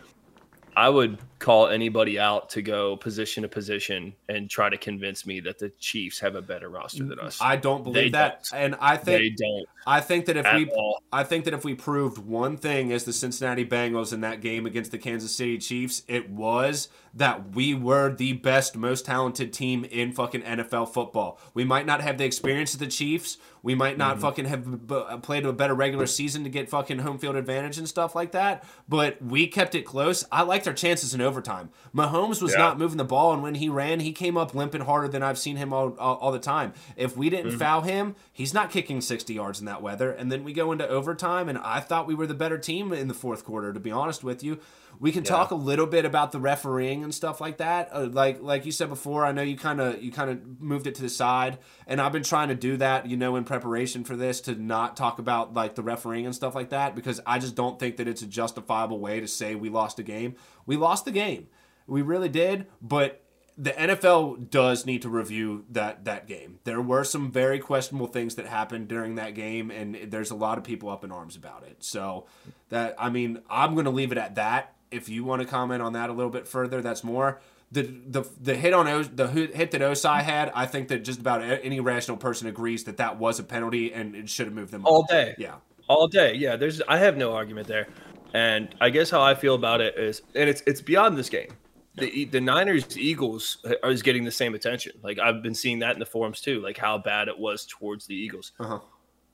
I 0.77 0.89
would 0.89 1.19
call 1.39 1.69
anybody 1.69 2.19
out 2.19 2.51
to 2.51 2.63
go 2.63 2.97
position 2.97 3.43
to 3.43 3.49
position 3.49 4.15
and 4.29 4.49
try 4.49 4.69
to 4.69 4.77
convince 4.79 5.27
me 5.27 5.41
that 5.41 5.59
the 5.59 5.71
Chiefs 5.79 6.19
have 6.21 6.35
a 6.35 6.43
better 6.43 6.69
roster 6.69 7.05
than 7.05 7.19
us. 7.19 7.39
I 7.41 7.57
don't 7.57 7.83
believe 7.85 8.05
They 8.05 8.11
that, 8.11 8.47
don't. 8.51 8.61
and 8.61 8.77
I 8.81 8.97
think 8.97 9.21
they 9.21 9.31
don't 9.31 9.67
I 9.87 10.01
think 10.01 10.27
that 10.27 10.37
if 10.37 10.47
we 10.55 10.71
all. 10.71 11.03
I 11.13 11.25
think 11.25 11.45
that 11.45 11.55
if 11.55 11.65
we 11.65 11.75
proved 11.75 12.19
one 12.19 12.57
thing 12.57 12.93
as 12.93 13.05
the 13.05 13.13
Cincinnati 13.13 13.65
Bengals 13.67 14.13
in 14.13 14.23
that 14.23 14.41
game 14.41 14.67
against 14.67 14.91
the 14.91 14.99
Kansas 14.99 15.37
City 15.37 15.59
Chiefs, 15.59 16.03
it 16.09 16.31
was 16.31 16.89
that 17.13 17.55
we 17.55 17.75
were 17.75 18.15
the 18.15 18.33
best, 18.35 18.77
most 18.77 19.05
talented 19.07 19.53
team 19.53 19.85
in 19.85 20.13
fucking 20.13 20.43
NFL 20.43 20.93
football. 20.93 21.39
We 21.53 21.65
might 21.65 21.87
not 21.87 22.01
have 22.01 22.19
the 22.19 22.25
experience 22.25 22.75
of 22.75 22.81
the 22.81 22.87
Chiefs. 22.87 23.37
We 23.65 23.75
might 23.75 23.97
not 23.97 24.17
mm-hmm. 24.17 24.21
fucking 24.21 24.45
have 24.45 24.87
b- 24.87 25.03
played 25.23 25.47
a 25.47 25.53
better 25.53 25.73
regular 25.73 26.07
season 26.07 26.45
to 26.45 26.51
get 26.51 26.69
fucking 26.69 26.99
home 26.99 27.17
field 27.17 27.35
advantage 27.35 27.79
and 27.79 27.89
stuff 27.89 28.15
like 28.15 28.33
that. 28.33 28.63
But 28.87 29.23
we 29.23 29.47
kept 29.47 29.75
it 29.75 29.87
close. 29.87 30.23
I 30.31 30.43
liked 30.43 30.69
our 30.69 30.75
chances 30.75 31.15
in 31.15 31.23
overtime. 31.23 31.71
Mahomes 31.97 32.43
was 32.43 32.53
Yeah. 32.53 32.59
not 32.59 32.79
moving 32.79 32.99
the 32.99 33.05
ball, 33.05 33.33
and 33.33 33.43
when 33.43 33.55
he 33.55 33.71
ran, 33.71 34.01
he 34.01 34.13
came 34.13 34.37
up 34.37 34.55
limping 34.55 34.83
harder 34.83 35.09
than 35.09 35.23
I've 35.23 35.39
seen 35.39 35.57
him 35.57 35.73
all, 35.73 35.97
all, 35.99 36.17
all 36.17 36.31
the 36.31 36.39
time. 36.39 36.75
If 36.95 37.17
we 37.17 37.31
didn't 37.31 37.53
mm-hmm. 37.53 37.59
foul 37.59 37.81
him, 37.81 38.17
he's 38.31 38.53
not 38.53 38.71
kicking 38.71 39.01
60 39.01 39.33
yards 39.33 39.61
in 39.61 39.65
that 39.65 39.81
weather. 39.81 40.13
And 40.13 40.31
then 40.31 40.45
we 40.45 40.53
go 40.53 40.71
into 40.71 40.87
overtime, 40.87 41.49
and 41.49 41.57
I 41.57 41.81
thought 41.81 42.07
we 42.07 42.15
were 42.15 42.27
the 42.27 42.35
better 42.35 42.59
team 42.59 42.93
in 42.93 43.09
the 43.09 43.15
fourth 43.15 43.47
quarter, 43.47 43.73
to 43.73 43.81
be 43.81 43.91
honest 43.91 44.23
with 44.23 44.45
you. 44.45 44.61
We 45.01 45.13
can 45.13 45.25
talk 45.25 45.51
a 45.51 45.55
little 45.55 45.87
bit 45.87 46.05
about 46.05 46.33
the 46.33 46.41
refereeing 46.41 47.03
and 47.05 47.15
stuff 47.15 47.41
like 47.41 47.59
that. 47.59 47.91
Uh, 47.93 48.09
like 48.11 48.43
like 48.43 48.67
you 48.67 48.73
said 48.73 48.89
before, 48.89 49.25
I 49.25 49.33
know 49.33 49.43
you 49.43 49.57
kind 49.57 49.81
of 49.81 50.03
you 50.03 50.13
kind 50.13 50.31
of 50.31 50.61
moved 50.61 50.87
it 50.87 50.95
to 50.97 51.03
the 51.03 51.09
side, 51.09 51.59
and 51.87 52.01
I've 52.01 52.13
been 52.13 52.23
trying 52.23 52.49
to 52.49 52.55
do 52.55 52.77
that, 52.79 53.07
you 53.07 53.17
know, 53.17 53.37
in 53.37 53.45
preparation 53.45 54.05
for 54.05 54.17
this 54.17 54.41
to 54.43 54.55
not 54.55 54.97
talk 54.97 55.19
about 55.19 55.55
like 55.55 55.75
the 55.75 55.83
refereeing 55.83 56.27
and 56.27 56.35
stuff 56.35 56.55
like 56.55 56.71
that 56.71 56.95
because 56.95 57.21
I 57.27 57.39
just 57.39 57.55
don't 57.55 57.79
think 57.79 57.97
that 57.97 58.09
it's 58.09 58.23
a 58.23 58.27
justifiable 58.27 58.99
way 58.99 59.21
to 59.21 59.29
say 59.29 59.55
we 59.55 59.69
lost 59.69 59.99
a 59.99 60.03
game. 60.03 60.37
We 60.67 60.77
lost 60.77 61.05
the 61.05 61.13
game. 61.13 61.49
We 61.87 62.03
really 62.03 62.29
did, 62.31 62.67
but 62.81 63.25
the 63.57 63.71
NFL 63.71 64.51
does 64.51 64.85
need 64.85 65.03
to 65.03 65.09
review 65.09 65.65
that 65.71 66.05
that 66.05 66.27
game. 66.27 66.59
There 66.65 66.81
were 66.81 67.05
some 67.05 67.31
very 67.31 67.59
questionable 67.59 68.09
things 68.09 68.35
that 68.35 68.47
happened 68.47 68.89
during 68.89 69.15
that 69.15 69.35
game, 69.35 69.71
and 69.71 70.11
there's 70.11 70.31
a 70.31 70.35
lot 70.35 70.59
of 70.59 70.65
people 70.65 70.89
up 70.89 71.05
in 71.05 71.13
arms 71.13 71.37
about 71.37 71.63
it. 71.65 71.85
So 71.85 72.27
that 72.71 72.95
I 72.99 73.11
mean, 73.11 73.41
I'm 73.49 73.75
going 73.75 73.85
to 73.85 73.91
leave 73.91 74.13
it 74.13 74.19
at 74.19 74.35
that. 74.37 74.75
If 74.95 75.09
you 75.09 75.25
want 75.25 75.43
to 75.43 75.49
comment 75.49 75.83
on 75.83 75.93
that 75.95 76.11
a 76.11 76.13
little 76.13 76.31
bit 76.31 76.47
further, 76.47 76.81
that's 76.81 77.03
more. 77.05 77.41
The, 77.73 77.83
the, 77.83 78.25
the 78.41 78.55
hit 78.55 78.73
on 78.73 78.87
o, 78.87 79.03
the 79.03 79.27
hit 79.27 79.73
that 79.73 79.81
Ossai 79.81 80.23
had, 80.23 80.53
I 80.55 80.67
think 80.67 80.89
that 80.89 81.03
just 81.03 81.19
about 81.19 81.43
any 81.43 81.81
rational 81.81 82.17
person 82.17 82.47
agrees 82.47 82.85
that 82.85 82.99
that 82.99 83.19
was 83.19 83.41
a 83.41 83.43
penalty 83.43 83.93
and 83.93 84.15
it 84.15 84.29
should 84.29 84.47
have 84.47 84.55
moved 84.55 84.71
them 84.71 84.87
all 84.87 85.03
up. 85.03 85.09
day. 85.09 85.35
Yeah, 85.39 85.57
all 85.89 86.07
day. 86.07 86.35
Yeah, 86.35 86.57
there's 86.57 86.81
I 86.83 86.99
have 86.99 87.17
no 87.17 87.33
argument 87.33 87.67
there, 87.67 87.89
and 88.33 88.75
I 88.81 88.91
guess 88.91 89.11
how 89.11 89.23
I 89.23 89.35
feel 89.35 89.57
about 89.57 89.81
it 89.81 89.99
is, 89.99 90.23
and 90.37 90.49
it's 90.49 90.63
it's 90.67 90.81
beyond 90.81 91.17
this 91.19 91.29
game. 91.29 91.49
The 91.97 92.27
the 92.27 92.41
Niners 92.41 92.97
Eagles 92.97 93.59
is 93.85 94.03
getting 94.03 94.25
the 94.25 94.31
same 94.31 94.55
attention. 94.55 94.93
Like 95.03 95.19
I've 95.19 95.43
been 95.43 95.55
seeing 95.55 95.81
that 95.81 95.95
in 95.95 95.99
the 95.99 96.07
forums 96.07 96.41
too, 96.41 96.61
like 96.61 96.79
how 96.79 96.99
bad 96.99 97.29
it 97.29 97.39
was 97.39 97.67
towards 97.67 98.07
the 98.07 98.15
Eagles. 98.15 98.53
uh-huh. 98.61 98.79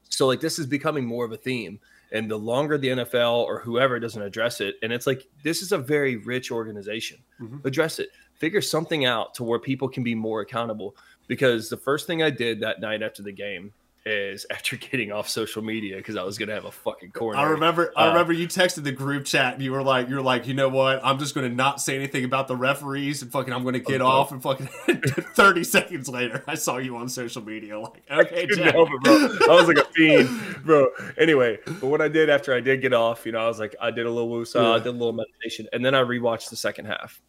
So 0.09 0.27
like 0.27 0.41
this 0.41 0.59
is 0.59 0.67
becoming 0.67 1.05
more 1.05 1.25
of 1.25 1.33
a 1.33 1.37
theme. 1.37 1.79
And 2.13 2.31
the 2.31 2.37
longer 2.37 2.77
the 2.77 2.89
NFL 2.89 3.45
or 3.45 3.61
whoever 3.61 4.01
doesn't 4.01 4.21
address 4.21 4.61
it, 4.61 4.77
and 4.83 4.93
it's 4.93 5.07
like 5.07 5.29
this 5.45 5.63
is 5.63 5.73
a 5.73 5.79
very 5.79 6.17
rich 6.17 6.51
organization. 6.51 7.19
Mhm. 7.41 7.65
Address 7.65 7.99
it. 7.99 8.11
Figure 8.35 8.61
something 8.61 9.05
out 9.05 9.35
to 9.35 9.45
where 9.45 9.59
people 9.59 9.89
can 9.89 10.03
be 10.03 10.15
more 10.15 10.41
accountable. 10.41 10.97
Because 11.29 11.69
the 11.69 11.77
first 11.77 12.07
thing 12.09 12.23
I 12.23 12.31
did 12.31 12.59
that 12.61 12.81
night 12.81 13.03
after 13.03 13.23
the 13.23 13.31
game 13.33 13.73
is 14.11 14.45
after 14.51 14.77
getting 14.91 15.13
off 15.13 15.29
social 15.29 15.63
media 15.63 15.97
because 15.97 16.17
I 16.17 16.23
was 16.23 16.37
gonna 16.37 16.53
have 16.55 16.65
a 16.65 16.71
fucking 16.73 17.13
corner. 17.13 17.39
I 17.39 17.45
remember. 17.45 17.93
I 17.97 18.07
Uh, 18.07 18.09
remember 18.09 18.33
you 18.33 18.49
texted 18.49 18.85
the 18.85 18.93
group 18.93 19.25
chat 19.25 19.55
and 19.55 19.63
you 19.63 19.73
were 19.73 19.83
like, 19.83 20.09
"You're 20.09 20.21
like, 20.23 20.47
you 20.47 20.55
know 20.55 20.69
what? 20.69 21.01
I'm 21.05 21.19
just 21.19 21.35
going 21.35 21.49
to 21.49 21.55
not 21.55 21.81
say 21.81 21.95
anything 21.97 22.25
about 22.25 22.49
the 22.49 22.57
referees 22.57 23.23
and 23.23 23.31
fucking, 23.31 23.53
I'm 23.53 23.63
going 23.63 23.75
to 23.75 23.81
get 23.81 24.01
off." 24.03 24.33
And 24.33 24.43
fucking 24.43 24.67
30 25.35 25.65
seconds 25.65 26.09
later, 26.09 26.43
I 26.47 26.55
saw 26.55 26.79
you 26.79 26.97
on 26.97 27.09
social 27.09 27.43
media. 27.43 27.79
Like, 27.79 28.03
okay, 28.11 28.47
Jack. 28.47 28.75
help 28.75 28.89
it, 28.93 29.01
bro. 29.03 29.15
I 29.15 29.55
was 29.61 29.69
like 29.69 29.79
a 29.79 29.85
fiend, 29.93 30.29
bro. 30.65 30.89
Anyway, 31.17 31.59
but 31.65 31.85
what 31.85 32.01
I 32.01 32.09
did 32.09 32.29
after 32.31 32.53
I 32.55 32.61
did 32.61 32.83
get 32.83 32.93
off, 32.93 33.25
you 33.25 33.33
know, 33.33 33.39
I 33.41 33.47
was 33.47 33.59
like, 33.61 33.77
I 33.81 33.91
did 33.91 34.07
a 34.07 34.11
little 34.11 34.31
woosah, 34.31 34.75
I 34.75 34.79
did 34.79 34.89
a 34.89 34.91
little 34.93 35.13
meditation, 35.13 35.67
and 35.73 35.85
then 35.85 35.95
I 35.95 36.03
rewatched 36.03 36.51
the 36.51 36.57
second 36.57 36.87
half. 36.87 37.21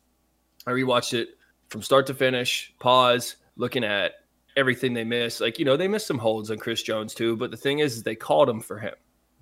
I 0.65 0.71
rewatched 0.71 1.13
it 1.13 1.29
from 1.69 1.81
start 1.81 2.07
to 2.07 2.13
finish, 2.13 2.73
pause, 2.79 3.35
looking 3.55 3.83
at 3.83 4.13
everything 4.55 4.93
they 4.93 5.03
missed. 5.03 5.41
Like, 5.41 5.59
you 5.59 5.65
know, 5.65 5.77
they 5.77 5.87
missed 5.87 6.07
some 6.07 6.17
holds 6.19 6.51
on 6.51 6.57
Chris 6.57 6.81
Jones 6.83 7.13
too, 7.13 7.35
but 7.37 7.51
the 7.51 7.57
thing 7.57 7.79
is, 7.79 7.97
is 7.97 8.03
they 8.03 8.15
called 8.15 8.49
him 8.49 8.59
for 8.61 8.77
him. 8.79 8.93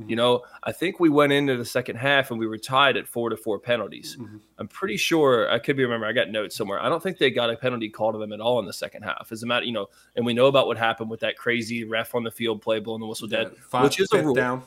You 0.07 0.15
know, 0.15 0.43
I 0.63 0.71
think 0.71 1.01
we 1.01 1.09
went 1.09 1.33
into 1.33 1.57
the 1.57 1.65
second 1.65 1.97
half 1.97 2.31
and 2.31 2.39
we 2.39 2.47
were 2.47 2.57
tied 2.57 2.95
at 2.95 3.05
four 3.05 3.29
to 3.29 3.35
four 3.35 3.59
penalties. 3.59 4.15
Mhm. 4.17 4.39
I'm 4.57 4.69
pretty 4.69 4.95
sure 4.95 5.51
I 5.51 5.59
could 5.59 5.75
be 5.75 5.83
remember. 5.83 6.05
I 6.05 6.13
got 6.13 6.29
notes 6.29 6.55
somewhere. 6.55 6.81
I 6.81 6.87
don't 6.87 7.03
think 7.03 7.17
they 7.17 7.29
got 7.29 7.49
a 7.49 7.57
penalty 7.57 7.89
called 7.89 8.15
to 8.15 8.17
them 8.19 8.31
at 8.31 8.39
all 8.39 8.59
in 8.59 8.65
the 8.65 8.71
second 8.71 9.03
half. 9.03 9.27
As 9.29 9.43
a 9.43 9.45
matter, 9.45 9.65
you 9.65 9.73
know, 9.73 9.87
and 10.15 10.25
we 10.25 10.33
know 10.33 10.45
about 10.45 10.67
what 10.67 10.77
happened 10.77 11.09
with 11.09 11.19
that 11.19 11.35
crazy 11.35 11.83
ref 11.83 12.15
on 12.15 12.23
the 12.23 12.31
field 12.31 12.61
play 12.61 12.79
blowing 12.79 13.01
the 13.01 13.07
whistle 13.07 13.27
dead, 13.27 13.51
five- 13.57 13.83
which 13.83 13.99
is 13.99 14.07
a 14.13 14.23
rule. 14.23 14.33
down. 14.35 14.63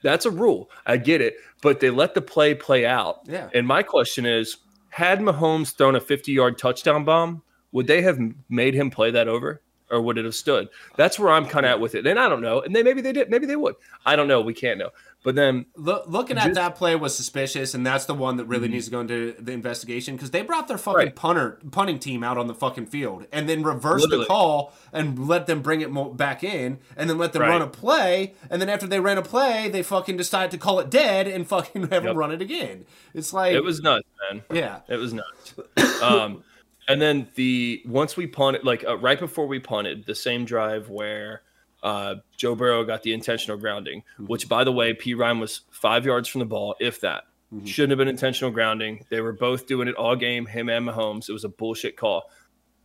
That's 0.00 0.24
a 0.24 0.30
rule. 0.30 0.70
I 0.86 0.96
get 0.96 1.20
it, 1.20 1.36
but 1.60 1.80
they 1.80 1.90
let 1.90 2.14
the 2.14 2.22
play 2.22 2.54
play 2.54 2.86
out. 2.86 3.20
Yeah. 3.26 3.50
And 3.52 3.66
my 3.66 3.82
question 3.82 4.24
is, 4.24 4.56
had 4.88 5.20
Mahomes 5.20 5.76
thrown 5.76 5.94
a 5.94 6.00
50 6.00 6.32
yard 6.32 6.56
touchdown 6.56 7.04
bomb, 7.04 7.42
would 7.72 7.86
they 7.86 8.00
have 8.00 8.18
made 8.48 8.72
him 8.72 8.90
play 8.90 9.10
that 9.10 9.28
over? 9.28 9.60
Or 9.90 10.00
would 10.00 10.16
it 10.18 10.24
have 10.24 10.34
stood? 10.34 10.68
That's 10.96 11.18
where 11.18 11.30
I'm 11.30 11.46
kind 11.46 11.66
of 11.66 11.70
at 11.70 11.80
with 11.80 11.94
it. 11.94 12.06
And 12.06 12.18
I 12.18 12.28
don't 12.28 12.40
know. 12.40 12.60
And 12.62 12.74
then 12.74 12.84
maybe 12.84 13.00
they 13.02 13.12
did. 13.12 13.28
Maybe 13.30 13.44
they 13.46 13.54
would. 13.56 13.74
I 14.06 14.16
don't 14.16 14.28
know. 14.28 14.40
We 14.40 14.54
can't 14.54 14.78
know. 14.78 14.90
But 15.22 15.34
then 15.36 15.66
Look, 15.76 16.04
looking 16.06 16.36
at 16.36 16.52
that 16.54 16.74
play 16.74 16.96
was 16.96 17.16
suspicious, 17.16 17.72
and 17.72 17.86
that's 17.86 18.04
the 18.04 18.12
one 18.14 18.36
that 18.36 18.44
really 18.44 18.68
Mhm. 18.68 18.72
needs 18.72 18.84
to 18.86 18.90
go 18.90 19.00
into 19.00 19.34
the 19.38 19.52
investigation 19.52 20.16
because 20.16 20.32
they 20.32 20.42
brought 20.42 20.68
their 20.68 20.76
fucking 20.78 20.96
Right. 20.98 21.14
punter 21.16 21.58
punting 21.70 21.98
team 21.98 22.22
out 22.22 22.36
on 22.36 22.46
the 22.46 22.54
fucking 22.54 22.86
field 22.86 23.26
and 23.32 23.48
then 23.48 23.62
reversed 23.62 24.04
Literally. 24.04 24.24
the 24.24 24.28
call 24.28 24.74
and 24.92 25.26
let 25.28 25.46
them 25.46 25.60
bring 25.62 25.80
it 25.80 25.90
mo- 25.90 26.10
back 26.10 26.44
in 26.44 26.78
and 26.96 27.08
then 27.08 27.16
let 27.16 27.32
them 27.32 27.40
Right. 27.42 27.48
run 27.50 27.62
a 27.62 27.66
play 27.66 28.34
and 28.50 28.60
then 28.60 28.68
after 28.68 28.86
they 28.86 29.00
ran 29.00 29.16
a 29.16 29.22
play 29.22 29.68
they 29.70 29.82
fucking 29.82 30.18
decided 30.18 30.50
to 30.50 30.58
call 30.58 30.78
it 30.78 30.90
dead 30.90 31.26
and 31.26 31.46
fucking 31.48 31.88
have 31.90 32.02
them 32.04 32.16
run 32.18 32.30
it 32.30 32.42
again. 32.42 32.84
It's 33.14 33.32
like 33.32 33.54
it 33.54 33.64
was 33.64 33.80
nuts, 33.80 34.06
man. 34.30 34.42
yeah 34.52 34.80
It 34.88 34.96
was 34.96 35.14
nuts. 35.14 35.54
Um, 36.02 36.42
and 36.88 37.00
then 37.00 37.28
the 37.34 37.82
once 37.86 38.16
we 38.16 38.26
punted, 38.26 38.64
like 38.64 38.84
uh, 38.84 38.96
right 38.98 39.18
before 39.18 39.46
we 39.46 39.58
punted, 39.58 40.06
the 40.06 40.14
same 40.14 40.44
drive 40.44 40.88
where 40.90 41.42
uh, 41.82 42.16
Joe 42.36 42.54
Burrow 42.54 42.84
got 42.84 43.02
the 43.02 43.12
intentional 43.12 43.58
grounding, 43.58 44.02
which 44.18 44.48
by 44.48 44.64
the 44.64 44.72
way, 44.72 44.94
P 44.94 45.14
Ryan 45.14 45.38
was 45.40 45.62
five 45.70 46.06
yards 46.06 46.28
from 46.28 46.38
the 46.40 46.46
ball, 46.46 46.74
if 46.80 47.00
that. 47.00 47.24
Mhm. 47.52 47.66
Shouldn't 47.68 47.90
have 47.90 47.98
been 47.98 48.08
intentional 48.08 48.50
grounding. 48.50 49.04
They 49.10 49.20
were 49.20 49.32
both 49.34 49.66
doing 49.66 49.86
it 49.88 49.94
all 49.94 50.16
game, 50.16 50.46
him 50.46 50.68
and 50.70 50.88
Mahomes. 50.88 51.28
It 51.28 51.32
was 51.32 51.44
a 51.44 51.48
bullshit 51.48 51.96
call. 51.96 52.30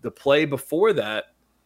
The 0.02 0.12
play 0.12 0.46
before 0.46 0.94
that, 0.94 1.26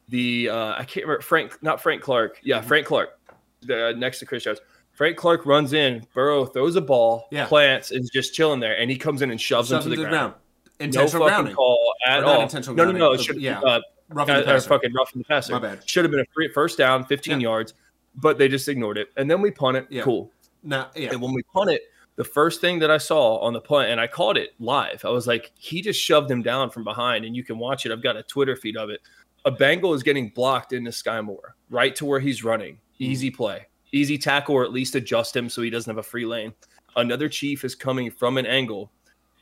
the 0.10 0.50
uh, 0.50 0.74
I 0.78 0.84
can't 0.86 1.06
remember 1.06 1.22
Frank, 1.22 1.58
not 1.62 1.82
Frank 1.82 2.02
Clark. 2.02 2.40
Yeah, 2.44 2.62
Frank 2.62 2.86
Clark, 2.86 3.20
the, 3.62 3.88
uh, 3.88 3.92
next 3.94 4.20
to 4.20 4.26
Chris 4.26 4.44
Jones. 4.44 4.60
Frank 4.92 5.18
Clark 5.18 5.48
runs 5.48 5.74
in, 5.74 6.06
Burrow 6.14 6.46
throws 6.46 6.76
a 6.76 6.82
ball, 6.82 7.28
Yeah. 7.32 7.48
plants, 7.48 7.90
and 7.90 8.02
is 8.04 8.12
just 8.14 8.36
chilling 8.36 8.60
there, 8.60 8.78
and 8.78 8.92
he 8.92 8.98
comes 8.98 9.24
in 9.24 9.32
and 9.32 9.42
shoves 9.42 9.72
him 9.72 9.82
to 9.82 9.90
the 9.90 9.96
ground. 9.96 10.12
No 10.12 10.34
Intentional 10.80 11.24
fucking 11.28 11.36
grounding. 11.36 11.56
call 11.56 11.94
at 12.08 12.24
Or 12.24 12.26
all. 12.26 12.42
intentional 12.42 12.76
no, 12.76 12.86
no, 12.86 12.98
no. 12.98 13.12
It 13.14 13.22
should, 13.22 13.40
yeah. 13.42 13.62
yeah, 13.64 13.80
Roughing 14.10 14.36
uh, 14.36 14.40
the 14.40 14.44
uh, 14.46 14.54
passer. 14.54 14.70
fucking 14.70 14.94
roughing 14.94 15.20
the 15.22 15.26
passer. 15.26 15.54
My 15.54 15.60
bad. 15.60 15.90
Should 15.90 16.04
have 16.04 16.12
been 16.12 16.20
a 16.22 16.26
free, 16.34 16.50
first 16.50 16.78
down, 16.78 17.06
15 17.06 17.40
Yeah. 17.40 17.44
yards, 17.50 17.74
but 18.16 18.38
they 18.38 18.48
just 18.48 18.68
ignored 18.68 18.98
it. 18.98 19.10
And 19.18 19.30
then 19.30 19.42
we 19.42 19.52
punt 19.52 19.78
it. 19.78 19.88
Yeah. 19.90 20.04
Cool. 20.04 20.32
Now, 20.64 20.90
yeah. 20.96 21.12
And 21.12 21.22
when 21.22 21.34
we 21.34 21.44
punt 21.54 21.70
it, 21.72 21.84
the 22.16 22.24
first 22.24 22.62
thing 22.62 22.78
that 22.80 22.92
I 22.92 22.98
saw 22.98 23.38
on 23.38 23.54
the 23.54 23.62
punt, 23.62 23.90
and 23.90 24.00
I 24.00 24.06
called 24.08 24.38
it 24.38 24.52
live, 24.60 25.04
I 25.06 25.10
was 25.10 25.26
like, 25.26 25.52
he 25.56 25.82
just 25.82 26.00
shoved 26.00 26.30
him 26.30 26.42
down 26.44 26.70
from 26.70 26.84
behind, 26.84 27.26
and 27.26 27.36
you 27.36 27.44
can 27.44 27.58
watch 27.58 27.86
it. 27.86 27.92
I've 27.92 28.04
got 28.04 28.16
a 28.18 28.24
Twitter 28.24 28.56
feed 28.56 28.78
of 28.78 28.90
it. 28.90 29.00
A 29.46 29.52
Bengal 29.52 29.94
is 29.94 30.04
getting 30.04 30.30
blocked 30.30 30.74
into 30.74 30.92
Skyy 30.92 31.24
Moore, 31.24 31.56
right 31.70 31.96
to 31.96 32.06
where 32.06 32.20
he's 32.20 32.44
running. 32.44 32.78
Easy 33.00 33.32
play, 33.32 33.66
easy 33.92 34.18
tackle, 34.18 34.56
or 34.56 34.64
at 34.64 34.72
least 34.72 34.96
adjust 34.96 35.36
him 35.36 35.50
so 35.50 35.62
he 35.64 35.70
doesn't 35.72 35.90
have 35.90 35.98
a 35.98 36.04
free 36.04 36.26
lane. 36.26 36.54
Another 36.96 37.28
Chief 37.28 37.66
is 37.66 37.74
coming 37.74 38.12
from 38.12 38.38
an 38.38 38.46
angle, 38.46 38.92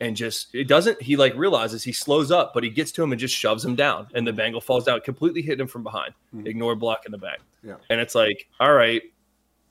and 0.02 0.16
just 0.18 0.54
it 0.54 0.68
doesn't. 0.68 1.02
He 1.02 1.16
like 1.16 1.34
realizes 1.36 1.84
he 1.84 1.94
slows 1.94 2.32
up, 2.32 2.54
but 2.54 2.64
he 2.64 2.70
gets 2.70 2.92
to 2.94 3.04
him 3.04 3.12
and 3.14 3.20
just 3.20 3.36
shoves 3.36 3.64
him 3.64 3.76
down, 3.76 4.08
and 4.14 4.28
the 4.28 4.34
Bengal 4.34 4.60
falls 4.60 4.84
down, 4.84 5.00
completely 5.02 5.42
hitting 5.42 5.62
him 5.62 5.68
from 5.68 5.84
behind. 5.84 6.14
Mhm. 6.36 6.48
Ignore 6.48 6.76
block 6.76 7.06
in 7.06 7.12
the 7.14 7.18
back, 7.18 7.40
Yeah. 7.64 7.76
and 7.90 8.02
it's 8.02 8.16
like, 8.16 8.48
all 8.60 8.74
right, 8.74 9.02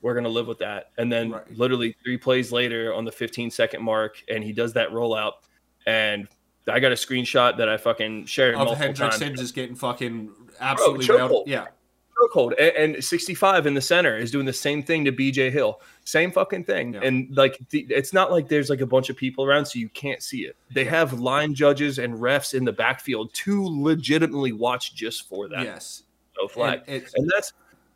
we're 0.01 0.14
gonna 0.14 0.29
live 0.31 0.47
with 0.47 0.59
that. 0.61 0.90
And 0.97 1.12
then 1.12 1.33
Right. 1.33 1.59
literally 1.59 1.95
three 2.03 2.16
plays 2.16 2.53
later, 2.53 2.95
on 2.95 3.05
the 3.05 3.12
15 3.12 3.51
second 3.51 3.83
mark, 3.83 4.23
and 4.29 4.43
he 4.43 4.53
does 4.53 4.73
that 4.73 4.88
rollout, 4.90 5.33
and 5.87 6.27
I 6.69 6.79
got 6.79 6.93
a 6.93 6.95
screenshot 6.95 7.57
that 7.57 7.69
I 7.69 7.77
fucking 7.77 8.27
shared 8.27 8.55
Of 8.55 8.61
multiple 8.66 8.95
times. 8.95 9.19
Hendrickson 9.19 9.37
just 9.37 9.55
getting 9.55 9.75
fucking 9.75 10.31
absolutely 10.61 11.07
railed. 11.14 11.49
Yeah. 11.49 11.66
Chokehold 12.21 12.55
and, 12.59 12.95
and 12.95 13.05
65 13.05 13.67
in 13.67 13.75
the 13.75 13.81
center 13.81 14.17
is 14.17 14.31
doing 14.31 14.47
the 14.47 14.53
same 14.53 14.83
thing 14.83 15.05
to 15.05 15.13
BJ 15.13 15.51
Hill. 15.51 15.81
Same 16.05 16.31
fucking 16.31 16.65
thing. 16.65 16.95
Yeah. 16.95 17.01
And 17.03 17.37
like 17.37 17.59
the, 17.71 17.87
it's 17.91 18.13
not 18.13 18.31
like 18.31 18.49
there's 18.49 18.71
like 18.71 18.81
a 18.81 18.87
bunch 18.87 19.11
of 19.11 19.17
people 19.17 19.45
around 19.45 19.67
so 19.67 19.79
you 19.79 19.89
can't 19.91 20.23
see 20.23 20.45
it. 20.45 20.57
They 20.75 20.85
have 20.85 21.21
line 21.21 21.55
judges 21.55 21.99
and 21.99 22.15
refs 22.15 22.55
in 22.55 22.65
the 22.65 22.73
backfield 22.73 23.33
to 23.35 23.65
legitimately 23.67 24.53
watch 24.53 24.95
just 24.95 25.29
for 25.29 25.49
that. 25.49 25.65
Yes. 25.65 26.05
No 26.41 26.49
flag. 26.49 26.83
And 26.87 27.05
And 27.15 27.31
that's 27.35 27.53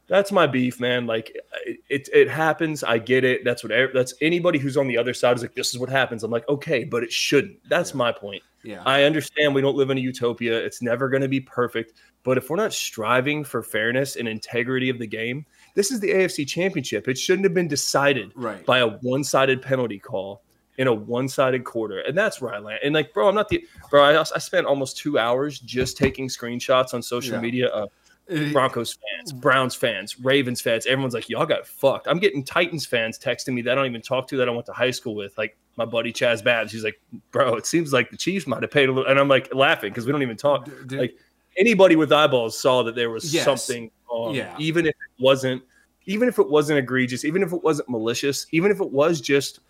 that's 0.07 0.33
my 0.33 0.47
beef, 0.47 0.81
man. 0.81 1.07
Like 1.07 1.35
it, 1.89 2.09
it, 2.13 2.29
happens. 2.29 2.85
I 2.85 2.99
get 2.99 3.25
it. 3.25 3.43
That's 3.45 3.65
what 3.65 3.73
that's 3.95 4.15
anybody 4.21 4.59
who's 4.59 4.77
on 4.77 4.87
the 4.87 4.99
other 4.99 5.15
side 5.15 5.37
is 5.37 5.43
like. 5.43 5.55
This 5.55 5.73
is 5.73 5.79
what 5.79 5.89
happens. 5.89 6.23
I'm 6.23 6.31
like, 6.31 6.47
okay, 6.49 6.85
but 6.85 7.03
it 7.03 7.11
shouldn't. 7.13 7.59
That's 7.69 7.93
Yeah. 7.93 7.99
my 7.99 8.13
point. 8.13 8.43
Yeah. 8.65 8.83
I 8.85 9.05
understand 9.05 9.55
we 9.55 9.61
don't 9.61 9.77
live 9.77 9.91
in 9.91 9.99
a 9.99 10.01
utopia. 10.01 10.59
It's 10.59 10.83
never 10.83 11.09
going 11.09 11.23
to 11.23 11.29
be 11.29 11.41
perfect. 11.41 11.93
But 12.23 12.39
if 12.39 12.49
we're 12.49 12.57
not 12.57 12.73
striving 12.73 13.45
for 13.45 13.63
fairness 13.63 14.17
and 14.17 14.27
integrity 14.27 14.89
of 14.89 14.99
the 14.99 15.07
game, 15.07 15.45
this 15.75 15.91
is 15.91 16.01
the 16.01 16.11
AFC 16.11 16.47
Championship. 16.49 17.07
It 17.07 17.19
shouldn't 17.19 17.45
have 17.45 17.55
been 17.55 17.69
decided 17.69 18.33
right. 18.35 18.65
by 18.65 18.79
a 18.79 18.89
one 18.89 19.23
sided 19.23 19.61
penalty 19.61 19.99
call 19.99 20.43
in 20.79 20.87
a 20.87 20.93
one 20.93 21.29
sided 21.29 21.65
quarter. 21.65 22.01
And 22.01 22.17
that's 22.17 22.41
where 22.41 22.55
I 22.55 22.59
land. 22.59 22.81
And 22.83 22.95
like, 22.95 23.13
bro, 23.13 23.29
I'm 23.29 23.35
not 23.35 23.49
the 23.49 23.65
bro. 23.91 24.03
I, 24.03 24.21
I 24.21 24.39
spent 24.39 24.67
almost 24.67 24.97
two 24.97 25.19
hours 25.19 25.61
just 25.61 25.97
taking 25.97 26.29
screenshots 26.29 26.95
on 26.95 27.03
social 27.03 27.35
Yeah. 27.35 27.41
media 27.41 27.67
of 27.69 27.91
Broncos 28.53 28.95
fans, 28.95 29.33
Browns 29.33 29.75
fans, 29.75 30.19
Ravens 30.21 30.61
fans. 30.61 30.87
Everyone's 30.87 31.15
like, 31.15 31.29
y'all 31.29 31.45
got 31.47 31.67
fucked. 31.67 32.07
I'm 32.09 32.19
getting 32.19 32.43
Titans 32.43 32.87
fans 32.87 33.19
texting 33.19 33.53
me 33.55 33.63
that 33.63 33.73
I 33.73 33.75
don't 33.75 33.87
even 33.87 34.01
talk 34.03 34.27
to 34.29 34.37
that 34.39 34.49
I 34.49 34.53
went 34.53 34.67
to 34.67 34.73
high 34.73 34.91
school 34.93 35.15
with. 35.15 35.37
Like 35.37 35.57
my 35.77 35.85
buddy 35.85 36.13
Chaz 36.13 36.43
Babs. 36.43 36.73
He's 36.73 36.85
like, 36.85 37.01
bro, 37.33 37.55
it 37.57 37.67
seems 37.67 37.93
like 37.93 38.11
the 38.11 38.17
Chiefs 38.17 38.47
might 38.47 38.63
have 38.63 38.71
paid 38.71 38.89
a 38.89 38.93
little. 38.93 39.11
And 39.11 39.19
I'm 39.19 39.29
like 39.29 39.55
laughing 39.55 39.91
because 39.91 40.07
we 40.07 40.13
don't 40.13 40.23
even 40.23 40.37
talk. 40.37 40.65
d- 40.65 40.73
d- 40.87 40.97
like, 40.99 41.17
Anybody 41.57 41.95
with 41.95 42.11
eyeballs 42.13 42.59
saw 42.59 42.83
that 42.83 42.97
there 42.97 43.11
was 43.11 43.33
Yes. 43.33 43.45
something 43.45 43.89
wrong. 44.11 44.35
Yeah. 44.35 44.57
Even 44.59 44.87
if 44.87 44.91
it 44.91 45.23
wasn't, 45.23 45.63
even 46.07 46.27
if 46.29 46.39
it 46.41 46.49
wasn't 46.51 46.79
egregious, 46.81 47.25
even 47.25 47.43
if 47.43 47.53
it 47.53 47.63
wasn't 47.63 47.89
malicious, 47.89 48.47
even 48.51 48.73
if 48.73 48.81
it 48.81 48.91
was 48.91 49.21
just 49.21 49.61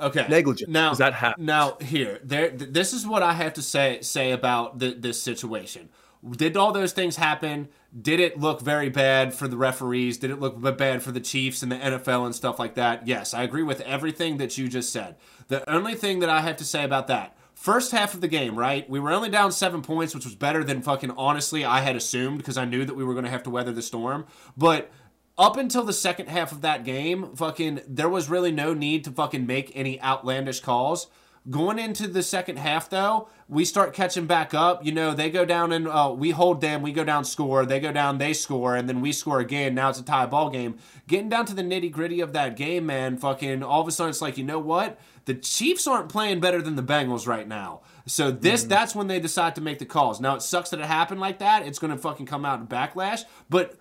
okay. 0.00 0.24
negligent. 0.28 0.70
Now, 0.70 0.94
that 0.94 1.12
happened. 1.12 1.46
Now, 1.46 1.76
here, 1.82 2.18
there. 2.24 2.50
th- 2.50 2.70
This 2.72 2.92
is 2.94 3.06
what 3.06 3.22
I 3.22 3.34
have 3.34 3.52
to 3.54 3.62
say 3.62 3.98
say 4.00 4.30
about 4.32 4.80
th- 4.80 4.96
this 5.00 5.20
situation. 5.22 5.90
Did 6.30 6.56
all 6.56 6.72
those 6.72 6.92
things 6.92 7.16
happen? 7.16 7.68
Did 8.00 8.18
it 8.18 8.40
look 8.40 8.60
very 8.60 8.88
bad 8.88 9.34
for 9.34 9.46
the 9.46 9.56
referees? 9.56 10.18
Did 10.18 10.30
it 10.30 10.40
look 10.40 10.60
bad 10.78 11.02
for 11.02 11.12
the 11.12 11.20
Chiefs 11.20 11.62
and 11.62 11.70
the 11.70 11.76
NFL 11.76 12.24
and 12.24 12.34
stuff 12.34 12.58
like 12.58 12.74
that? 12.74 13.06
Yes, 13.06 13.34
I 13.34 13.42
agree 13.42 13.62
with 13.62 13.80
everything 13.82 14.38
that 14.38 14.56
you 14.56 14.68
just 14.68 14.92
said. 14.92 15.16
The 15.48 15.68
only 15.70 15.94
thing 15.94 16.20
that 16.20 16.30
I 16.30 16.40
have 16.40 16.56
to 16.56 16.64
say 16.64 16.84
about 16.84 17.08
that. 17.08 17.36
First 17.54 17.92
half 17.92 18.14
of 18.14 18.20
the 18.20 18.28
game, 18.28 18.58
right? 18.58 18.88
We 18.88 19.00
were 19.00 19.12
only 19.12 19.28
down 19.28 19.52
seven 19.52 19.82
points, 19.82 20.14
which 20.14 20.24
was 20.24 20.34
better 20.34 20.64
than 20.64 20.82
fucking 20.82 21.12
honestly 21.12 21.64
I 21.64 21.80
had 21.80 21.96
assumed 21.96 22.38
because 22.38 22.58
I 22.58 22.64
knew 22.64 22.84
that 22.84 22.96
we 22.96 23.04
were 23.04 23.14
going 23.14 23.24
to 23.24 23.30
have 23.30 23.44
to 23.44 23.50
weather 23.50 23.72
the 23.72 23.82
storm. 23.82 24.26
But 24.56 24.90
up 25.36 25.56
until 25.56 25.82
the 25.82 25.92
second 25.92 26.28
half 26.28 26.52
of 26.52 26.60
that 26.62 26.84
game, 26.84 27.34
fucking, 27.34 27.80
there 27.86 28.08
was 28.08 28.28
really 28.28 28.52
no 28.52 28.74
need 28.74 29.04
to 29.04 29.10
fucking 29.10 29.46
make 29.46 29.72
any 29.74 30.00
outlandish 30.00 30.60
calls. 30.60 31.08
Going 31.50 31.78
into 31.78 32.08
the 32.08 32.22
second 32.22 32.56
half, 32.58 32.88
though, 32.88 33.28
we 33.50 33.66
start 33.66 33.92
catching 33.92 34.26
back 34.26 34.54
up. 34.54 34.82
You 34.82 34.92
know, 34.92 35.12
they 35.12 35.28
go 35.28 35.44
down 35.44 35.72
and 35.72 35.86
uh, 35.86 36.14
we 36.16 36.30
hold 36.30 36.62
them. 36.62 36.80
We 36.80 36.90
go 36.90 37.04
down, 37.04 37.26
score. 37.26 37.66
They 37.66 37.80
go 37.80 37.92
down, 37.92 38.16
they 38.16 38.32
score, 38.32 38.74
and 38.74 38.88
then 38.88 39.02
we 39.02 39.12
score 39.12 39.40
again. 39.40 39.74
Now 39.74 39.90
it's 39.90 40.00
a 40.00 40.02
tie 40.02 40.24
ball 40.24 40.48
game. 40.48 40.78
Getting 41.06 41.28
down 41.28 41.44
to 41.46 41.54
the 41.54 41.62
nitty 41.62 41.92
gritty 41.92 42.20
of 42.20 42.32
that 42.32 42.56
game, 42.56 42.86
man, 42.86 43.18
fucking, 43.18 43.62
all 43.62 43.82
of 43.82 43.88
a 43.88 43.92
sudden 43.92 44.08
it's 44.08 44.22
like, 44.22 44.38
you 44.38 44.44
know 44.44 44.58
what? 44.58 44.98
The 45.26 45.34
Chiefs 45.34 45.86
aren't 45.86 46.08
playing 46.08 46.40
better 46.40 46.62
than 46.62 46.76
the 46.76 46.82
Bengals 46.82 47.26
right 47.26 47.46
now. 47.46 47.82
So 48.06 48.30
this, 48.30 48.64
that's 48.64 48.94
when 48.94 49.08
they 49.08 49.20
decide 49.20 49.54
to 49.56 49.60
make 49.60 49.78
the 49.78 49.86
calls. 49.86 50.22
Now 50.22 50.36
it 50.36 50.42
sucks 50.42 50.70
that 50.70 50.80
it 50.80 50.86
happened 50.86 51.20
like 51.20 51.40
that. 51.40 51.66
It's 51.66 51.78
going 51.78 51.92
to 51.92 51.98
fucking 51.98 52.26
come 52.26 52.46
out 52.46 52.60
in 52.60 52.66
backlash, 52.66 53.24
but 53.50 53.78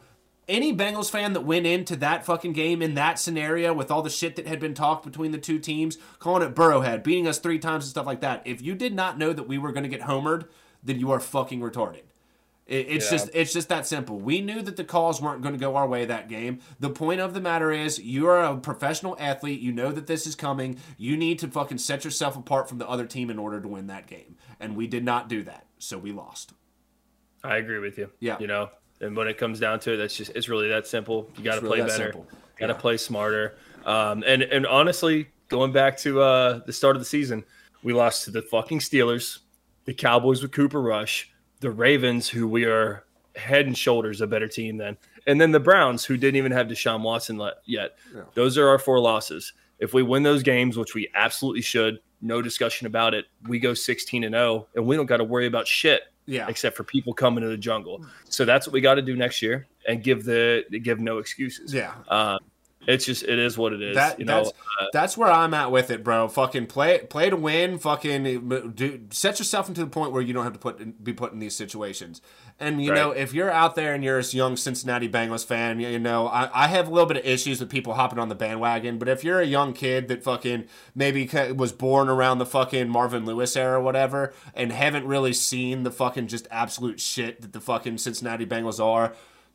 any 0.47 0.75
Bengals 0.75 1.09
fan 1.09 1.33
that 1.33 1.41
went 1.41 1.65
into 1.65 1.95
that 1.97 2.25
fucking 2.25 2.53
game 2.53 2.81
in 2.81 2.95
that 2.95 3.19
scenario 3.19 3.73
with 3.73 3.89
all 3.91 4.01
the 4.01 4.09
shit 4.09 4.35
that 4.35 4.47
had 4.47 4.59
been 4.59 4.73
talked 4.73 5.05
between 5.05 5.31
the 5.31 5.37
two 5.37 5.59
teams, 5.59 5.97
calling 6.19 6.43
it 6.47 6.55
Burrowhead, 6.55 7.03
beating 7.03 7.27
us 7.27 7.39
three 7.39 7.59
times 7.59 7.85
and 7.85 7.89
stuff 7.91 8.05
like 8.05 8.21
that, 8.21 8.41
if 8.45 8.61
you 8.61 8.75
did 8.75 8.93
not 8.93 9.17
know 9.17 9.33
that 9.33 9.47
we 9.47 9.57
were 9.57 9.71
going 9.71 9.83
to 9.83 9.89
get 9.89 10.01
homered, 10.01 10.47
then 10.83 10.99
you 10.99 11.11
are 11.11 11.19
fucking 11.19 11.61
retarded. 11.61 12.01
It, 12.65 12.87
it's 12.89 13.05
Yeah. 13.05 13.17
just 13.17 13.29
it's 13.33 13.53
just 13.53 13.69
that 13.69 13.85
simple. 13.85 14.19
We 14.19 14.39
knew 14.39 14.61
that 14.61 14.77
the 14.77 14.85
calls 14.85 15.21
weren't 15.21 15.41
going 15.41 15.53
to 15.53 15.59
go 15.59 15.75
our 15.75 15.87
way 15.87 16.05
that 16.05 16.29
game. 16.29 16.59
The 16.79 16.89
point 16.89 17.19
of 17.19 17.33
the 17.33 17.41
matter 17.41 17.71
is, 17.71 17.99
you 17.99 18.25
are 18.27 18.41
a 18.41 18.55
professional 18.57 19.17
athlete. 19.19 19.59
You 19.59 19.73
know 19.73 19.91
that 19.91 20.07
this 20.07 20.25
is 20.25 20.35
coming. 20.35 20.77
You 20.97 21.17
need 21.17 21.39
to 21.39 21.47
fucking 21.49 21.79
set 21.79 22.05
yourself 22.05 22.37
apart 22.37 22.69
from 22.69 22.77
the 22.77 22.87
other 22.87 23.05
team 23.05 23.29
in 23.29 23.37
order 23.37 23.59
to 23.59 23.67
win 23.67 23.87
that 23.87 24.07
game. 24.07 24.37
And 24.61 24.77
we 24.77 24.87
did 24.87 25.03
not 25.03 25.27
do 25.27 25.43
that, 25.43 25.65
so 25.77 25.97
we 25.97 26.13
lost. 26.13 26.53
I 27.43 27.57
agree 27.57 27.79
with 27.79 27.97
you. 27.97 28.09
Yeah. 28.21 28.37
You 28.39 28.47
know, 28.47 28.69
and 29.03 29.15
when 29.15 29.27
it 29.27 29.37
comes 29.37 29.59
down 29.59 29.79
to 29.81 29.93
it, 29.93 29.97
that's 29.97 30.15
just 30.15 30.31
it's 30.35 30.49
really 30.49 30.67
that 30.69 30.87
simple. 30.87 31.29
You 31.37 31.43
got 31.43 31.55
to 31.55 31.61
really 31.61 31.79
play 31.81 31.87
better. 31.87 32.13
Got 32.59 32.67
to 32.67 32.73
Yeah. 32.73 32.79
play 32.79 32.97
smarter. 32.97 33.55
Um, 33.85 34.23
and 34.25 34.41
and 34.43 34.65
honestly, 34.65 35.27
going 35.49 35.71
back 35.71 35.97
to 35.99 36.21
uh, 36.21 36.61
the 36.65 36.73
start 36.73 36.95
of 36.95 37.01
the 37.01 37.05
season, 37.05 37.43
we 37.83 37.93
lost 37.93 38.25
to 38.25 38.31
the 38.31 38.41
fucking 38.41 38.79
Steelers, 38.79 39.39
the 39.85 39.93
Cowboys 39.93 40.41
with 40.41 40.51
Cooper 40.51 40.81
Rush, 40.81 41.31
the 41.59 41.71
Ravens, 41.71 42.29
who 42.29 42.47
we 42.47 42.65
are 42.65 43.03
head 43.35 43.65
and 43.65 43.77
shoulders 43.77 44.21
a 44.21 44.27
better 44.27 44.47
team 44.47 44.77
than, 44.77 44.95
and 45.25 45.41
then 45.41 45.51
the 45.51 45.59
Browns, 45.59 46.05
who 46.05 46.17
didn't 46.17 46.35
even 46.35 46.51
have 46.51 46.67
Deshaun 46.67 47.01
Watson 47.01 47.41
yet. 47.65 47.97
Yeah. 48.13 48.21
Those 48.35 48.57
are 48.57 48.67
our 48.67 48.77
four 48.79 48.99
losses. 48.99 49.53
If 49.79 49.93
we 49.93 50.03
win 50.03 50.21
those 50.23 50.43
games, 50.43 50.77
which 50.77 50.93
we 50.93 51.09
absolutely 51.15 51.61
should, 51.63 51.99
no 52.21 52.41
discussion 52.41 52.85
about 52.87 53.13
it, 53.15 53.25
we 53.47 53.59
go 53.59 53.73
16 53.73 54.23
and 54.23 54.33
0, 54.33 54.67
and 54.75 54.85
we 54.85 54.95
don't 54.95 55.07
got 55.07 55.17
to 55.17 55.23
worry 55.23 55.47
about 55.47 55.67
shit 55.67 56.03
Yeah. 56.25 56.47
except 56.47 56.77
for 56.77 56.83
people 56.83 57.13
coming 57.13 57.41
to 57.43 57.49
the 57.49 57.57
jungle. 57.57 58.05
So 58.29 58.45
that's 58.45 58.65
what 58.65 58.73
we 58.73 58.81
got 58.81 58.95
to 58.95 59.01
do 59.01 59.15
next 59.15 59.41
year 59.41 59.67
and 59.87 60.01
give 60.03 60.23
the 60.23 60.63
give 60.83 60.99
no 60.99 61.17
excuses. 61.17 61.73
Yeah. 61.73 61.93
Um, 62.07 62.39
it's 62.87 63.05
just 63.05 63.23
it 63.23 63.39
is 63.39 63.57
what 63.57 63.73
it 63.73 63.81
is. 63.81 63.95
That 63.95 64.19
you 64.19 64.25
know, 64.25 64.43
that's 64.43 64.49
uh, 64.49 64.85
that's 64.93 65.17
where 65.17 65.31
I'm 65.31 65.53
at 65.53 65.71
with 65.71 65.91
it, 65.91 66.03
bro. 66.03 66.27
Fucking 66.27 66.67
play 66.67 66.99
play 66.99 67.29
to 67.29 67.35
win. 67.35 67.77
Fucking 67.79 68.73
do, 68.75 69.01
set 69.11 69.39
yourself 69.39 69.67
into 69.67 69.81
the 69.81 69.89
point 69.89 70.11
where 70.11 70.21
you 70.21 70.33
don't 70.33 70.43
have 70.43 70.53
to 70.53 70.59
put 70.59 71.03
be 71.03 71.13
put 71.13 71.33
in 71.33 71.39
these 71.39 71.55
situations. 71.55 72.21
And 72.59 72.83
you 72.83 72.93
know, 72.93 73.11
if 73.11 73.33
you're 73.33 73.51
out 73.51 73.75
there 73.75 73.93
and 73.93 74.03
you're 74.03 74.19
a 74.19 74.23
young 74.23 74.55
Cincinnati 74.55 75.09
Bengals 75.09 75.45
fan, 75.45 75.79
you 75.79 75.99
know, 75.99 76.27
I, 76.27 76.65
I 76.65 76.67
have 76.67 76.87
a 76.87 76.91
little 76.91 77.07
bit 77.07 77.17
of 77.17 77.25
issues 77.25 77.59
with 77.59 77.69
people 77.69 77.95
hopping 77.95 78.19
on 78.19 78.29
the 78.29 78.35
bandwagon. 78.35 78.99
But 78.99 79.09
if 79.09 79.23
you're 79.23 79.39
a 79.39 79.45
young 79.45 79.73
kid 79.73 80.07
that 80.09 80.23
fucking 80.23 80.65
maybe 80.95 81.29
was 81.55 81.71
born 81.71 82.09
around 82.09 82.37
the 82.37 82.45
fucking 82.45 82.89
Marvin 82.89 83.25
Lewis 83.25 83.55
era 83.55 83.79
or 83.79 83.81
whatever, 83.81 84.33
and 84.53 84.71
haven't 84.71 85.05
really 85.05 85.33
seen 85.33 85.83
the 85.83 85.91
fucking 85.91 86.27
just 86.27 86.47
absolute 86.51 86.99
shit 86.99 87.41
that 87.41 87.53
the 87.53 87.61
fucking 87.61 87.97
Cincinnati 87.97 88.45
Bengals 88.45 88.83
are, 88.83 89.13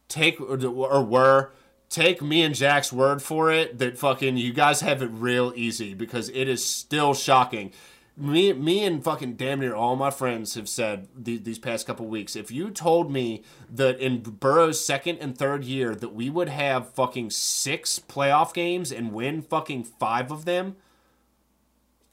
take 0.09 0.41
or, 0.41 0.65
or 0.67 1.05
were 1.05 1.53
take 1.89 2.21
me 2.21 2.43
and 2.43 2.55
Jack's 2.55 2.93
word 2.93 3.23
for 3.23 3.51
it 3.51 3.79
that 3.79 3.99
fucking 3.99 4.37
you 4.37 4.53
guys 4.53 4.81
have 4.81 5.03
it 5.03 5.11
real 5.13 5.53
easy 5.57 5.95
because 5.95 6.29
it 6.31 6.49
is 6.49 6.65
still 6.65 7.15
shocking. 7.15 7.73
Me, 8.17 8.53
me, 8.53 8.85
and 8.85 9.05
fucking 9.05 9.35
damn 9.35 9.61
near 9.61 9.77
all 9.77 9.95
my 9.95 10.11
friends 10.11 10.55
have 10.55 10.69
said 10.69 11.07
the, 11.17 11.39
these 11.39 11.59
past 11.59 11.87
couple 11.87 12.05
weeks. 12.07 12.35
If 12.35 12.51
you 12.51 12.71
told 12.71 13.13
me 13.13 13.45
that 13.73 14.01
in 14.01 14.21
Burrow's 14.23 14.85
second 14.85 15.19
and 15.19 15.39
third 15.39 15.63
year 15.65 15.95
that 15.95 16.13
we 16.13 16.29
would 16.29 16.49
have 16.49 16.93
fucking 16.95 17.31
six 17.31 18.01
playoff 18.01 18.53
games 18.53 18.91
and 18.91 19.13
win 19.13 19.41
fucking 19.41 19.85
five 19.85 20.33
of 20.33 20.47
them, 20.47 20.75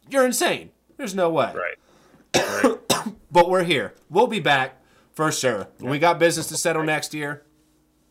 you're 0.07 0.25
insane. 0.25 0.69
There's 0.97 1.15
no 1.15 1.29
way. 1.29 1.53
right. 1.53 2.79
But 3.31 3.49
we're 3.49 3.65
here. 3.65 3.93
We'll 4.09 4.27
be 4.27 4.39
back 4.39 4.81
for 5.13 5.29
sure. 5.29 5.67
We 5.81 5.99
got 5.99 6.19
business 6.19 6.47
to 6.47 6.57
settle 6.57 6.83
next 6.83 7.13
year. 7.13 7.43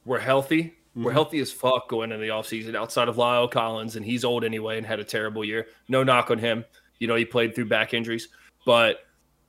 We're 0.05 0.18
healthy. 0.18 0.74
Mm-hmm. 0.94 1.04
We're 1.04 1.12
healthy 1.12 1.40
as 1.40 1.50
fuck 1.50 1.88
going 1.88 2.12
into 2.12 2.24
the 2.24 2.30
offseason 2.30 2.76
outside 2.76 3.09
of 3.09 3.16
La'el 3.16 3.50
Collins, 3.50 3.96
and 3.96 4.07
he's 4.07 4.24
old 4.24 4.44
anyway 4.44 4.78
and 4.78 4.87
had 4.87 5.00
a 5.00 5.04
terrible 5.04 5.44
year. 5.44 5.66
No 5.88 6.04
knock 6.04 6.30
on 6.30 6.38
him. 6.38 6.64
You 7.00 7.09
know, 7.09 7.16
he 7.16 7.24
played 7.24 7.54
through 7.54 7.66
back 7.66 7.92
injuries, 7.92 8.28
but 8.64 9.00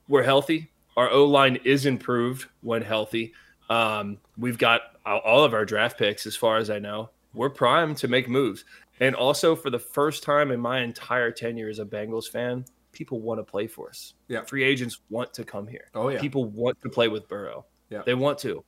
we're 0.08 0.24
healthy. 0.24 0.72
Our 0.98 1.10
O 1.12 1.26
line 1.26 1.60
is 1.64 1.86
improved 1.86 2.48
when 2.62 2.82
healthy. 2.82 3.34
Um, 3.70 4.18
we've 4.38 4.58
got 4.58 4.82
all 5.06 5.44
of 5.44 5.54
our 5.54 5.66
draft 5.66 6.00
picks, 6.00 6.26
as 6.26 6.36
far 6.36 6.58
as 6.58 6.70
I 6.70 6.80
know. 6.80 7.12
We're 7.34 7.50
primed 7.50 7.98
to 7.98 8.08
make 8.08 8.28
moves. 8.28 8.66
And 9.00 9.14
also, 9.14 9.56
for 9.56 9.70
the 9.70 9.78
first 9.80 10.24
time 10.24 10.52
in 10.52 10.60
my 10.60 10.80
entire 10.80 11.30
tenure 11.30 11.70
as 11.70 11.80
a 11.80 11.86
Bengals 11.86 12.28
fan, 12.28 12.66
people 12.92 13.20
want 13.20 13.40
to 13.40 13.44
play 13.44 13.68
for 13.68 13.90
us. 13.90 14.14
Yeah. 14.30 14.44
Free 14.46 14.64
agents 14.64 15.02
want 15.10 15.34
to 15.34 15.44
come 15.44 15.68
here. 15.68 15.92
Oh, 15.94 16.10
yeah. 16.10 16.20
People 16.20 16.46
want 16.46 16.82
to 16.82 16.90
play 16.90 17.10
with 17.10 17.28
Burrow. 17.28 17.66
Yeah. 17.90 18.04
They 18.06 18.14
want 18.16 18.40
to. 18.40 18.64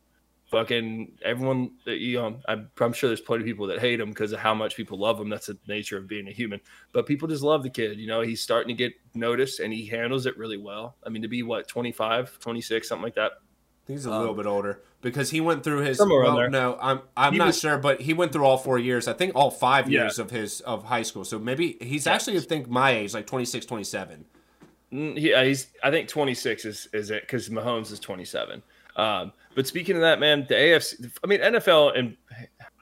Fucking 0.48 1.18
everyone 1.24 1.72
that 1.86 1.98
you 1.98 2.18
know, 2.18 2.40
I'm, 2.48 2.70
I'm 2.80 2.94
sure 2.94 3.10
there's 3.10 3.22
plenty 3.22 3.42
of 3.44 3.46
people 3.46 3.68
that 3.68 3.80
hate 3.80 4.00
him 4.00 4.10
because 4.10 4.32
of 4.32 4.40
how 4.40 4.54
much 4.54 4.76
people 4.76 4.98
love 4.98 5.20
him. 5.20 5.30
That's 5.30 5.48
the 5.48 5.58
nature 5.68 5.98
of 5.98 6.08
being 6.08 6.28
a 6.28 6.32
human. 6.32 6.60
But 6.94 7.06
people 7.06 7.28
just 7.28 7.44
love 7.44 7.64
the 7.64 7.70
kid. 7.70 8.00
You 8.00 8.08
know, 8.08 8.22
he's 8.22 8.42
starting 8.42 8.70
to 8.70 8.74
get 8.74 8.94
noticed 9.14 9.60
and 9.60 9.74
he 9.74 9.86
handles 9.86 10.26
it 10.26 10.38
really 10.38 10.58
well. 10.58 10.96
I 11.06 11.10
mean, 11.10 11.22
to 11.22 11.28
be 11.28 11.44
what 11.44 11.68
25, 11.68 12.40
26, 12.40 12.88
something 12.88 13.04
like 13.04 13.16
that. 13.16 13.34
He's 13.88 14.06
a 14.06 14.10
little 14.12 14.32
Um, 14.32 14.36
bit 14.38 14.46
older 14.46 14.82
because 15.02 15.30
he 15.30 15.40
went 15.40 15.64
through 15.64 15.80
his. 15.80 15.98
Somewhere 15.98 16.20
around 16.22 16.34
well, 16.34 16.36
there. 16.42 16.50
no, 16.50 16.78
I'm 16.82 17.02
I'm 17.16 17.32
He 17.34 17.40
not 17.40 17.48
was- 17.48 17.60
sure, 17.60 17.78
but 17.78 18.02
he 18.02 18.14
went 18.14 18.34
through 18.34 18.44
all 18.44 18.58
four 18.58 18.78
years. 18.80 19.08
I 19.08 19.14
think 19.14 19.34
all 19.34 19.50
five 19.50 19.90
Yeah. 19.90 20.02
years 20.02 20.20
of 20.20 20.30
his 20.30 20.60
of 20.62 20.84
high 20.84 21.04
school. 21.04 21.24
So 21.24 21.40
maybe 21.40 21.78
he's 21.80 22.06
actually 22.06 22.36
I 22.36 22.42
think 22.42 22.68
my 22.70 22.92
age, 22.92 23.14
like 23.14 23.28
26, 23.28 23.66
27. 23.66 24.26
Mm, 24.92 25.18
He, 25.18 25.34
uh, 25.34 25.44
he's 25.44 25.68
I 25.82 25.90
think 25.92 26.10
26 26.10 26.66
is 26.66 26.90
is 26.92 27.12
it 27.12 27.22
because 27.24 27.48
Mahomes 27.48 27.90
is 27.94 28.00
27. 28.02 28.62
Um, 28.98 29.32
but 29.58 29.66
speaking 29.66 29.96
of 29.96 30.04
that, 30.04 30.20
man, 30.20 30.46
the 30.48 30.54
AFC. 30.54 31.12
I 31.24 31.26
mean 31.26 31.40
NFL 31.40 31.98
and 31.98 32.16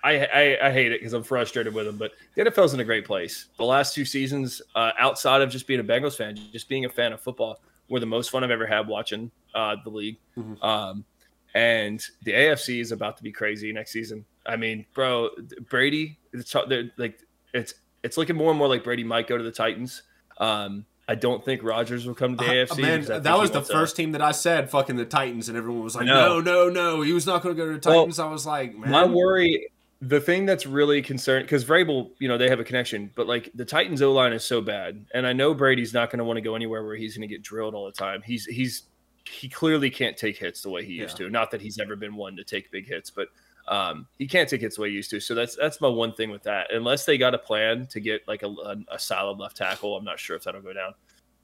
I 0.04 0.26
I, 0.26 0.68
I 0.68 0.72
hate 0.74 0.92
it 0.92 1.00
because 1.00 1.14
I'm 1.14 1.24
frustrated 1.24 1.74
with 1.74 1.86
them. 1.86 1.96
But 1.96 2.12
the 2.36 2.44
NFL's 2.44 2.74
in 2.74 2.82
a 2.82 2.84
great 2.84 3.06
place. 3.06 3.46
The 3.56 3.64
last 3.64 3.96
two 3.96 4.04
seasons, 4.04 4.62
uh, 4.76 4.92
outside 5.00 5.42
of 5.42 5.50
just 5.50 5.68
being 5.68 5.80
a 5.80 5.86
Bengals 5.86 6.18
fan, 6.18 6.38
just 6.52 6.68
being 6.68 6.84
a 6.84 6.90
fan 6.90 7.14
of 7.14 7.22
football, 7.22 7.62
were 7.88 8.02
the 8.02 8.06
most 8.06 8.30
fun 8.30 8.44
I've 8.44 8.52
ever 8.52 8.68
had 8.68 8.90
watching 8.90 9.32
uh, 9.54 9.78
the 9.86 9.90
league. 9.90 10.18
Mhm. 10.38 10.62
Um, 10.62 11.06
and 11.54 12.04
the 12.24 12.34
AFC 12.34 12.82
is 12.82 12.92
about 12.92 13.16
to 13.16 13.24
be 13.24 13.32
crazy 13.32 13.72
next 13.72 13.92
season. 13.92 14.26
I 14.46 14.58
mean, 14.58 14.86
bro, 14.94 15.30
Brady, 15.70 16.18
it's 16.34 16.54
like 16.98 17.22
it's 17.54 17.74
it's 18.04 18.18
looking 18.18 18.36
more 18.36 18.50
and 18.50 18.60
more 18.60 18.68
like 18.68 18.84
Brady 18.84 19.06
might 19.06 19.28
go 19.28 19.38
to 19.38 19.44
the 19.46 19.50
Titans. 19.50 20.04
Um, 20.40 20.86
I 21.08 21.16
don't 21.16 21.46
think 21.46 21.62
Rodgers 21.64 22.08
will 22.08 22.16
come 22.16 22.36
to 22.38 22.44
the 22.44 22.50
Uh, 22.50 22.66
AFC. 22.66 22.82
man, 22.82 23.00
because 23.02 23.10
I 23.10 23.14
think 23.16 23.24
that 23.26 23.38
was 23.38 23.52
the 23.52 23.62
first 23.62 23.96
team 23.96 24.14
that 24.14 24.22
I 24.22 24.32
said 24.32 24.70
fucking 24.72 24.96
the 24.96 25.06
Titans, 25.06 25.50
and 25.50 25.58
everyone 25.58 25.84
was 25.84 25.96
like, 25.96 26.06
no, 26.08 26.42
no, 26.42 26.68
no, 26.70 27.02
he 27.02 27.14
was 27.14 27.26
not 27.28 27.44
going 27.44 27.56
to 27.56 27.62
go 27.62 27.72
to 27.72 27.78
the 27.80 27.90
Well, 27.90 28.00
Titans. 28.02 28.20
I 28.20 28.28
was 28.28 28.46
like, 28.48 28.76
man, 28.76 28.90
My 28.90 29.06
worry, 29.06 29.68
the 30.02 30.20
thing 30.20 30.46
that's 30.48 30.66
really 30.66 31.02
concerned, 31.04 31.46
because 31.46 31.64
Vrabel, 31.64 32.10
you 32.20 32.28
know, 32.28 32.38
they 32.40 32.50
have 32.50 32.60
a 32.60 32.64
connection, 32.64 33.12
but 33.16 33.28
like 33.28 33.52
the 33.54 33.66
Titans 33.66 34.02
O 34.02 34.12
line 34.14 34.34
is 34.34 34.44
so 34.44 34.62
bad, 34.62 35.06
and 35.14 35.28
I 35.28 35.34
know 35.34 35.54
Brady's 35.54 35.94
not 35.94 36.10
going 36.10 36.18
to 36.20 36.26
want 36.26 36.38
to 36.38 36.42
go 36.42 36.56
anywhere 36.56 36.84
where 36.84 36.96
he's 36.96 37.16
going 37.16 37.28
to 37.28 37.34
get 37.34 37.44
drilled 37.44 37.76
all 37.76 37.86
the 37.86 37.92
time. 37.92 38.24
He's 38.26 38.46
he's 38.46 38.84
he 39.28 39.48
clearly 39.48 39.90
can't 39.90 40.18
take 40.18 40.38
hits 40.38 40.62
the 40.62 40.70
way 40.70 40.86
he 40.86 40.94
used 40.94 41.18
to. 41.18 41.30
Not 41.30 41.50
that 41.52 41.62
he's 41.62 41.80
ever 41.80 41.96
been 41.96 42.16
one 42.16 42.36
to 42.36 42.44
take 42.44 42.70
big 42.72 42.88
hits, 42.88 43.10
but 43.10 43.28
um, 43.68 44.08
he 44.18 44.28
can't 44.28 44.48
take 44.48 44.62
hits 44.62 44.76
the 44.76 44.84
way 44.84 44.90
he 44.90 44.96
used 44.96 45.10
to. 45.12 45.20
So 45.20 45.34
that's 45.34 45.56
that's 45.56 45.82
my 45.82 45.88
one 45.88 46.14
thing 46.14 46.30
with 46.30 46.44
that. 46.44 46.72
Unless 46.74 47.06
they 47.06 47.18
got 47.18 47.34
a 47.34 47.38
plan 47.38 47.88
to 47.88 48.00
get 48.00 48.28
like 48.28 48.44
a, 48.44 48.48
a, 48.48 48.76
a 48.92 49.00
solid 49.00 49.40
left 49.40 49.58
tackle, 49.58 49.96
I'm 49.98 50.06
not 50.06 50.20
sure 50.20 50.36
if 50.36 50.44
that'll 50.44 50.62
go 50.62 50.74
down. 50.74 50.94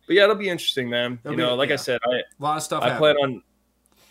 But 0.07 0.15
yeah, 0.15 0.23
it'll 0.23 0.35
be 0.35 0.49
interesting, 0.49 0.89
man. 0.89 1.19
It'll 1.23 1.31
you 1.31 1.37
be- 1.37 1.43
know, 1.43 1.55
like 1.55 1.69
yeah. 1.69 1.73
I 1.73 1.77
said, 1.77 1.99
I 2.05 2.17
a 2.17 2.21
lot 2.39 2.57
of 2.57 2.63
stuff. 2.63 2.83
I 2.83 2.89
happened. 2.89 2.99
plan 2.99 3.15
on. 3.17 3.43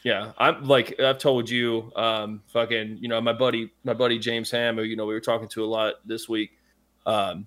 Yeah, 0.02 0.32
I'm 0.38 0.64
like 0.66 0.98
I've 0.98 1.18
told 1.18 1.50
you, 1.50 1.92
um, 1.94 2.42
fucking, 2.46 2.98
you 3.02 3.08
know, 3.08 3.20
my 3.20 3.34
buddy, 3.34 3.70
my 3.84 3.92
buddy 3.92 4.18
James 4.18 4.50
Ham, 4.50 4.76
who 4.76 4.82
you 4.82 4.96
know 4.96 5.04
we 5.04 5.12
were 5.12 5.20
talking 5.20 5.48
to 5.48 5.64
a 5.64 5.66
lot 5.66 5.94
this 6.06 6.26
week. 6.28 6.52
Um, 7.04 7.46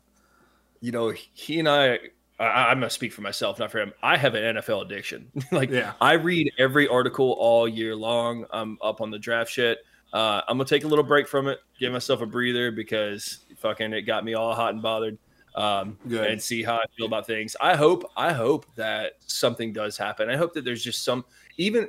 you 0.79 0.91
know, 0.91 1.11
he 1.33 1.59
and 1.59 1.67
I, 1.67 1.97
I, 2.39 2.69
I'm 2.69 2.77
gonna 2.79 2.89
speak 2.91 3.11
for 3.11 3.21
myself, 3.21 3.57
not 3.57 3.71
for 3.71 3.79
him. 3.79 3.91
I 4.03 4.17
have 4.17 4.35
an 4.35 4.57
NFL 4.57 4.85
addiction. 4.85 5.31
like, 5.51 5.71
Yeah. 5.71 5.93
I 5.99 6.13
read 6.13 6.51
every 6.59 6.87
article 6.87 7.31
all 7.39 7.67
year 7.67 7.95
long. 7.95 8.45
I'm 8.51 8.77
up 8.83 9.01
on 9.01 9.09
the 9.09 9.17
draft 9.17 9.49
shit. 9.49 9.79
Uh, 10.13 10.41
I'm 10.47 10.57
gonna 10.57 10.69
take 10.69 10.83
a 10.83 10.87
little 10.87 11.03
break 11.03 11.27
from 11.27 11.47
it, 11.47 11.59
give 11.79 11.91
myself 11.91 12.21
a 12.21 12.25
breather 12.25 12.71
because 12.71 13.39
fucking 13.57 13.91
it 13.93 14.03
got 14.03 14.23
me 14.23 14.35
all 14.35 14.53
hot 14.53 14.73
and 14.73 14.81
bothered. 14.81 15.17
Um, 15.55 15.99
Good. 16.07 16.31
and 16.31 16.41
see 16.41 16.63
how 16.63 16.77
I 16.77 16.85
feel 16.97 17.05
about 17.05 17.27
things. 17.27 17.55
I 17.61 17.75
hope, 17.75 18.09
I 18.17 18.33
hope 18.33 18.65
that 18.75 19.13
something 19.27 19.71
does 19.71 19.97
happen. 19.97 20.27
I 20.27 20.35
hope 20.35 20.51
that 20.55 20.65
there's 20.65 20.83
just 20.83 21.03
some, 21.03 21.23
even, 21.57 21.87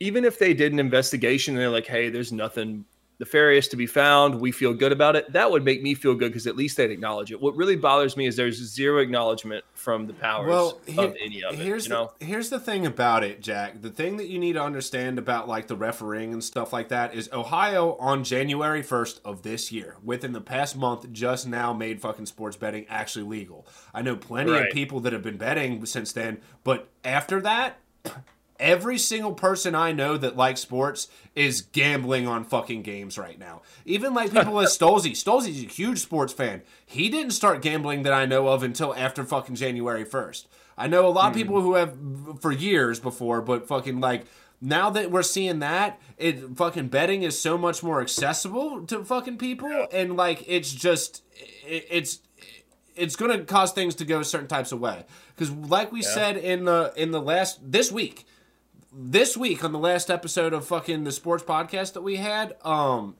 even 0.00 0.24
if 0.24 0.38
they 0.38 0.54
did 0.54 0.72
an 0.72 0.78
investigation 0.78 1.52
and 1.52 1.60
they're 1.60 1.68
like, 1.68 1.86
hey, 1.86 2.08
there's 2.08 2.32
nothing 2.32 2.86
nefarious 3.18 3.68
to 3.68 3.76
be 3.76 3.86
found, 3.86 4.40
we 4.40 4.52
feel 4.52 4.72
good 4.74 4.92
about 4.92 5.16
it. 5.16 5.32
That 5.32 5.50
would 5.50 5.64
make 5.64 5.82
me 5.82 5.94
feel 5.94 6.14
good 6.14 6.28
because 6.28 6.46
at 6.46 6.56
least 6.56 6.76
they'd 6.76 6.90
acknowledge 6.90 7.32
it. 7.32 7.40
What 7.40 7.56
really 7.56 7.76
bothers 7.76 8.16
me 8.16 8.26
is 8.26 8.36
there's 8.36 8.56
zero 8.56 9.00
acknowledgement 9.00 9.64
from 9.74 10.06
the 10.06 10.12
powers 10.12 10.48
Well, 10.48 10.80
of 10.96 11.14
any 11.20 11.42
of 11.42 11.54
it. 11.54 11.58
here's 11.58 11.86
you 11.86 11.90
know, 11.90 12.12
the, 12.18 12.24
here's 12.24 12.50
the 12.50 12.60
thing 12.60 12.86
about 12.86 13.24
it, 13.24 13.40
Jack. 13.40 13.82
The 13.82 13.90
thing 13.90 14.16
that 14.18 14.28
you 14.28 14.38
need 14.38 14.54
to 14.54 14.62
understand 14.62 15.18
about 15.18 15.48
like 15.48 15.66
the 15.66 15.76
refereeing 15.76 16.32
and 16.32 16.42
stuff 16.42 16.72
like 16.72 16.88
that 16.88 17.14
is 17.14 17.28
Ohio 17.32 17.96
on 17.96 18.24
January 18.24 18.82
1st 18.82 19.20
of 19.24 19.42
this 19.42 19.72
year, 19.72 19.96
within 20.04 20.32
the 20.32 20.40
past 20.40 20.76
month, 20.76 21.10
just 21.12 21.46
now 21.46 21.72
made 21.72 22.00
fucking 22.00 22.26
sports 22.26 22.56
betting 22.56 22.86
actually 22.88 23.24
legal. 23.24 23.66
I 23.92 24.02
know 24.02 24.16
plenty 24.16 24.56
of 24.56 24.70
people 24.70 25.00
that 25.00 25.12
have 25.12 25.22
been 25.22 25.38
betting 25.38 25.84
since 25.86 26.12
then, 26.12 26.40
but 26.64 26.88
after 27.04 27.40
that. 27.40 27.78
Every 28.58 28.98
single 28.98 29.34
person 29.34 29.74
I 29.74 29.92
know 29.92 30.16
that 30.16 30.36
likes 30.36 30.60
sports 30.60 31.08
is 31.34 31.60
gambling 31.60 32.26
on 32.26 32.44
fucking 32.44 32.82
games 32.82 33.16
right 33.16 33.38
now. 33.38 33.62
Even 33.84 34.14
like 34.14 34.32
people 34.32 34.54
like 34.54 34.68
Stolzy. 34.68 35.12
Stolzy's 35.12 35.62
a 35.62 35.68
huge 35.68 36.00
sports 36.00 36.32
fan. 36.32 36.62
He 36.84 37.08
didn't 37.08 37.32
start 37.32 37.62
gambling 37.62 38.02
that 38.02 38.12
I 38.12 38.26
know 38.26 38.48
of 38.48 38.62
until 38.62 38.94
after 38.94 39.24
fucking 39.24 39.54
January 39.54 40.04
1st. 40.04 40.46
I 40.76 40.86
know 40.86 41.06
a 41.06 41.10
lot 41.10 41.28
of 41.28 41.32
hmm. 41.34 41.40
people 41.40 41.60
who 41.60 41.74
have 41.74 41.96
for 42.40 42.52
years 42.52 43.00
before, 43.00 43.40
but 43.42 43.66
fucking 43.66 44.00
like 44.00 44.26
now 44.60 44.90
that 44.90 45.10
we're 45.10 45.22
seeing 45.22 45.60
that, 45.60 46.00
it 46.16 46.56
fucking 46.56 46.88
betting 46.88 47.22
is 47.22 47.40
so 47.40 47.56
much 47.56 47.82
more 47.82 48.00
accessible 48.00 48.84
to 48.86 49.04
fucking 49.04 49.38
people, 49.38 49.86
and 49.92 50.16
like 50.16 50.44
it's 50.46 50.72
just 50.72 51.22
it, 51.66 51.86
it's 51.90 52.20
it's 52.96 53.16
going 53.16 53.36
to 53.36 53.44
cause 53.44 53.72
things 53.72 53.94
to 53.96 54.04
go 54.04 54.22
certain 54.22 54.48
types 54.48 54.72
of 54.72 54.80
way 54.80 55.04
because 55.34 55.50
like 55.52 55.92
we 55.92 56.02
said 56.02 56.36
in 56.36 56.64
the 56.64 56.92
in 56.96 57.12
the 57.12 57.20
last 57.20 57.60
this 57.62 57.92
week 57.92 58.26
this 59.00 59.36
week 59.36 59.62
on 59.62 59.70
the 59.70 59.78
last 59.78 60.10
episode 60.10 60.52
of 60.52 60.66
fucking 60.66 61.04
the 61.04 61.12
sports 61.12 61.44
podcast 61.44 61.92
that 61.92 62.00
we 62.02 62.16
had 62.16 62.56
um 62.64 63.14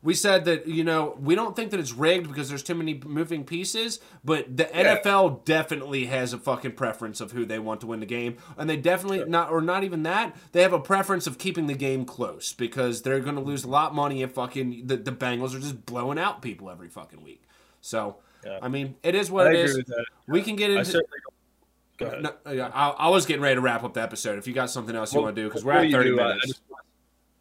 we 0.00 0.14
said 0.14 0.46
that 0.46 0.66
you 0.66 0.82
know 0.82 1.18
we 1.20 1.34
don't 1.34 1.54
think 1.54 1.70
that 1.70 1.78
it's 1.78 1.92
rigged 1.92 2.26
because 2.28 2.48
there's 2.48 2.62
too 2.62 2.74
many 2.74 2.98
moving 3.04 3.44
pieces 3.44 4.00
but 4.24 4.56
the 4.56 4.64
NFL 4.64 5.44
definitely 5.44 6.06
has 6.06 6.32
a 6.32 6.38
fucking 6.38 6.72
preference 6.72 7.20
of 7.20 7.32
who 7.32 7.44
they 7.44 7.58
want 7.58 7.80
to 7.82 7.86
win 7.86 8.00
the 8.00 8.06
game. 8.06 8.36
And 8.56 8.70
they 8.70 8.76
definitely 8.76 9.24
not 9.26 9.50
or 9.50 9.60
not 9.60 9.84
even 9.84 10.04
that 10.04 10.34
they 10.52 10.62
have 10.62 10.72
a 10.72 10.80
preference 10.80 11.26
of 11.26 11.36
keeping 11.36 11.66
the 11.66 11.74
game 11.74 12.04
close 12.06 12.52
because 12.54 13.02
they're 13.02 13.20
going 13.20 13.34
to 13.34 13.42
lose 13.42 13.64
a 13.64 13.68
lot 13.68 13.90
of 13.90 13.94
money 13.96 14.22
if 14.22 14.32
fucking 14.32 14.86
the, 14.86 14.96
the 14.96 15.12
Bengals 15.12 15.54
are 15.54 15.60
just 15.60 15.84
blowing 15.84 16.18
out 16.18 16.40
people 16.42 16.70
every 16.70 16.88
fucking 16.88 17.22
week. 17.22 17.42
So 17.82 18.16
Yeah. 18.46 18.60
I 18.62 18.68
mean 18.68 18.94
it 19.02 19.14
is 19.14 19.30
what 19.30 19.46
I 19.46 19.50
it 19.50 19.54
agree 19.56 19.70
is. 19.70 19.76
with 19.76 19.86
that. 19.88 20.04
we 20.26 20.40
can 20.42 20.56
get 20.56 20.70
into 20.70 20.84
certainly 20.84 21.04
don't. 21.10 21.12
Go 21.12 21.28
ahead. 21.28 21.34
No, 22.00 22.32
yeah, 22.52 22.70
I, 22.72 22.90
I 22.90 23.08
was 23.08 23.26
getting 23.26 23.42
ready 23.42 23.56
to 23.56 23.60
wrap 23.60 23.84
up 23.84 23.94
the 23.94 24.02
episode. 24.02 24.38
If 24.38 24.46
you 24.46 24.54
got 24.54 24.70
something 24.70 24.94
else 24.94 25.12
you 25.12 25.18
Well, 25.18 25.24
want 25.26 25.36
to 25.36 25.42
do, 25.42 25.48
because 25.48 25.64
we're 25.64 25.72
at 25.72 25.90
thirty 25.90 26.10
do, 26.10 26.20
uh, 26.20 26.28
minutes. 26.28 26.46
just- 26.46 26.62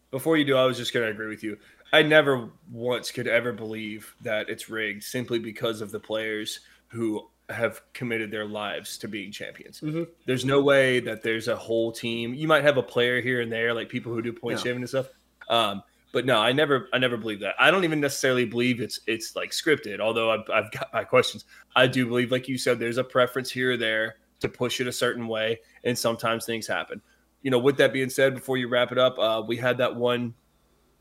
before 0.09 0.37
you 0.37 0.45
do, 0.45 0.55
I 0.55 0.63
was 0.65 0.77
just 0.77 0.93
going 0.93 1.05
to 1.05 1.11
agree 1.11 1.27
with 1.27 1.43
you. 1.43 1.57
I 1.91 2.01
never 2.01 2.49
once 2.71 3.11
could 3.11 3.27
ever 3.27 3.51
believe 3.51 4.13
that 4.21 4.49
it's 4.49 4.69
rigged 4.69 5.03
simply 5.03 5.37
because 5.37 5.81
of 5.81 5.91
the 5.91 5.99
players 5.99 6.61
who 6.87 7.29
have 7.49 7.81
committed 7.93 8.31
their 8.31 8.45
lives 8.45 8.97
to 8.99 9.07
being 9.07 9.31
champions. 9.31 9.81
Mm-hmm. 9.81 10.03
There's 10.25 10.45
no 10.45 10.61
way 10.61 10.99
that 11.01 11.23
there's 11.23 11.47
a 11.49 11.55
whole 11.55 11.91
team. 11.91 12.33
You 12.33 12.47
might 12.47 12.63
have 12.63 12.77
a 12.77 12.83
player 12.83 13.21
here 13.21 13.41
and 13.41 13.51
there, 13.51 13.73
like 13.73 13.89
people 13.89 14.13
who 14.13 14.21
do 14.21 14.31
point 14.33 14.57
Yeah. 14.59 14.63
shaving 14.63 14.81
and 14.81 14.89
stuff. 14.89 15.07
Um, 15.49 15.83
but 16.13 16.25
no, 16.25 16.39
I 16.39 16.51
never, 16.53 16.87
I 16.93 16.97
never 16.99 17.15
believe 17.17 17.41
that. 17.41 17.55
I 17.59 17.69
don't 17.69 17.83
even 17.83 17.99
necessarily 17.99 18.45
believe 18.45 18.79
it's 18.81 19.01
it's 19.07 19.35
like 19.35 19.51
scripted. 19.51 19.99
Although 19.99 20.31
I've, 20.31 20.49
I've 20.53 20.71
got 20.71 20.93
my 20.93 21.03
questions. 21.03 21.45
I 21.75 21.87
do 21.87 22.05
believe, 22.07 22.31
like 22.31 22.47
you 22.47 22.57
said, 22.57 22.79
there's 22.79 22.97
a 22.97 23.03
preference 23.03 23.51
here 23.51 23.73
or 23.73 23.77
there 23.77 24.15
to 24.39 24.49
push 24.49 24.79
it 24.81 24.87
a 24.87 24.91
certain 24.91 25.27
way, 25.27 25.59
and 25.83 25.97
sometimes 25.97 26.45
things 26.45 26.67
happen. 26.67 27.01
You 27.41 27.51
know, 27.51 27.59
with 27.59 27.77
that 27.77 27.93
being 27.93 28.09
said, 28.09 28.33
before 28.33 28.57
you 28.57 28.67
wrap 28.67 28.91
it 28.91 28.97
up, 28.97 29.17
uh, 29.19 29.43
we 29.45 29.57
had 29.57 29.77
that 29.77 29.95
one. 29.95 30.33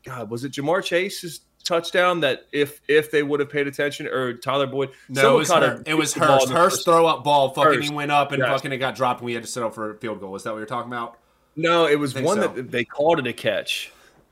God, 0.03 0.29
was 0.29 0.43
it 0.43 0.53
Ja'Marr 0.53 0.83
Chase's 0.83 1.41
touchdown 1.63 2.21
that 2.21 2.43
if 2.53 2.79
if 2.87 3.11
they 3.11 3.23
would 3.23 3.39
have 3.39 3.49
paid 3.49 3.67
attention, 3.67 4.07
or 4.07 4.33
Tyler 4.33 4.67
Boyd? 4.67 4.91
no, 5.09 5.35
it 5.35 5.37
was 5.39 5.51
her, 5.51 5.83
it 5.85 5.93
was 5.95 6.13
Hurst. 6.13 6.49
Hurst 6.49 6.85
throw 6.85 7.05
up 7.05 7.23
ball. 7.23 7.49
Fucking, 7.49 7.81
he 7.81 7.89
went 7.89 8.11
up 8.11 8.31
and 8.31 8.39
Yes. 8.39 8.49
fucking 8.49 8.71
it 8.71 8.77
got 8.77 8.95
dropped, 8.95 9.19
and 9.19 9.25
we 9.25 9.33
had 9.33 9.43
to 9.43 9.49
settle 9.49 9.69
for 9.69 9.91
a 9.91 9.97
field 9.97 10.19
goal. 10.19 10.35
Is 10.35 10.43
that 10.43 10.51
what 10.51 10.57
you're 10.57 10.65
talking 10.65 10.91
about? 10.91 11.17
No, 11.55 11.87
it 11.87 11.99
was 11.99 12.13
one 12.15 12.41
so. 12.41 12.47
that 12.47 12.71
they 12.71 12.85
called 12.85 13.19
it 13.19 13.27
a 13.27 13.33
catch 13.33 13.91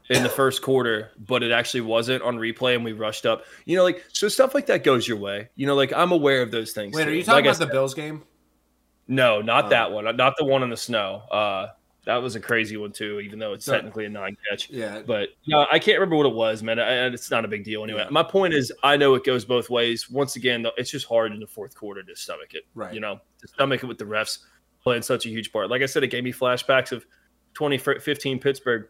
in 0.09 0.21
the 0.21 0.29
first 0.29 0.61
quarter, 0.61 1.09
but 1.17 1.41
it 1.41 1.51
actually 1.51 1.81
wasn't 1.81 2.21
on 2.21 2.37
replay, 2.37 2.75
and 2.75 2.85
we 2.85 2.93
rushed 2.93 3.25
up. 3.25 3.43
You 3.65 3.75
know, 3.75 3.83
like 3.83 4.05
so 4.13 4.27
stuff 4.27 4.53
like 4.53 4.67
that 4.67 4.83
goes 4.83 5.07
your 5.07 5.17
way. 5.17 5.49
You 5.55 5.65
know, 5.65 5.75
like 5.75 5.91
I'm 5.91 6.11
aware 6.11 6.41
of 6.43 6.51
those 6.51 6.71
things. 6.71 6.95
Wait, 6.95 7.05
too. 7.05 7.09
are 7.09 7.13
you 7.13 7.23
talking 7.23 7.45
Like 7.45 7.55
about 7.55 7.67
the 7.67 7.73
Bills 7.73 7.93
game? 7.95 8.23
No, 9.07 9.41
not 9.41 9.65
Oh. 9.65 9.69
that 9.69 9.91
one. 9.91 10.15
Not 10.15 10.35
the 10.37 10.45
one 10.45 10.63
in 10.63 10.69
the 10.69 10.77
snow. 10.77 11.23
Uh, 11.31 11.67
that 12.05 12.17
was 12.17 12.35
a 12.35 12.39
crazy 12.39 12.77
one 12.77 12.91
too, 12.91 13.19
even 13.19 13.39
though 13.39 13.53
it's 13.53 13.65
technically 13.65 14.05
a 14.05 14.09
non-catch. 14.09 14.69
Yeah, 14.69 15.01
But 15.05 15.29
no, 15.47 15.65
I 15.71 15.79
can't 15.79 15.97
remember 15.99 16.17
what 16.17 16.27
it 16.27 16.35
was, 16.35 16.61
man. 16.61 16.79
I, 16.79 17.07
it's 17.07 17.31
not 17.31 17.45
a 17.45 17.47
big 17.47 17.63
deal 17.63 17.83
anyway. 17.83 18.01
Yeah. 18.03 18.09
My 18.11 18.21
point 18.23 18.53
is, 18.53 18.71
I 18.83 18.95
know 18.95 19.15
it 19.15 19.23
goes 19.23 19.43
both 19.43 19.69
ways. 19.71 20.07
Once 20.09 20.35
again, 20.35 20.61
though, 20.61 20.71
it's 20.77 20.91
just 20.91 21.07
hard 21.07 21.31
in 21.31 21.39
the 21.39 21.47
fourth 21.47 21.75
quarter 21.75 22.03
to 22.03 22.15
stomach 22.15 22.53
it. 22.53 22.63
Right. 22.75 22.93
You 22.93 22.99
know, 22.99 23.19
to 23.41 23.47
stomach 23.47 23.83
it 23.83 23.87
with 23.87 23.97
the 23.97 24.05
refs 24.05 24.39
playing 24.83 25.01
such 25.01 25.25
a 25.25 25.29
huge 25.29 25.51
part. 25.51 25.69
Like 25.71 25.81
I 25.81 25.87
said, 25.87 26.03
it 26.03 26.07
gave 26.09 26.23
me 26.23 26.31
flashbacks 26.31 26.91
of 26.91 27.05
2015 27.55 28.39
Pittsburgh. 28.39 28.87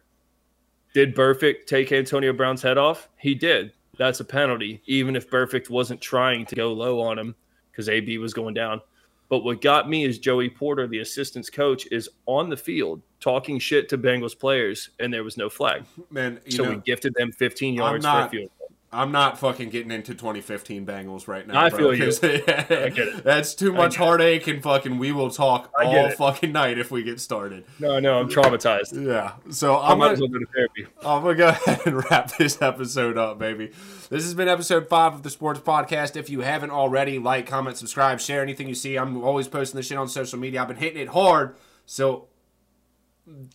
Did 0.92 1.14
Burfict 1.14 1.66
take 1.66 1.92
Antonio 1.92 2.32
Brown's 2.34 2.60
head 2.62 2.76
off? 2.78 3.08
He 3.18 3.34
did. 3.34 3.72
That's 3.98 4.20
a 4.20 4.24
penalty, 4.24 4.82
even 4.86 5.16
if 5.16 5.30
Burfict 5.30 5.70
wasn't 5.70 6.02
trying 6.02 6.44
to 6.46 6.54
go 6.54 6.72
low 6.72 7.00
on 7.00 7.18
him 7.18 7.34
because 7.70 7.88
AB 7.88 8.18
was 8.18 8.34
going 8.34 8.52
down. 8.52 8.82
But 9.28 9.40
what 9.40 9.60
got 9.60 9.88
me 9.88 10.04
is 10.04 10.18
Joey 10.18 10.48
Porter, 10.48 10.86
the 10.86 11.00
assistant's 11.00 11.50
coach, 11.50 11.86
is 11.90 12.08
on 12.26 12.48
the 12.48 12.56
field 12.56 13.02
talking 13.18 13.58
shit 13.58 13.88
to 13.88 13.98
Bengals 13.98 14.38
players, 14.38 14.90
and 15.00 15.12
there 15.12 15.24
was 15.24 15.36
no 15.36 15.48
flag. 15.48 15.84
Man, 16.10 16.40
you 16.44 16.52
So 16.52 16.64
know, 16.64 16.70
we 16.70 16.76
gifted 16.76 17.14
them 17.14 17.32
15 17.32 17.74
yards 17.74 18.04
not- 18.04 18.30
for 18.30 18.36
a 18.36 18.40
field. 18.40 18.50
I'm 18.96 19.12
not 19.12 19.38
fucking 19.38 19.70
getting 19.70 19.90
into 19.90 20.14
2015 20.14 20.86
Bengals 20.86 21.28
right 21.28 21.46
now. 21.46 21.60
I 21.60 21.68
bro, 21.70 21.78
feel 21.78 21.94
you. 21.94 22.04
'cause- 22.06 22.18
get 22.20 22.68
it. 22.98 23.22
That's 23.24 23.54
too 23.54 23.72
much 23.72 23.96
heartache, 23.96 24.46
and 24.46 24.62
fucking 24.62 24.98
we 24.98 25.12
will 25.12 25.30
talk 25.30 25.70
all 25.78 26.06
it. 26.06 26.14
fucking 26.16 26.52
night 26.52 26.78
if 26.78 26.90
we 26.90 27.02
get 27.02 27.20
started. 27.20 27.64
No, 27.78 27.98
no, 28.00 28.18
I'm 28.20 28.28
traumatized. 28.28 29.04
Yeah. 29.06 29.32
So 29.50 29.74
I 29.76 29.92
I'm 29.92 29.98
might 29.98 30.12
as 30.12 30.20
gonna, 30.20 30.32
well 30.32 30.40
go 30.40 30.46
to 30.46 30.52
therapy. 30.52 30.86
I'm 31.04 31.22
gonna 31.22 31.34
go 31.34 31.48
ahead 31.66 31.80
and 31.86 32.04
wrap 32.10 32.36
this 32.36 32.60
episode 32.62 33.18
up, 33.18 33.38
baby. 33.38 33.72
This 34.08 34.24
has 34.24 34.34
been 34.34 34.48
episode 34.48 34.88
five 34.88 35.14
of 35.14 35.22
the 35.22 35.30
Sports 35.30 35.60
Podcast. 35.60 36.16
If 36.16 36.30
you 36.30 36.40
haven't 36.40 36.70
already, 36.70 37.18
like, 37.18 37.46
comment, 37.46 37.76
subscribe, 37.76 38.20
share 38.20 38.42
anything 38.42 38.68
you 38.68 38.74
see. 38.74 38.96
I'm 38.96 39.22
always 39.22 39.48
posting 39.48 39.76
this 39.78 39.86
shit 39.86 39.98
on 39.98 40.08
social 40.08 40.38
media. 40.38 40.62
I've 40.62 40.68
been 40.68 40.76
hitting 40.76 41.00
it 41.02 41.08
hard, 41.08 41.56
so 41.86 42.28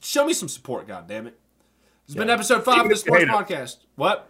show 0.01 0.25
me 0.25 0.33
some 0.33 0.49
support, 0.49 0.87
God 0.87 1.07
damn 1.07 1.27
it. 1.27 1.39
This 2.07 2.15
has 2.15 2.15
been 2.15 2.29
episode 2.29 2.63
five 2.65 2.79
Even 2.79 2.85
of 2.87 2.89
the 2.91 2.95
Sports 2.97 3.23
Podcast. 3.25 3.77
What? 3.95 4.27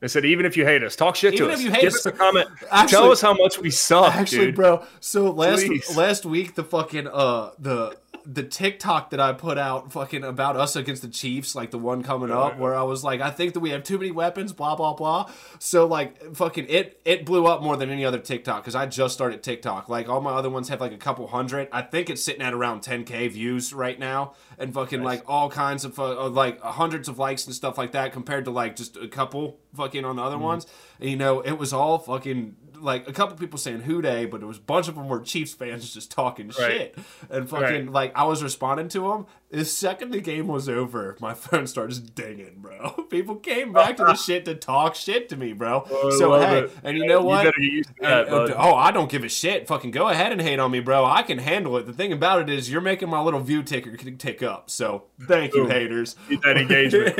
I 0.00 0.06
said, 0.06 0.24
even 0.24 0.46
if 0.46 0.56
you 0.56 0.64
hate 0.64 0.82
us, 0.84 0.94
talk 0.94 1.16
shit 1.16 1.34
Even 1.34 1.46
to 1.48 1.52
if 1.52 1.58
us. 1.58 1.64
you 1.64 1.70
hate 1.72 1.80
Give 1.80 1.88
us- 1.92 1.96
us 1.96 2.06
a 2.06 2.12
comment. 2.12 2.48
Actually- 2.70 2.88
Tell 2.90 3.10
us 3.10 3.20
how 3.20 3.34
much 3.34 3.58
we 3.58 3.70
suck, 3.70 4.14
Actually, 4.14 4.46
dude. 4.46 4.54
bro. 4.54 4.84
So 5.00 5.30
last 5.30 5.66
Please. 5.66 5.96
last 5.96 6.24
week, 6.24 6.54
the 6.54 6.64
fucking 6.64 7.08
uh 7.08 7.50
the 7.58 7.96
the 8.30 8.42
TikTok 8.42 9.08
that 9.10 9.20
I 9.20 9.32
put 9.32 9.56
out, 9.56 9.90
fucking 9.90 10.22
about 10.22 10.54
us 10.54 10.76
against 10.76 11.00
the 11.00 11.08
Chiefs, 11.08 11.54
like 11.54 11.70
the 11.70 11.78
one 11.78 12.02
coming 12.02 12.30
up, 12.30 12.58
where 12.58 12.74
I 12.74 12.82
was 12.82 13.02
like, 13.02 13.22
I 13.22 13.30
think 13.30 13.54
that 13.54 13.60
we 13.60 13.70
have 13.70 13.82
too 13.84 13.96
many 13.96 14.10
weapons, 14.10 14.52
blah 14.52 14.76
blah 14.76 14.92
blah. 14.92 15.30
So 15.58 15.86
like, 15.86 16.34
fucking 16.36 16.66
it 16.68 17.00
it 17.06 17.24
blew 17.24 17.46
up 17.46 17.62
more 17.62 17.76
than 17.76 17.88
any 17.90 18.04
other 18.04 18.18
TikTok 18.18 18.62
because 18.62 18.74
I 18.74 18.84
just 18.86 19.14
started 19.14 19.42
TikTok. 19.42 19.88
Like 19.88 20.08
all 20.10 20.20
my 20.20 20.32
other 20.32 20.50
ones 20.50 20.68
have 20.68 20.80
like 20.80 20.92
a 20.92 20.98
couple 20.98 21.26
hundred. 21.28 21.68
I 21.72 21.80
think 21.82 22.10
it's 22.10 22.22
sitting 22.22 22.42
at 22.42 22.52
around 22.52 22.82
10k 22.82 23.30
views 23.32 23.72
right 23.72 23.98
now, 23.98 24.34
and 24.58 24.74
fucking 24.74 25.02
like 25.02 25.22
all 25.26 25.48
kinds 25.48 25.86
of 25.86 25.98
uh, 25.98 26.28
like 26.28 26.60
hundreds 26.60 27.08
of 27.08 27.18
likes 27.18 27.46
and 27.46 27.54
stuff 27.54 27.78
like 27.78 27.92
that 27.92 28.12
compared 28.12 28.44
to 28.44 28.50
like 28.50 28.76
just 28.76 28.96
a 28.98 29.08
couple 29.08 29.58
fucking 29.74 29.87
on 30.04 30.16
the 30.16 30.22
other 30.22 30.36
mm-hmm. 30.36 30.44
ones. 30.44 30.66
And 31.00 31.10
you 31.10 31.16
know, 31.16 31.40
it 31.40 31.52
was 31.52 31.72
all 31.72 31.98
fucking 31.98 32.56
like 32.80 33.08
a 33.08 33.12
couple 33.12 33.36
people 33.36 33.58
saying 33.58 33.80
Who 33.80 34.00
Dey, 34.02 34.26
but 34.26 34.42
it 34.42 34.46
was 34.46 34.58
a 34.58 34.62
bunch 34.62 34.88
of 34.88 34.94
them 34.96 35.08
were 35.08 35.20
Chiefs 35.20 35.54
fans 35.54 35.92
just 35.94 36.10
talking 36.10 36.48
Right. 36.48 36.56
shit 36.94 36.98
and 37.30 37.48
fucking 37.48 37.86
Right. 37.86 37.90
like 37.92 38.12
I 38.16 38.24
was 38.24 38.42
responding 38.42 38.88
to 38.90 39.00
them. 39.00 39.26
The 39.50 39.64
second 39.64 40.10
the 40.10 40.20
game 40.20 40.46
was 40.46 40.68
over, 40.68 41.16
my 41.20 41.32
phone 41.34 41.66
started 41.66 42.14
dinging, 42.14 42.56
bro. 42.58 42.90
People 43.10 43.36
came 43.36 43.72
back 43.72 43.96
to 43.96 44.04
the 44.04 44.14
shit 44.14 44.44
to 44.44 44.54
talk 44.54 44.94
shit 44.94 45.28
to 45.30 45.36
me, 45.36 45.54
bro. 45.54 45.84
Oh, 45.90 46.10
so 46.10 46.38
hey, 46.38 46.58
it. 46.64 46.72
and 46.84 46.98
you 46.98 47.06
know 47.06 47.22
what? 47.22 47.56
You 47.56 47.82
that, 48.00 48.28
And, 48.28 48.52
oh, 48.56 48.74
I 48.74 48.90
don't 48.90 49.10
give 49.10 49.24
a 49.24 49.28
shit. 49.28 49.66
Fucking 49.66 49.90
go 49.90 50.08
ahead 50.08 50.32
and 50.32 50.42
hate 50.42 50.58
on 50.58 50.70
me, 50.70 50.80
bro. 50.80 51.04
I 51.04 51.22
can 51.22 51.38
handle 51.38 51.76
it. 51.78 51.86
The 51.86 51.94
thing 51.94 52.12
about 52.12 52.42
it 52.42 52.50
is, 52.50 52.70
you're 52.70 52.82
making 52.82 53.08
my 53.08 53.20
little 53.22 53.40
view 53.40 53.62
ticker 53.62 53.96
tick 53.96 54.42
up. 54.42 54.68
So 54.68 55.04
thank 55.26 55.54
you, 55.54 55.66
haters. 55.66 56.14
Get 56.28 56.42
that 56.42 56.58
engagement. 56.58 57.16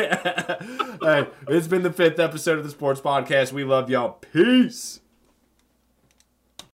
hey, 1.02 1.26
it's 1.48 1.66
been 1.66 1.82
the 1.82 1.92
fifth 1.92 2.18
episode 2.18 2.58
of 2.58 2.64
the 2.64 2.70
Sports 2.70 3.00
Podcast. 3.00 3.52
We 3.52 3.64
love 3.64 3.88
y'all. 3.88 4.12
Peace. 4.32 5.00